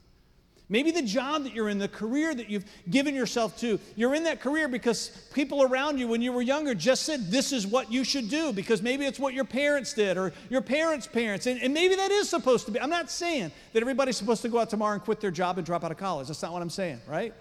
Maybe 0.68 0.90
the 0.90 1.02
job 1.02 1.44
that 1.44 1.54
you're 1.54 1.68
in, 1.68 1.78
the 1.78 1.86
career 1.86 2.34
that 2.34 2.50
you've 2.50 2.64
given 2.90 3.14
yourself 3.14 3.56
to, 3.60 3.78
you're 3.94 4.16
in 4.16 4.24
that 4.24 4.40
career 4.40 4.66
because 4.66 5.10
people 5.32 5.62
around 5.62 5.98
you 5.98 6.08
when 6.08 6.20
you 6.20 6.32
were 6.32 6.42
younger 6.42 6.74
just 6.74 7.04
said 7.04 7.30
this 7.30 7.52
is 7.52 7.66
what 7.66 7.92
you 7.92 8.02
should 8.02 8.28
do 8.28 8.52
because 8.52 8.82
maybe 8.82 9.06
it's 9.06 9.20
what 9.20 9.32
your 9.32 9.44
parents 9.44 9.92
did 9.92 10.16
or 10.16 10.32
your 10.50 10.62
parents' 10.62 11.06
parents. 11.06 11.46
And, 11.46 11.62
and 11.62 11.72
maybe 11.72 11.94
that 11.94 12.10
is 12.10 12.28
supposed 12.28 12.66
to 12.66 12.72
be. 12.72 12.80
I'm 12.80 12.90
not 12.90 13.10
saying 13.10 13.52
that 13.72 13.80
everybody's 13.80 14.16
supposed 14.16 14.42
to 14.42 14.48
go 14.48 14.58
out 14.58 14.68
tomorrow 14.68 14.94
and 14.94 15.02
quit 15.02 15.20
their 15.20 15.30
job 15.30 15.56
and 15.56 15.64
drop 15.64 15.84
out 15.84 15.92
of 15.92 15.98
college. 15.98 16.26
That's 16.26 16.42
not 16.42 16.52
what 16.52 16.62
I'm 16.62 16.70
saying, 16.70 17.00
right? 17.06 17.32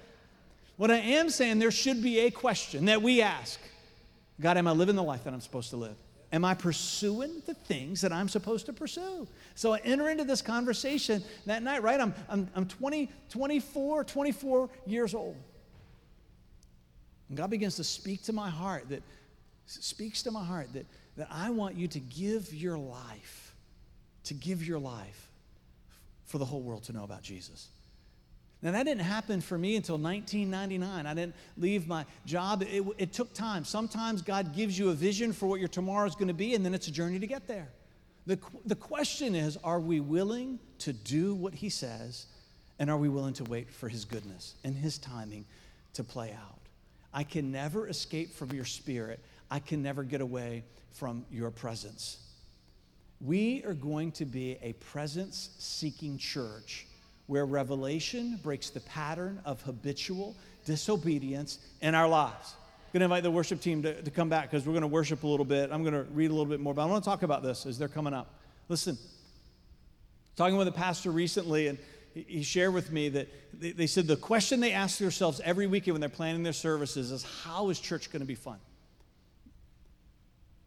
What 0.77 0.91
I 0.91 0.97
am 0.97 1.31
saying, 1.31 1.57
there 1.57 1.71
should 1.71 2.03
be 2.03 2.19
a 2.19 2.31
question 2.31 2.85
that 2.85 3.01
we 3.01 3.21
ask 3.21 3.59
God, 4.39 4.57
am 4.57 4.67
I 4.67 4.71
living 4.71 4.95
the 4.95 5.03
life 5.03 5.23
that 5.23 5.33
I'm 5.33 5.41
supposed 5.41 5.69
to 5.69 5.77
live? 5.77 5.95
Am 6.31 6.43
I 6.43 6.53
pursuing 6.53 7.41
the 7.45 7.53
things 7.53 8.01
that 8.01 8.11
I'm 8.11 8.27
supposed 8.27 8.65
to 8.65 8.73
pursue? 8.73 9.27
So 9.55 9.73
I 9.73 9.79
enter 9.79 10.09
into 10.09 10.25
this 10.25 10.41
conversation 10.41 11.23
that 11.45 11.63
night, 11.63 11.81
right? 11.81 11.99
I'm, 11.99 12.13
I'm, 12.27 12.49
I'm 12.55 12.65
20, 12.65 13.09
24, 13.29 14.03
24 14.03 14.69
years 14.85 15.15
old. 15.15 15.37
And 17.29 17.37
God 17.37 17.49
begins 17.49 17.77
to 17.77 17.83
speak 17.83 18.23
to 18.23 18.33
my 18.33 18.49
heart 18.49 18.89
that 18.89 19.01
speaks 19.65 20.23
to 20.23 20.31
my 20.31 20.43
heart 20.43 20.73
that, 20.73 20.85
that 21.15 21.27
I 21.31 21.49
want 21.49 21.75
you 21.75 21.87
to 21.87 21.99
give 21.99 22.53
your 22.53 22.77
life, 22.77 23.55
to 24.25 24.33
give 24.33 24.65
your 24.67 24.77
life 24.77 25.29
for 26.25 26.37
the 26.37 26.45
whole 26.45 26.61
world 26.61 26.83
to 26.83 26.93
know 26.93 27.05
about 27.05 27.23
Jesus. 27.23 27.69
Now, 28.61 28.71
that 28.71 28.83
didn't 28.83 29.03
happen 29.03 29.41
for 29.41 29.57
me 29.57 29.75
until 29.75 29.97
1999. 29.97 31.05
I 31.05 31.13
didn't 31.13 31.35
leave 31.57 31.87
my 31.87 32.05
job. 32.25 32.63
It, 32.63 32.83
it, 32.97 33.13
took 33.13 33.31
time. 33.33 33.63
Sometimes 33.63 34.21
God 34.21 34.55
gives 34.55 34.77
you 34.77 34.89
a 34.89 34.93
vision 34.93 35.33
for 35.33 35.45
what 35.45 35.59
your 35.59 35.69
tomorrow 35.69 36.07
is 36.07 36.15
going 36.15 36.29
to 36.29 36.33
be, 36.33 36.55
and 36.55 36.65
then 36.65 36.73
it's 36.73 36.87
a 36.87 36.91
journey 36.91 37.19
to 37.19 37.27
get 37.27 37.47
there. 37.47 37.69
The, 38.27 38.39
the 38.65 38.75
question 38.75 39.35
is 39.35 39.57
are 39.63 39.79
we 39.79 39.99
willing 39.99 40.59
to 40.79 40.93
do 40.93 41.35
what 41.35 41.53
He 41.53 41.69
says, 41.69 42.25
and 42.79 42.89
are 42.89 42.97
we 42.97 43.09
willing 43.09 43.33
to 43.35 43.43
wait 43.43 43.69
for 43.69 43.87
His 43.87 44.05
goodness 44.05 44.55
and 44.63 44.75
His 44.75 44.97
timing 44.97 45.45
to 45.93 46.03
play 46.03 46.31
out? 46.31 46.59
I 47.13 47.23
can 47.23 47.51
never 47.51 47.87
escape 47.87 48.33
from 48.33 48.51
your 48.51 48.65
spirit, 48.65 49.19
I 49.49 49.59
can 49.59 49.81
never 49.81 50.03
get 50.03 50.21
away 50.21 50.63
from 50.91 51.25
your 51.31 51.51
presence. 51.51 52.17
We 53.21 53.63
are 53.63 53.73
going 53.73 54.11
to 54.13 54.25
be 54.25 54.57
a 54.61 54.73
presence 54.73 55.49
seeking 55.57 56.17
church 56.17 56.87
where 57.27 57.45
revelation 57.45 58.39
breaks 58.43 58.69
the 58.69 58.81
pattern 58.81 59.41
of 59.45 59.61
habitual 59.61 60.35
disobedience 60.65 61.59
in 61.81 61.95
our 61.95 62.07
lives. 62.07 62.55
Going 62.95 63.01
to 63.01 63.05
invite 63.07 63.23
the 63.23 63.31
worship 63.31 63.59
team 63.59 63.83
to, 63.83 64.01
to 64.03 64.09
come 64.09 64.29
back 64.29 64.49
because 64.49 64.65
we're 64.65 64.71
going 64.71 64.83
to 64.83 64.87
worship 64.87 65.23
a 65.23 65.27
little 65.27 65.45
bit. 65.45 65.69
I'm 65.69 65.83
going 65.83 65.95
to 65.95 66.09
read 66.13 66.31
a 66.31 66.33
little 66.33 66.45
bit 66.45 66.61
more, 66.61 66.73
but 66.73 66.81
I 66.81 66.85
want 66.85 67.03
to 67.03 67.09
talk 67.09 67.23
about 67.23 67.43
this 67.43 67.65
as 67.65 67.77
they're 67.77 67.89
coming 67.89 68.13
up. 68.13 68.39
Listen, 68.69 68.97
talking 70.37 70.55
with 70.55 70.69
a 70.69 70.71
pastor 70.71 71.11
recently, 71.11 71.67
and 71.67 71.77
he 72.13 72.41
shared 72.41 72.73
with 72.73 72.93
me 72.93 73.09
that 73.09 73.27
they, 73.53 73.71
they 73.73 73.85
said 73.85 74.07
the 74.07 74.15
question 74.15 74.61
they 74.61 74.71
ask 74.71 74.99
themselves 74.99 75.41
every 75.43 75.67
weekend 75.67 75.95
when 75.95 75.99
they're 75.99 76.09
planning 76.09 76.41
their 76.41 76.53
services 76.53 77.11
is 77.11 77.25
how 77.43 77.67
is 77.67 77.81
church 77.81 78.13
going 78.13 78.21
to 78.21 78.25
be 78.25 78.33
fun? 78.33 78.59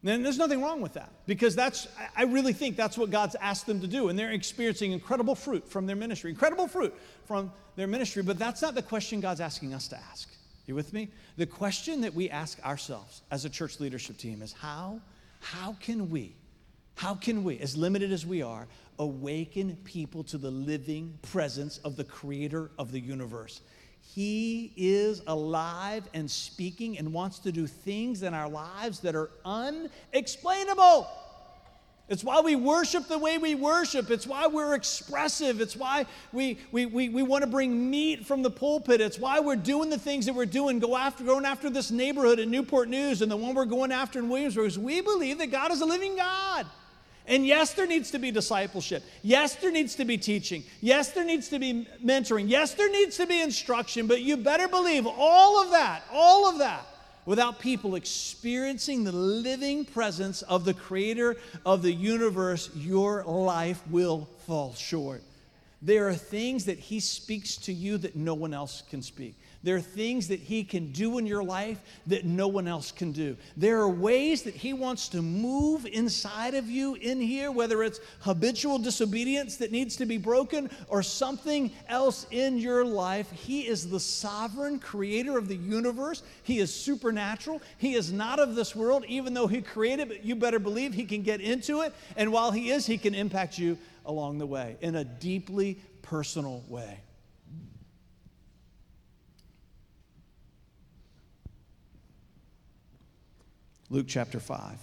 And 0.05 0.23
there's 0.23 0.37
nothing 0.37 0.61
wrong 0.61 0.81
with 0.81 0.93
that 0.93 1.11
because 1.25 1.55
that's, 1.55 1.87
I 2.15 2.25
really 2.25 2.53
think 2.53 2.75
that's 2.75 2.95
what 2.95 3.09
God's 3.09 3.37
asked 3.41 3.65
them 3.65 3.81
to 3.81 3.87
do. 3.87 4.09
And 4.09 4.19
they're 4.19 4.29
experiencing 4.29 4.91
incredible 4.91 5.33
fruit 5.33 5.67
from 5.67 5.87
their 5.87 5.95
ministry, 5.95 6.29
incredible 6.29 6.67
fruit 6.67 6.95
from 7.25 7.51
their 7.75 7.87
ministry. 7.87 8.21
But 8.21 8.37
that's 8.37 8.61
not 8.61 8.75
the 8.75 8.83
question 8.83 9.19
God's 9.19 9.41
asking 9.41 9.73
us 9.73 9.87
to 9.87 9.97
ask. 10.11 10.29
You 10.69 10.75
with 10.75 10.93
me? 10.93 11.09
The 11.37 11.47
question 11.47 12.01
that 12.01 12.13
we 12.13 12.29
ask 12.29 12.63
ourselves 12.63 13.23
as 13.31 13.43
a 13.43 13.49
church 13.49 13.79
leadership 13.79 14.17
team 14.17 14.43
is 14.43 14.53
how, 14.53 15.01
how 15.39 15.75
can 15.79 16.11
we, 16.11 16.35
how 16.93 17.15
can 17.15 17.43
we, 17.43 17.57
as 17.57 17.75
limited 17.75 18.11
as 18.11 18.23
we 18.23 18.43
are, 18.43 18.67
awaken 18.99 19.77
people 19.83 20.23
to 20.25 20.37
the 20.37 20.51
living 20.51 21.17
presence 21.23 21.79
of 21.79 21.95
the 21.95 22.03
creator 22.03 22.69
of 22.77 22.91
the 22.91 22.99
universe? 22.99 23.61
He 24.13 24.71
is 24.77 25.23
alive 25.25 26.07
and 26.13 26.29
speaking 26.29 26.99
and 26.99 27.11
wants 27.11 27.39
to 27.39 27.51
do 27.51 27.65
things 27.65 28.21
in 28.21 28.35
our 28.35 28.47
lives 28.47 28.99
that 28.99 29.15
are 29.15 29.31
unexplainable. 29.43 31.07
It's 32.09 32.23
why 32.23 32.41
we 32.41 32.55
worship 32.55 33.07
the 33.07 33.19
way 33.19 33.37
we 33.37 33.53
worship. 33.53 34.09
It's 34.09 34.25
why 34.25 34.47
we're 34.47 34.73
expressive. 34.73 35.61
It's 35.61 35.75
why 35.75 36.07
we, 36.33 36.57
we, 36.71 36.87
we, 36.87 37.07
we 37.09 37.21
want 37.21 37.43
to 37.43 37.49
bring 37.49 37.89
meat 37.89 38.25
from 38.25 38.41
the 38.41 38.49
pulpit. 38.49 38.99
It's 38.99 39.19
why 39.19 39.39
we're 39.39 39.55
doing 39.55 39.91
the 39.91 39.99
things 39.99 40.25
that 40.25 40.33
we're 40.33 40.47
doing, 40.47 40.79
go 40.79 40.97
after, 40.97 41.23
going 41.23 41.45
after 41.45 41.69
this 41.69 41.91
neighborhood 41.91 42.39
in 42.39 42.49
Newport 42.49 42.89
News 42.89 43.21
and 43.21 43.31
the 43.31 43.37
one 43.37 43.53
we're 43.53 43.65
going 43.65 43.91
after 43.91 44.17
in 44.17 44.27
Williamsburg. 44.27 44.75
We 44.77 45.01
believe 45.01 45.37
that 45.37 45.51
God 45.51 45.71
is 45.71 45.81
a 45.81 45.85
living 45.85 46.15
God. 46.15 46.65
And 47.27 47.45
yes, 47.45 47.75
there 47.75 47.85
needs 47.85 48.09
to 48.11 48.17
be 48.17 48.31
discipleship. 48.31 49.03
Yes, 49.21 49.53
there 49.53 49.71
needs 49.71 49.93
to 49.95 50.05
be 50.05 50.17
teaching. 50.17 50.63
Yes, 50.81 51.11
there 51.11 51.23
needs 51.23 51.47
to 51.49 51.59
be 51.59 51.87
mentoring. 52.03 52.49
Yes, 52.49 52.73
there 52.73 52.89
needs 52.89 53.17
to 53.17 53.27
be 53.27 53.39
instruction. 53.39 54.07
But 54.07 54.21
you 54.21 54.35
better 54.35 54.67
believe 54.67 55.05
all 55.05 55.61
of 55.61 55.69
that, 55.69 56.01
all 56.11 56.49
of 56.49 56.57
that, 56.57 56.87
without 57.25 57.59
people 57.59 57.95
experiencing 57.95 59.03
the 59.03 59.11
living 59.11 59.85
presence 59.85 60.41
of 60.43 60.65
the 60.65 60.73
creator 60.73 61.35
of 61.65 61.81
the 61.81 61.91
universe, 61.91 62.69
your 62.75 63.23
life 63.23 63.81
will 63.89 64.27
fall 64.47 64.73
short. 64.73 65.21
There 65.81 66.07
are 66.07 66.13
things 66.13 66.65
that 66.65 66.79
he 66.79 66.99
speaks 66.99 67.55
to 67.57 67.73
you 67.73 67.97
that 67.99 68.15
no 68.15 68.33
one 68.33 68.53
else 68.53 68.83
can 68.89 69.01
speak. 69.01 69.35
There 69.61 69.75
are 69.75 69.81
things 69.81 70.29
that 70.29 70.39
He 70.39 70.63
can 70.63 70.91
do 70.93 71.17
in 71.17 71.25
your 71.25 71.43
life 71.43 71.81
that 72.07 72.23
no 72.23 72.47
one 72.47 72.67
else 72.67 72.91
can 72.91 73.11
do. 73.11 73.35
There 73.57 73.79
are 73.79 73.89
ways 73.89 74.43
that 74.43 74.55
He 74.55 74.71
wants 74.71 75.09
to 75.09 75.21
move 75.21 75.85
inside 75.85 76.53
of 76.53 76.69
you 76.69 76.95
in 76.95 77.19
here, 77.19 77.51
whether 77.51 77.83
it's 77.83 77.99
habitual 78.21 78.79
disobedience 78.79 79.57
that 79.57 79.71
needs 79.71 79.97
to 79.97 80.05
be 80.05 80.17
broken 80.17 80.69
or 80.87 81.03
something 81.03 81.71
else 81.89 82.25
in 82.31 82.57
your 82.57 82.85
life. 82.85 83.29
He 83.31 83.67
is 83.67 83.89
the 83.89 83.99
sovereign 83.99 84.79
creator 84.79 85.37
of 85.37 85.49
the 85.49 85.57
universe. 85.57 86.23
He 86.43 86.59
is 86.59 86.73
supernatural. 86.73 87.61
He 87.77 87.95
is 87.95 88.13
not 88.13 88.39
of 88.39 88.55
this 88.55 88.73
world, 88.75 89.03
even 89.09 89.33
though 89.33 89.47
He 89.47 89.61
created 89.61 90.11
it, 90.11 90.21
you 90.21 90.35
better 90.35 90.59
believe 90.59 90.93
He 90.93 91.05
can 91.05 91.21
get 91.21 91.41
into 91.41 91.81
it. 91.81 91.93
And 92.15 92.31
while 92.31 92.51
He 92.51 92.71
is, 92.71 92.85
He 92.85 92.97
can 92.97 93.13
impact 93.13 93.57
you 93.57 93.77
along 94.05 94.37
the 94.37 94.47
way 94.47 94.77
in 94.79 94.95
a 94.95 95.03
deeply 95.03 95.79
personal 96.01 96.63
way. 96.69 96.99
Luke 103.89 104.05
chapter 104.07 104.39
5. 104.39 104.73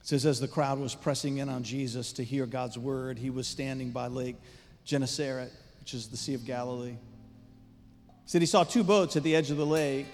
It 0.00 0.08
says, 0.08 0.26
as 0.26 0.40
the 0.40 0.48
crowd 0.48 0.78
was 0.78 0.94
pressing 0.94 1.38
in 1.38 1.48
on 1.48 1.64
Jesus 1.64 2.12
to 2.14 2.24
hear 2.24 2.46
God's 2.46 2.78
word, 2.78 3.18
he 3.18 3.30
was 3.30 3.48
standing 3.48 3.90
by 3.90 4.06
Lake 4.06 4.36
Gennesaret, 4.84 5.52
which 5.80 5.94
is 5.94 6.08
the 6.08 6.16
Sea 6.16 6.34
of 6.34 6.44
Galilee. 6.44 6.90
He 6.90 6.96
said 8.26 8.40
he 8.40 8.46
saw 8.46 8.62
two 8.62 8.84
boats 8.84 9.16
at 9.16 9.24
the 9.24 9.34
edge 9.34 9.50
of 9.50 9.56
the 9.56 9.66
lake. 9.66 10.06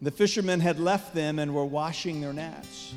The 0.00 0.10
fishermen 0.12 0.60
had 0.60 0.78
left 0.78 1.14
them 1.14 1.38
and 1.38 1.54
were 1.54 1.64
washing 1.64 2.20
their 2.20 2.32
nets. 2.32 2.94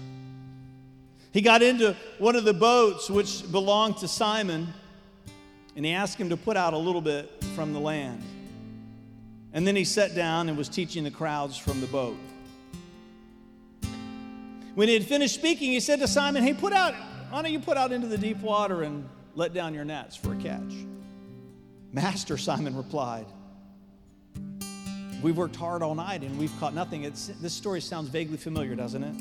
He 1.31 1.41
got 1.41 1.61
into 1.61 1.95
one 2.17 2.35
of 2.35 2.43
the 2.43 2.53
boats 2.53 3.09
which 3.09 3.51
belonged 3.51 3.97
to 3.97 4.07
Simon, 4.07 4.73
and 5.77 5.85
he 5.85 5.93
asked 5.93 6.17
him 6.17 6.29
to 6.29 6.37
put 6.37 6.57
out 6.57 6.73
a 6.73 6.77
little 6.77 7.01
bit 7.01 7.31
from 7.55 7.71
the 7.71 7.79
land. 7.79 8.23
And 9.53 9.65
then 9.65 9.75
he 9.75 9.83
sat 9.83 10.15
down 10.15 10.49
and 10.49 10.57
was 10.57 10.69
teaching 10.69 11.03
the 11.03 11.11
crowds 11.11 11.55
from 11.55 11.81
the 11.81 11.87
boat. 11.87 12.17
When 14.73 14.87
he 14.87 14.95
had 14.95 15.05
finished 15.05 15.35
speaking, 15.35 15.71
he 15.71 15.79
said 15.79 15.99
to 15.99 16.07
Simon, 16.07 16.43
Hey, 16.43 16.55
put 16.55 16.73
out, 16.73 16.95
why 17.29 17.43
don't 17.43 17.51
you 17.51 17.59
put 17.59 17.77
out 17.77 17.91
into 17.91 18.07
the 18.07 18.17
deep 18.17 18.39
water 18.39 18.81
and 18.81 19.07
let 19.35 19.53
down 19.53 19.75
your 19.75 19.85
nets 19.85 20.15
for 20.15 20.33
a 20.33 20.37
catch? 20.37 20.73
Master, 21.93 22.39
Simon 22.39 22.75
replied, 22.75 23.27
We've 25.21 25.37
worked 25.37 25.55
hard 25.55 25.83
all 25.83 25.93
night 25.93 26.23
and 26.23 26.39
we've 26.39 26.59
caught 26.59 26.73
nothing. 26.73 27.03
It's, 27.03 27.27
this 27.39 27.53
story 27.53 27.81
sounds 27.81 28.09
vaguely 28.09 28.37
familiar, 28.37 28.73
doesn't 28.73 29.03
it? 29.03 29.15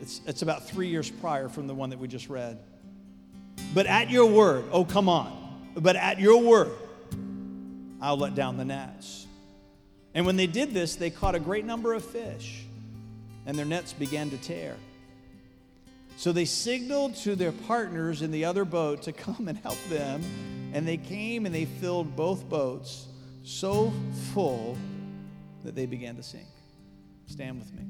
It's, 0.00 0.22
it's 0.26 0.40
about 0.40 0.66
three 0.66 0.88
years 0.88 1.10
prior 1.10 1.50
from 1.50 1.66
the 1.66 1.74
one 1.74 1.90
that 1.90 1.98
we 1.98 2.08
just 2.08 2.30
read. 2.30 2.58
But 3.74 3.84
at 3.84 4.08
your 4.08 4.24
word, 4.24 4.64
oh, 4.72 4.86
come 4.86 5.10
on. 5.10 5.45
But 5.76 5.96
at 5.96 6.18
your 6.18 6.40
word, 6.40 6.72
I'll 8.00 8.16
let 8.16 8.34
down 8.34 8.56
the 8.56 8.64
nets. 8.64 9.26
And 10.14 10.24
when 10.24 10.36
they 10.36 10.46
did 10.46 10.72
this, 10.72 10.96
they 10.96 11.10
caught 11.10 11.34
a 11.34 11.38
great 11.38 11.66
number 11.66 11.92
of 11.92 12.02
fish, 12.02 12.64
and 13.44 13.58
their 13.58 13.66
nets 13.66 13.92
began 13.92 14.30
to 14.30 14.38
tear. 14.38 14.76
So 16.16 16.32
they 16.32 16.46
signaled 16.46 17.14
to 17.16 17.36
their 17.36 17.52
partners 17.52 18.22
in 18.22 18.30
the 18.30 18.46
other 18.46 18.64
boat 18.64 19.02
to 19.02 19.12
come 19.12 19.48
and 19.48 19.58
help 19.58 19.78
them, 19.90 20.22
and 20.72 20.88
they 20.88 20.96
came 20.96 21.44
and 21.44 21.54
they 21.54 21.66
filled 21.66 22.16
both 22.16 22.48
boats 22.48 23.06
so 23.44 23.92
full 24.32 24.78
that 25.62 25.74
they 25.74 25.84
began 25.84 26.16
to 26.16 26.22
sink. 26.22 26.46
Stand 27.26 27.58
with 27.58 27.72
me. 27.74 27.82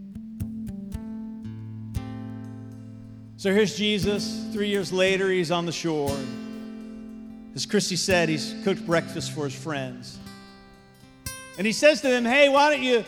So 3.36 3.52
here's 3.52 3.76
Jesus. 3.76 4.44
Three 4.52 4.68
years 4.68 4.92
later, 4.92 5.30
he's 5.30 5.50
on 5.50 5.66
the 5.66 5.72
shore. 5.72 6.16
As 7.56 7.64
Christy 7.64 7.96
said, 7.96 8.28
he's 8.28 8.54
cooked 8.64 8.84
breakfast 8.84 9.32
for 9.32 9.44
his 9.44 9.54
friends. 9.54 10.18
And 11.56 11.66
he 11.66 11.72
says 11.72 12.02
to 12.02 12.08
them, 12.08 12.26
Hey, 12.26 12.50
why 12.50 12.68
don't 12.68 12.82
you 12.82 13.02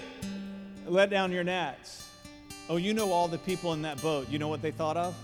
let 0.86 1.11
down 1.11 1.32
your 1.32 1.44
nets? 1.44 2.09
Oh, 2.70 2.78
you 2.78 2.94
know 2.94 3.12
all 3.12 3.28
the 3.28 3.36
people 3.36 3.74
in 3.74 3.82
that 3.82 4.01
boat. 4.01 4.30
You 4.30 4.38
know 4.38 4.49
what 4.49 4.62
they 4.62 4.70
thought 4.70 4.96
of? 4.96 5.14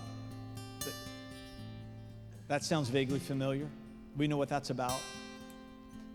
That 2.48 2.62
sounds 2.62 2.90
vaguely 2.90 3.18
familiar. 3.18 3.66
We 4.18 4.28
know 4.28 4.36
what 4.36 4.50
that's 4.50 4.68
about. 4.68 5.00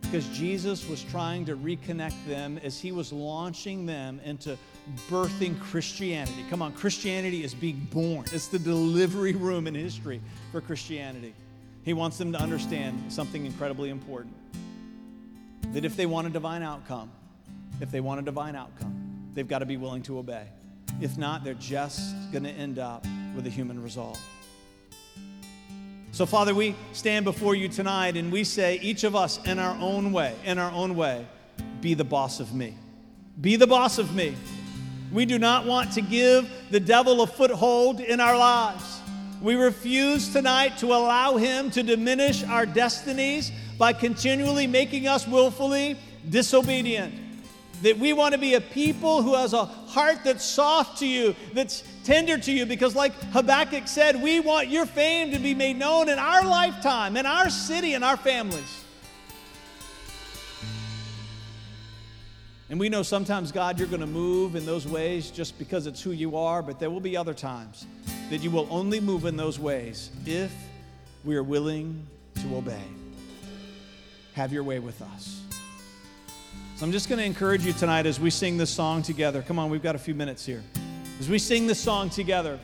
Because 0.01 0.27
Jesus 0.27 0.87
was 0.87 1.03
trying 1.03 1.45
to 1.45 1.57
reconnect 1.57 2.27
them 2.27 2.59
as 2.63 2.79
he 2.79 2.91
was 2.91 3.11
launching 3.11 3.87
them 3.87 4.21
into 4.23 4.55
birthing 5.09 5.59
Christianity. 5.59 6.45
Come 6.51 6.61
on, 6.61 6.73
Christianity 6.73 7.43
is 7.43 7.55
being 7.55 7.87
born, 7.91 8.25
it's 8.31 8.47
the 8.47 8.59
delivery 8.59 9.33
room 9.33 9.65
in 9.65 9.73
history 9.73 10.21
for 10.51 10.61
Christianity. 10.61 11.33
He 11.89 11.93
wants 11.93 12.19
them 12.19 12.33
to 12.33 12.39
understand 12.39 13.11
something 13.11 13.47
incredibly 13.47 13.89
important 13.89 14.35
that 15.73 15.83
if 15.83 15.97
they 15.97 16.05
want 16.05 16.27
a 16.27 16.29
divine 16.29 16.61
outcome, 16.61 17.09
if 17.81 17.89
they 17.89 17.99
want 17.99 18.19
a 18.19 18.23
divine 18.23 18.55
outcome, 18.55 19.31
they've 19.33 19.47
got 19.47 19.57
to 19.59 19.65
be 19.65 19.75
willing 19.75 20.03
to 20.03 20.19
obey. 20.19 20.43
If 21.01 21.17
not, 21.17 21.43
they're 21.43 21.55
just 21.55 22.13
going 22.31 22.43
to 22.43 22.51
end 22.51 22.77
up 22.77 23.07
with 23.35 23.47
a 23.47 23.49
human 23.49 23.81
result. 23.81 24.19
So, 26.11 26.27
Father, 26.27 26.53
we 26.53 26.75
stand 26.93 27.25
before 27.25 27.55
you 27.55 27.67
tonight 27.67 28.17
and 28.17 28.31
we 28.31 28.43
say, 28.43 28.77
each 28.83 29.03
of 29.03 29.15
us 29.15 29.43
in 29.47 29.57
our 29.57 29.75
own 29.81 30.11
way, 30.11 30.35
in 30.45 30.59
our 30.59 30.71
own 30.71 30.95
way, 30.95 31.25
be 31.81 31.95
the 31.95 32.03
boss 32.05 32.39
of 32.39 32.53
me. 32.53 32.75
Be 33.41 33.55
the 33.55 33.65
boss 33.65 33.97
of 33.97 34.13
me. 34.13 34.35
We 35.11 35.25
do 35.25 35.39
not 35.39 35.65
want 35.65 35.93
to 35.93 36.01
give 36.01 36.47
the 36.69 36.79
devil 36.79 37.23
a 37.23 37.25
foothold 37.25 37.99
in 37.99 38.19
our 38.19 38.37
lives. 38.37 38.98
We 39.41 39.55
refuse 39.55 40.33
tonight 40.33 40.77
to 40.79 40.87
allow 40.87 41.37
him 41.37 41.71
to 41.71 41.81
diminish 41.81 42.43
our 42.43 42.65
destinies 42.65 43.51
by 43.77 43.93
continually 43.93 44.67
making 44.67 45.07
us 45.07 45.25
willfully 45.25 45.97
disobedient. 46.29 47.13
That 47.81 47.97
we 47.97 48.11
want 48.11 48.33
to 48.33 48.37
be 48.37 48.55
a 48.55 48.61
people 48.61 49.21
who 49.21 49.35
has 49.35 49.53
a 49.53 49.63
heart 49.63 50.19
that's 50.25 50.43
soft 50.43 50.99
to 50.99 51.07
you, 51.07 51.33
that's 51.53 51.83
tender 52.03 52.37
to 52.37 52.51
you, 52.51 52.65
because 52.65 52.95
like 52.95 53.13
Habakkuk 53.31 53.87
said, 53.87 54.21
we 54.21 54.41
want 54.41 54.67
your 54.67 54.85
fame 54.85 55.31
to 55.31 55.39
be 55.39 55.53
made 55.53 55.77
known 55.77 56.09
in 56.09 56.19
our 56.19 56.43
lifetime, 56.43 57.15
in 57.15 57.25
our 57.25 57.49
city, 57.49 57.93
in 57.93 58.03
our 58.03 58.17
families. 58.17 58.83
And 62.69 62.79
we 62.79 62.87
know 62.87 63.01
sometimes, 63.01 63.51
God, 63.51 63.79
you're 63.79 63.87
going 63.87 64.01
to 64.01 64.07
move 64.07 64.55
in 64.55 64.63
those 64.63 64.87
ways 64.87 65.31
just 65.31 65.57
because 65.57 65.87
it's 65.87 66.01
who 66.01 66.11
you 66.11 66.37
are, 66.37 66.61
but 66.61 66.79
there 66.79 66.91
will 66.91 66.99
be 66.99 67.17
other 67.17 67.33
times 67.33 67.87
that 68.29 68.43
you 68.43 68.51
will 68.51 68.67
only 68.69 68.99
move 68.99 69.25
in 69.25 69.35
those 69.35 69.57
ways 69.57 70.11
if 70.25 70.53
we 71.25 71.35
are 71.35 71.43
willing 71.43 72.05
to 72.35 72.55
obey. 72.55 72.83
Have 74.33 74.53
your 74.53 74.63
way 74.63 74.77
with 74.77 75.01
us. 75.01 75.41
So 76.75 76.85
I'm 76.85 76.91
just 76.91 77.09
going 77.09 77.17
to 77.17 77.25
encourage 77.25 77.65
you 77.65 77.73
tonight 77.73 78.05
as 78.05 78.19
we 78.19 78.29
sing 78.29 78.55
this 78.57 78.69
song 78.69 79.01
together. 79.01 79.41
Come 79.41 79.57
on, 79.57 79.71
we've 79.71 79.83
got 79.83 79.95
a 79.95 79.99
few 79.99 80.13
minutes 80.13 80.45
here. 80.45 80.63
As 81.19 81.27
we 81.27 81.39
sing 81.39 81.65
this 81.65 81.79
song 81.79 82.11
together, 82.11 82.59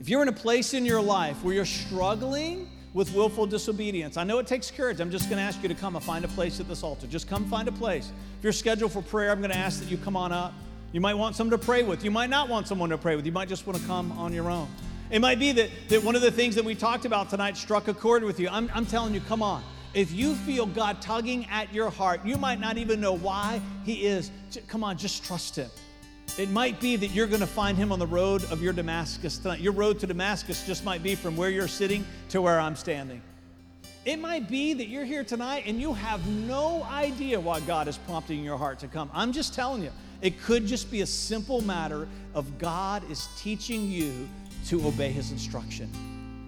if 0.00 0.08
you're 0.08 0.22
in 0.22 0.28
a 0.28 0.32
place 0.32 0.72
in 0.72 0.86
your 0.86 1.02
life 1.02 1.44
where 1.44 1.54
you're 1.54 1.66
struggling, 1.66 2.70
with 2.96 3.12
willful 3.12 3.44
disobedience. 3.44 4.16
I 4.16 4.24
know 4.24 4.38
it 4.38 4.46
takes 4.46 4.70
courage. 4.70 5.00
I'm 5.00 5.10
just 5.10 5.28
going 5.28 5.36
to 5.36 5.42
ask 5.42 5.62
you 5.62 5.68
to 5.68 5.74
come 5.74 5.96
and 5.96 6.02
find 6.02 6.24
a 6.24 6.28
place 6.28 6.60
at 6.60 6.66
this 6.66 6.82
altar. 6.82 7.06
Just 7.06 7.28
come 7.28 7.44
find 7.44 7.68
a 7.68 7.72
place. 7.72 8.10
If 8.38 8.44
you're 8.44 8.54
scheduled 8.54 8.90
for 8.90 9.02
prayer, 9.02 9.30
I'm 9.30 9.40
going 9.40 9.50
to 9.50 9.56
ask 9.56 9.80
that 9.80 9.90
you 9.90 9.98
come 9.98 10.16
on 10.16 10.32
up. 10.32 10.54
You 10.92 11.02
might 11.02 11.12
want 11.12 11.36
someone 11.36 11.60
to 11.60 11.62
pray 11.62 11.82
with. 11.82 12.02
You 12.02 12.10
might 12.10 12.30
not 12.30 12.48
want 12.48 12.66
someone 12.66 12.88
to 12.88 12.96
pray 12.96 13.14
with. 13.14 13.26
You 13.26 13.32
might 13.32 13.50
just 13.50 13.66
want 13.66 13.78
to 13.78 13.86
come 13.86 14.12
on 14.12 14.32
your 14.32 14.50
own. 14.50 14.66
It 15.10 15.18
might 15.18 15.38
be 15.38 15.52
that, 15.52 15.68
that 15.88 16.02
one 16.02 16.16
of 16.16 16.22
the 16.22 16.30
things 16.30 16.54
that 16.54 16.64
we 16.64 16.74
talked 16.74 17.04
about 17.04 17.28
tonight 17.28 17.58
struck 17.58 17.86
a 17.88 17.92
chord 17.92 18.24
with 18.24 18.40
you. 18.40 18.48
I'm, 18.48 18.70
I'm 18.72 18.86
telling 18.86 19.12
you, 19.12 19.20
come 19.20 19.42
on. 19.42 19.62
If 19.92 20.12
you 20.12 20.34
feel 20.34 20.64
God 20.64 21.02
tugging 21.02 21.46
at 21.50 21.74
your 21.74 21.90
heart, 21.90 22.24
you 22.24 22.38
might 22.38 22.60
not 22.60 22.78
even 22.78 22.98
know 22.98 23.12
why 23.12 23.60
He 23.84 24.06
is. 24.06 24.30
Come 24.68 24.82
on, 24.82 24.96
just 24.96 25.22
trust 25.22 25.56
Him. 25.56 25.68
It 26.38 26.50
might 26.50 26.80
be 26.80 26.96
that 26.96 27.08
you're 27.08 27.26
going 27.26 27.40
to 27.40 27.46
find 27.46 27.78
him 27.78 27.92
on 27.92 27.98
the 27.98 28.06
road 28.06 28.44
of 28.50 28.62
your 28.62 28.74
Damascus 28.74 29.38
tonight. 29.38 29.60
Your 29.60 29.72
road 29.72 29.98
to 30.00 30.06
Damascus 30.06 30.66
just 30.66 30.84
might 30.84 31.02
be 31.02 31.14
from 31.14 31.34
where 31.36 31.48
you're 31.48 31.66
sitting 31.66 32.04
to 32.28 32.42
where 32.42 32.60
I'm 32.60 32.76
standing. 32.76 33.22
It 34.04 34.20
might 34.20 34.48
be 34.48 34.74
that 34.74 34.88
you're 34.88 35.04
here 35.04 35.24
tonight 35.24 35.64
and 35.66 35.80
you 35.80 35.92
have 35.94 36.24
no 36.28 36.84
idea 36.84 37.40
why 37.40 37.60
God 37.60 37.88
is 37.88 37.96
prompting 37.96 38.44
your 38.44 38.58
heart 38.58 38.78
to 38.80 38.86
come. 38.86 39.10
I'm 39.14 39.32
just 39.32 39.54
telling 39.54 39.82
you, 39.82 39.90
it 40.20 40.40
could 40.42 40.66
just 40.66 40.90
be 40.90 41.00
a 41.00 41.06
simple 41.06 41.60
matter 41.62 42.06
of 42.34 42.58
God 42.58 43.10
is 43.10 43.28
teaching 43.38 43.90
you 43.90 44.28
to 44.66 44.86
obey 44.86 45.10
his 45.10 45.32
instruction. 45.32 45.90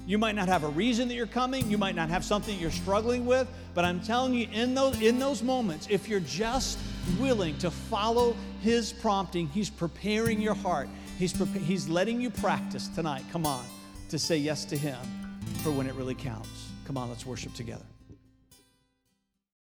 You 0.08 0.16
might 0.16 0.34
not 0.34 0.48
have 0.48 0.64
a 0.64 0.68
reason 0.68 1.06
that 1.08 1.14
you're 1.14 1.26
coming. 1.26 1.70
You 1.70 1.76
might 1.76 1.94
not 1.94 2.08
have 2.08 2.24
something 2.24 2.58
you're 2.58 2.70
struggling 2.70 3.26
with. 3.26 3.46
But 3.74 3.84
I'm 3.84 4.00
telling 4.00 4.32
you, 4.32 4.48
in 4.54 4.74
those, 4.74 5.02
in 5.02 5.18
those 5.18 5.42
moments, 5.42 5.86
if 5.90 6.08
you're 6.08 6.20
just 6.20 6.78
willing 7.20 7.58
to 7.58 7.70
follow 7.70 8.34
His 8.62 8.90
prompting, 8.90 9.48
He's 9.48 9.68
preparing 9.68 10.40
your 10.40 10.54
heart. 10.54 10.88
He's, 11.18 11.34
pre- 11.34 11.60
he's 11.60 11.90
letting 11.90 12.22
you 12.22 12.30
practice 12.30 12.88
tonight. 12.88 13.22
Come 13.30 13.44
on, 13.44 13.66
to 14.08 14.18
say 14.18 14.38
yes 14.38 14.64
to 14.66 14.78
Him 14.78 14.96
for 15.62 15.70
when 15.72 15.86
it 15.86 15.94
really 15.94 16.14
counts. 16.14 16.70
Come 16.86 16.96
on, 16.96 17.10
let's 17.10 17.26
worship 17.26 17.52
together. 17.52 17.84